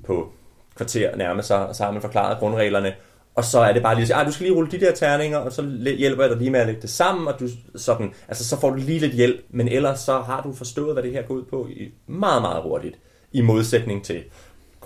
på 0.04 0.32
kvarter 0.76 1.16
nærmest 1.16 1.48
sig, 1.48 1.66
og 1.66 1.76
så 1.76 1.84
har 1.84 1.90
man 1.90 2.00
forklaret 2.00 2.38
grundreglerne, 2.38 2.94
og 3.34 3.44
så 3.44 3.60
er 3.60 3.72
det 3.72 3.82
bare 3.82 3.94
lige 3.94 4.02
at 4.02 4.08
sige, 4.08 4.16
ah, 4.16 4.26
du 4.26 4.32
skal 4.32 4.44
lige 4.44 4.56
rulle 4.56 4.70
de 4.70 4.80
der 4.80 4.92
terninger, 4.92 5.38
og 5.38 5.52
så 5.52 5.62
hjælper 5.98 6.22
jeg 6.22 6.30
dig 6.30 6.38
lige 6.38 6.50
med 6.50 6.60
at 6.60 6.66
lægge 6.66 6.82
det 6.82 6.90
sammen, 6.90 7.28
og 7.28 7.40
du, 7.40 7.48
sådan, 7.76 8.12
altså, 8.28 8.48
så 8.48 8.60
får 8.60 8.70
du 8.70 8.76
lige 8.76 8.98
lidt 8.98 9.12
hjælp, 9.12 9.44
men 9.50 9.68
ellers 9.68 10.00
så 10.00 10.20
har 10.20 10.42
du 10.42 10.52
forstået, 10.52 10.92
hvad 10.92 11.02
det 11.02 11.12
her 11.12 11.22
går 11.22 11.34
ud 11.34 11.44
på 11.44 11.68
i 11.70 11.90
meget, 12.06 12.42
meget 12.42 12.62
hurtigt, 12.62 12.96
i 13.32 13.40
modsætning 13.40 14.04
til 14.04 14.22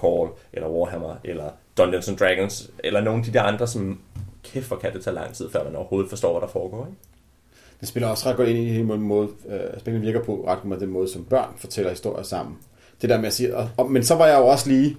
Call, 0.00 0.28
eller 0.52 0.68
Warhammer, 0.68 1.14
eller 1.24 1.50
Dungeons 1.78 2.08
and 2.08 2.16
Dragons, 2.16 2.70
eller 2.84 3.00
nogle 3.00 3.18
af 3.18 3.24
de 3.24 3.32
der 3.32 3.42
andre, 3.42 3.66
som 3.66 4.00
kæft, 4.44 4.68
hvor 4.68 4.76
kan 4.76 4.92
det 4.92 5.04
tage 5.04 5.14
lang 5.14 5.34
tid, 5.34 5.50
før 5.50 5.64
man 5.64 5.76
overhovedet 5.76 6.10
forstår, 6.10 6.32
hvad 6.32 6.40
der 6.40 6.52
foregår. 6.52 6.86
Ikke? 6.86 6.98
Det 7.80 7.88
spiller 7.88 8.08
også 8.08 8.28
ret 8.28 8.36
godt 8.36 8.48
ind 8.48 8.58
i 8.58 8.78
den 8.78 9.00
måde, 9.00 9.28
øh, 9.48 9.80
spillet 9.80 10.02
virker 10.02 10.24
på 10.24 10.44
ret 10.46 10.58
godt 10.62 10.80
den 10.80 10.90
måde, 10.90 11.08
som 11.08 11.24
børn 11.24 11.54
fortæller 11.56 11.90
historier 11.90 12.22
sammen. 12.22 12.56
Det 13.02 13.10
der 13.10 13.18
med 13.18 13.26
at 13.26 13.32
sige, 13.32 13.56
og, 13.56 13.68
og, 13.76 13.90
men 13.90 14.04
så 14.04 14.14
var 14.14 14.26
jeg 14.26 14.38
jo 14.38 14.46
også 14.46 14.68
lige, 14.68 14.96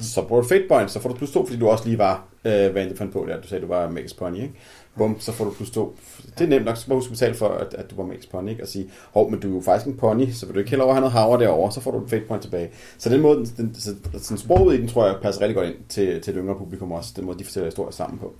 så 0.00 0.22
bruger 0.22 0.42
du 0.42 0.48
Fate 0.48 0.64
Point, 0.68 0.90
så 0.90 1.00
får 1.00 1.08
du 1.08 1.14
plus 1.14 1.32
2, 1.32 1.46
fordi 1.46 1.58
du 1.58 1.68
også 1.68 1.84
lige 1.84 1.98
var, 1.98 2.28
øh, 2.44 2.72
hvad 2.72 2.86
end 2.86 2.96
fandt 2.96 3.12
på 3.12 3.26
der, 3.28 3.40
du 3.40 3.48
sagde, 3.48 3.62
du 3.62 3.68
var 3.68 3.90
Max 3.90 4.16
Pony, 4.16 4.36
ikke? 4.36 4.54
Bum, 4.96 5.20
så 5.20 5.32
får 5.32 5.44
du 5.44 5.50
plus 5.50 5.70
2. 5.70 5.96
Det 6.38 6.44
er 6.44 6.48
nemt 6.48 6.64
nok, 6.64 6.76
så 6.76 6.86
bare 6.86 6.96
husk 6.96 7.06
at 7.06 7.12
betale 7.12 7.34
for, 7.34 7.48
at, 7.48 7.74
at 7.74 7.90
du 7.90 7.96
var 7.96 8.04
Max 8.04 8.28
Pony, 8.30 8.50
ikke? 8.50 8.62
Og 8.62 8.68
sige, 8.68 8.90
hov, 9.12 9.30
men 9.30 9.40
du 9.40 9.50
er 9.50 9.54
jo 9.54 9.60
faktisk 9.60 9.86
en 9.86 9.96
pony, 9.96 10.30
så 10.30 10.46
vil 10.46 10.54
du 10.54 10.58
ikke 10.58 10.70
heller 10.70 10.84
over 10.84 10.94
have 10.94 11.00
noget 11.00 11.12
havre 11.12 11.40
derovre, 11.40 11.72
så 11.72 11.80
får 11.80 11.90
du 11.90 11.98
en 11.98 12.08
Fate 12.08 12.24
Point 12.28 12.42
tilbage. 12.42 12.70
Så 12.98 13.08
den 13.08 13.20
måde, 13.20 13.46
den, 13.56 13.74
så, 13.74 13.94
sådan 14.18 14.38
sproget 14.38 14.74
i 14.74 14.80
den, 14.80 14.88
tror 14.88 15.06
jeg, 15.06 15.16
passer 15.22 15.42
rigtig 15.42 15.56
godt 15.56 15.68
ind 15.68 15.76
til, 15.88 16.20
til 16.20 16.34
det 16.34 16.40
yngre 16.42 16.54
publikum 16.58 16.92
også, 16.92 17.12
den 17.16 17.24
måde, 17.24 17.38
de 17.38 17.44
fortæller 17.44 17.66
historier 17.66 17.90
sammen 17.90 18.18
på 18.18 18.34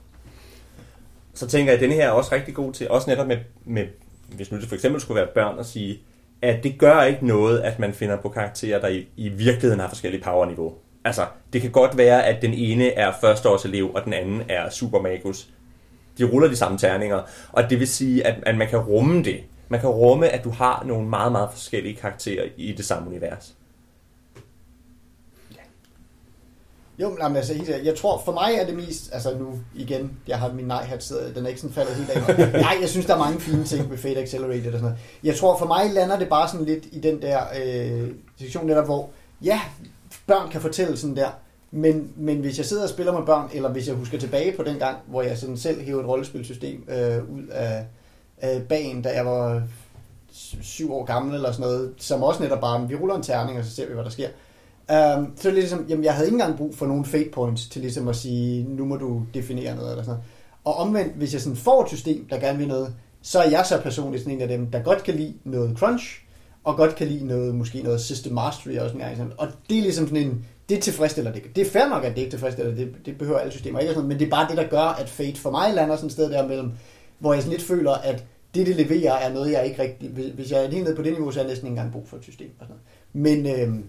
så 1.35 1.47
tænker 1.47 1.73
jeg, 1.73 1.75
at 1.75 1.81
denne 1.81 1.95
her 1.95 2.07
er 2.07 2.11
også 2.11 2.35
rigtig 2.35 2.55
god 2.55 2.73
til, 2.73 2.91
også 2.91 3.11
netop 3.11 3.27
med, 3.27 3.37
med 3.65 3.87
hvis 4.37 4.53
nu 4.53 4.61
det 4.61 4.69
for 4.69 4.75
eksempel 4.75 5.01
skulle 5.01 5.21
være 5.21 5.31
børn, 5.35 5.59
at 5.59 5.67
sige, 5.67 6.01
at 6.43 6.65
det 6.65 6.79
gør 6.79 7.03
ikke 7.03 7.27
noget, 7.27 7.61
at 7.61 7.79
man 7.79 7.95
finder 7.95 8.17
på 8.17 8.29
karakterer, 8.29 8.81
der 8.81 8.89
i, 8.89 9.07
i 9.17 9.29
virkeligheden 9.29 9.81
har 9.81 9.89
forskellige 9.89 10.23
powerniveau. 10.23 10.75
Altså, 11.05 11.27
det 11.53 11.61
kan 11.61 11.71
godt 11.71 11.97
være, 11.97 12.27
at 12.27 12.43
den 12.43 12.55
ene 12.55 12.89
er 12.89 13.13
førsteårselev, 13.21 13.91
og 13.95 14.05
den 14.05 14.13
anden 14.13 14.43
er 14.49 14.71
supermagus. 14.71 15.49
De 16.19 16.25
ruller 16.25 16.49
de 16.49 16.57
samme 16.57 16.79
terninger, 16.79 17.23
og 17.53 17.71
det 17.71 17.81
vil 17.81 17.89
sige, 17.89 18.27
at, 18.27 18.35
at 18.47 18.57
man 18.57 18.69
kan 18.69 18.79
rumme 18.79 19.23
det. 19.23 19.41
Man 19.69 19.81
kan 19.81 19.89
rumme, 19.89 20.29
at 20.29 20.45
du 20.45 20.51
har 20.51 20.85
nogle 20.87 21.09
meget, 21.09 21.33
meget 21.33 21.49
forskellige 21.53 21.97
karakterer 21.97 22.45
i 22.57 22.73
det 22.73 22.85
samme 22.85 23.09
univers. 23.09 23.55
Jo, 27.03 27.09
men 27.09 27.19
jamen, 27.23 27.37
altså, 27.37 27.55
jeg 27.85 27.95
tror, 27.97 28.23
for 28.25 28.33
mig 28.33 28.55
er 28.55 28.67
det 28.67 28.77
mest, 28.77 29.11
altså 29.13 29.39
nu 29.39 29.59
igen, 29.75 30.19
jeg 30.29 30.39
har 30.39 30.53
min 30.53 30.65
nej-hat, 30.65 31.05
så 31.05 31.15
den 31.35 31.45
er 31.45 31.49
ikke 31.49 31.61
sådan 31.61 31.75
faldet 31.75 31.95
helt 31.95 32.11
af. 32.11 32.53
Nej, 32.61 32.77
jeg 32.81 32.89
synes, 32.89 33.07
der 33.07 33.15
er 33.15 33.19
mange 33.19 33.41
fine 33.41 33.65
ting 33.65 33.91
ved 33.91 33.99
Fate 33.99 34.21
Accelerated 34.21 34.67
og 34.67 34.73
sådan 34.73 34.83
noget. 34.83 34.99
Jeg 35.25 35.37
tror, 35.37 35.59
for 35.59 35.67
mig 35.67 35.91
lander 35.93 36.19
det 36.19 36.29
bare 36.29 36.49
sådan 36.49 36.67
lidt 36.67 36.85
i 36.93 37.01
den 37.01 37.23
der 37.23 37.41
øh, 37.65 38.11
situation, 38.37 38.69
der, 38.69 38.85
hvor, 38.85 39.11
ja, 39.43 39.61
børn 40.27 40.51
kan 40.51 40.61
fortælle 40.61 40.97
sådan 40.97 41.17
der, 41.17 41.29
men, 41.71 42.13
men 42.17 42.39
hvis 42.39 42.59
jeg 42.59 42.67
sidder 42.67 42.83
og 42.83 42.89
spiller 42.89 43.13
med 43.13 43.27
børn, 43.27 43.51
eller 43.53 43.69
hvis 43.69 43.89
jeg 43.89 43.95
husker 43.95 44.19
tilbage 44.19 44.57
på 44.57 44.63
den 44.63 44.79
gang, 44.79 44.97
hvor 45.07 45.23
jeg 45.23 45.39
sådan 45.39 45.57
selv 45.57 45.83
hævde 45.83 46.03
et 46.03 46.09
rollespilsystem 46.09 46.85
øh, 46.89 47.31
ud 47.31 47.47
af, 47.51 47.87
af 48.39 48.63
bagen, 48.69 49.03
da 49.03 49.09
jeg 49.09 49.27
var 49.27 49.63
syv 50.63 50.95
år 50.95 51.05
gammel 51.05 51.35
eller 51.35 51.53
sådan 51.53 51.67
noget, 51.67 51.95
som 51.99 52.23
også 52.23 52.43
netop 52.43 52.61
bare, 52.61 52.89
vi 52.89 52.95
ruller 52.95 53.15
en 53.17 53.23
terning, 53.23 53.59
og 53.59 53.65
så 53.65 53.71
ser 53.71 53.87
vi, 53.87 53.95
hvad 53.95 54.05
der 54.05 54.11
sker. 54.11 54.29
Um, 54.93 55.33
så 55.37 55.49
er 55.49 55.53
det 55.53 55.61
ligesom, 55.61 55.87
jamen 55.89 56.05
jeg 56.05 56.15
havde 56.15 56.27
ikke 56.27 56.35
engang 56.35 56.57
brug 56.57 56.75
for 56.75 56.87
nogle 56.87 57.05
fate 57.05 57.31
points 57.33 57.69
til 57.69 57.81
ligesom 57.81 58.09
at 58.09 58.17
sige, 58.17 58.67
nu 58.69 58.85
må 58.85 58.97
du 58.97 59.23
definere 59.35 59.77
noget 59.77 59.91
eller 59.91 60.05
sådan 60.05 60.17
noget. 60.17 60.25
Og 60.65 60.77
omvendt, 60.77 61.15
hvis 61.15 61.33
jeg 61.33 61.41
sådan 61.41 61.57
får 61.57 61.83
et 61.83 61.89
system, 61.89 62.27
der 62.31 62.39
gerne 62.39 62.59
vil 62.59 62.69
noget, 62.69 62.95
så 63.23 63.39
er 63.39 63.51
jeg 63.51 63.67
så 63.67 63.81
personligt 63.81 64.23
sådan 64.23 64.37
en 64.37 64.43
af 64.43 64.49
dem, 64.49 64.71
der 64.71 64.83
godt 64.83 65.05
kan 65.05 65.15
lide 65.15 65.35
noget 65.45 65.79
crunch, 65.79 66.23
og 66.65 66.77
godt 66.77 66.95
kan 66.95 67.07
lide 67.07 67.27
noget, 67.27 67.55
måske 67.55 67.83
noget 67.83 68.01
system 68.01 68.33
mastery 68.33 68.77
også 68.79 68.95
en 68.95 69.01
gang. 69.01 69.17
Sådan. 69.17 69.33
Og 69.39 69.49
det 69.71 69.79
er 69.79 69.83
ligesom 69.83 70.07
sådan 70.07 70.27
en, 70.27 70.47
det 70.69 70.83
tilfredsstiller 70.83 71.33
det. 71.33 71.43
Det 71.57 71.67
er 71.67 71.71
fair 71.71 71.89
nok, 71.89 72.05
at 72.05 72.11
det 72.11 72.19
ikke 72.19 72.31
tilfredsstiller 72.31 72.75
det. 72.75 72.95
Det 73.07 73.19
behøver 73.19 73.39
alle 73.39 73.53
systemer 73.53 73.79
ikke. 73.79 73.95
Sådan, 73.95 74.09
men 74.09 74.19
det 74.19 74.27
er 74.27 74.31
bare 74.31 74.49
det, 74.49 74.57
der 74.57 74.69
gør, 74.69 74.97
at 75.01 75.09
Fate 75.09 75.41
for 75.41 75.51
mig 75.51 75.75
lander 75.75 75.97
sådan 75.97 76.07
et 76.07 76.13
sted 76.13 76.31
der 76.31 76.49
mellem, 76.49 76.73
hvor 77.19 77.33
jeg 77.33 77.43
sådan 77.43 77.57
lidt 77.57 77.69
føler, 77.69 77.93
at 77.93 78.25
det, 78.55 78.67
det 78.67 78.77
leverer, 78.77 79.13
er 79.13 79.33
noget, 79.33 79.53
jeg 79.53 79.67
ikke 79.67 79.83
rigtig... 79.83 80.09
Hvis 80.35 80.51
jeg 80.51 80.65
er 80.65 80.71
helt 80.71 80.85
nede 80.85 80.97
på 80.97 81.03
det 81.03 81.13
niveau, 81.13 81.31
så 81.31 81.41
er 81.41 81.45
jeg 81.45 81.49
næsten 81.49 81.67
ikke 81.67 81.73
engang 81.73 81.93
brug 81.93 82.09
for 82.09 82.17
et 82.17 82.23
system. 82.23 82.51
Og 82.61 82.67
sådan 82.67 82.77
noget. 83.15 83.45
Men, 83.45 83.71
øh, 83.71 83.85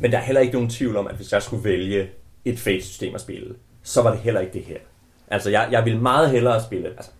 men 0.00 0.12
der 0.12 0.18
er 0.18 0.22
heller 0.22 0.40
ikke 0.40 0.54
nogen 0.54 0.70
tvivl 0.70 0.96
om, 0.96 1.06
at 1.06 1.14
hvis 1.14 1.32
jeg 1.32 1.42
skulle 1.42 1.64
vælge 1.64 2.08
et 2.44 2.58
Fate-system 2.58 3.14
at 3.14 3.20
spille, 3.20 3.54
så 3.82 4.02
var 4.02 4.10
det 4.10 4.20
heller 4.20 4.40
ikke 4.40 4.52
det 4.52 4.62
her. 4.62 4.78
Altså, 5.28 5.50
jeg, 5.50 5.68
jeg 5.70 5.84
vil 5.84 6.00
meget 6.00 6.30
hellere 6.30 6.62
spille... 6.62 6.88
Altså, 6.88 7.10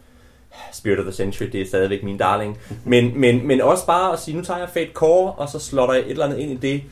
Spirit 0.73 0.99
of 0.99 1.05
the 1.05 1.13
Century, 1.13 1.47
det 1.47 1.61
er 1.61 1.67
stadigvæk 1.67 2.03
min 2.03 2.17
darling. 2.17 2.59
Men, 2.85 3.21
men, 3.21 3.47
men 3.47 3.61
også 3.61 3.87
bare 3.87 4.13
at 4.13 4.19
sige, 4.19 4.37
nu 4.37 4.43
tager 4.43 4.59
jeg 4.59 4.69
Fate 4.69 4.93
Core, 4.93 5.33
og 5.33 5.49
så 5.49 5.59
slotter 5.59 5.95
jeg 5.95 6.05
et 6.05 6.11
eller 6.11 6.25
andet 6.25 6.39
ind 6.39 6.53
i 6.53 6.57
det. 6.57 6.83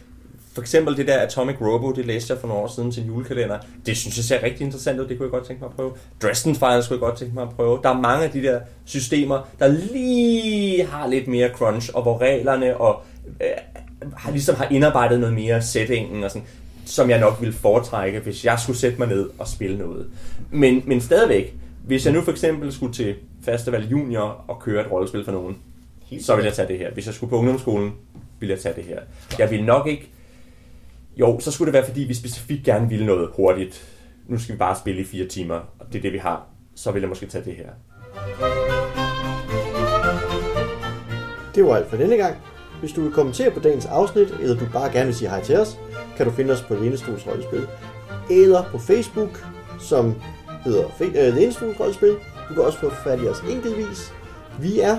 For 0.54 0.60
eksempel 0.60 0.96
det 0.96 1.06
der 1.06 1.18
Atomic 1.18 1.56
Robo, 1.60 1.92
det 1.92 2.06
læste 2.06 2.32
jeg 2.32 2.40
for 2.40 2.48
nogle 2.48 2.62
år 2.62 2.68
siden 2.68 2.92
til 2.92 3.02
en 3.02 3.08
julekalender. 3.08 3.58
Det 3.86 3.96
synes 3.96 4.16
jeg 4.16 4.24
ser 4.24 4.42
rigtig 4.42 4.64
interessant 4.64 5.00
ud, 5.00 5.06
det 5.06 5.18
kunne 5.18 5.26
jeg 5.26 5.30
godt 5.30 5.46
tænke 5.46 5.60
mig 5.60 5.70
at 5.70 5.76
prøve. 5.76 5.92
Dresden 6.22 6.54
Files 6.54 6.88
kunne 6.88 6.94
jeg 6.94 7.00
godt 7.00 7.18
tænke 7.18 7.34
mig 7.34 7.42
at 7.42 7.50
prøve. 7.56 7.80
Der 7.82 7.88
er 7.88 8.00
mange 8.00 8.24
af 8.24 8.30
de 8.30 8.42
der 8.42 8.60
systemer, 8.84 9.48
der 9.58 9.68
lige 9.68 10.86
har 10.86 11.06
lidt 11.06 11.28
mere 11.28 11.48
crunch, 11.48 11.90
og 11.94 12.02
hvor 12.02 12.20
reglerne 12.20 12.76
og 12.76 13.02
øh, 13.40 13.48
har, 14.16 14.30
ligesom 14.30 14.56
har 14.56 14.68
indarbejdet 14.70 15.20
noget 15.20 15.34
mere 15.34 15.62
settingen 15.62 16.24
og 16.24 16.30
sådan, 16.30 16.46
som 16.84 17.10
jeg 17.10 17.20
nok 17.20 17.36
ville 17.40 17.54
foretrække, 17.54 18.20
hvis 18.20 18.44
jeg 18.44 18.58
skulle 18.58 18.78
sætte 18.78 18.98
mig 18.98 19.08
ned 19.08 19.30
og 19.38 19.48
spille 19.48 19.78
noget. 19.78 20.10
Men, 20.50 20.82
men 20.86 21.00
stadigvæk, 21.00 21.54
hvis 21.84 22.06
jeg 22.06 22.14
nu 22.14 22.22
for 22.22 22.30
eksempel 22.30 22.72
skulle 22.72 22.92
til 22.92 23.14
Festival 23.44 23.88
Junior 23.88 24.44
og 24.48 24.58
køre 24.60 24.86
et 24.86 24.92
rollespil 24.92 25.24
for 25.24 25.32
nogen, 25.32 25.56
Helt 26.08 26.24
så 26.24 26.36
vil 26.36 26.44
jeg 26.44 26.54
tage 26.54 26.68
det 26.68 26.78
her. 26.78 26.92
Hvis 26.92 27.06
jeg 27.06 27.14
skulle 27.14 27.30
på 27.30 27.36
ungdomsskolen, 27.36 27.92
ville 28.40 28.54
jeg 28.54 28.60
tage 28.60 28.74
det 28.74 28.84
her. 28.84 29.00
Jeg 29.38 29.50
vil 29.50 29.64
nok 29.64 29.86
ikke... 29.86 30.10
Jo, 31.16 31.40
så 31.40 31.50
skulle 31.50 31.66
det 31.66 31.72
være, 31.72 31.86
fordi 31.86 32.00
vi 32.00 32.14
specifikt 32.14 32.64
gerne 32.64 32.88
ville 32.88 33.06
noget 33.06 33.30
hurtigt. 33.34 33.88
Nu 34.26 34.38
skal 34.38 34.52
vi 34.52 34.58
bare 34.58 34.76
spille 34.76 35.00
i 35.00 35.04
fire 35.04 35.26
timer, 35.26 35.54
og 35.78 35.86
det 35.92 35.98
er 35.98 36.02
det, 36.02 36.12
vi 36.12 36.18
har. 36.18 36.46
Så 36.74 36.90
vil 36.90 37.00
jeg 37.00 37.08
måske 37.08 37.26
tage 37.26 37.44
det 37.44 37.54
her. 37.54 37.68
Det 41.54 41.64
var 41.64 41.76
alt 41.76 41.90
for 41.90 41.96
denne 41.96 42.16
gang. 42.16 42.36
Hvis 42.80 42.92
du 42.92 43.00
vil 43.02 43.12
kommentere 43.12 43.50
på 43.50 43.60
dagens 43.60 43.86
afsnit, 43.86 44.34
eller 44.40 44.56
du 44.56 44.66
bare 44.72 44.92
gerne 44.92 45.06
vil 45.06 45.14
sige 45.14 45.28
hej 45.28 45.42
til 45.42 45.56
os, 45.60 45.78
kan 46.16 46.26
du 46.26 46.32
finde 46.32 46.52
os 46.52 46.62
på 46.62 46.74
Lænestols 46.74 47.26
Rollespil, 47.26 47.66
eller 48.30 48.62
på 48.72 48.78
Facebook, 48.78 49.46
som 49.80 50.14
hedder 50.64 50.84
Fe- 50.84 51.18
øh, 51.20 51.34
Lænestols 51.34 51.80
Rollespil. 51.80 52.16
Du 52.48 52.54
kan 52.54 52.62
også 52.62 52.78
få 52.78 52.90
fat 52.90 53.20
i 53.22 53.26
os 53.28 53.40
enkeltvis. 53.50 54.12
Vi 54.60 54.80
er 54.80 54.98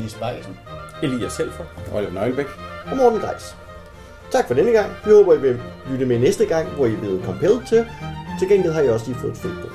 Nis 0.00 0.14
Bejsen. 0.14 0.56
Elias 1.02 1.32
Selfer. 1.32 1.64
Oliver 1.94 2.12
Nøglebæk. 2.12 2.46
og 2.90 2.96
Morten 2.96 3.20
Greis. 3.20 3.56
Tak 4.32 4.46
for 4.46 4.54
denne 4.54 4.70
gang. 4.72 4.90
Vi 5.04 5.10
håber, 5.10 5.34
I 5.34 5.38
vil 5.40 5.60
lytte 5.90 6.06
med 6.06 6.18
næste 6.18 6.46
gang, 6.46 6.68
hvor 6.68 6.86
I 6.86 6.92
er 6.92 6.98
blevet 6.98 7.24
compelled 7.24 7.60
til. 7.68 7.86
Til 8.38 8.48
gengæld 8.48 8.72
har 8.72 8.80
I 8.80 8.88
også 8.88 9.06
lige 9.06 9.18
fået 9.18 9.30
et 9.32 9.36
Facebook. 9.38 9.72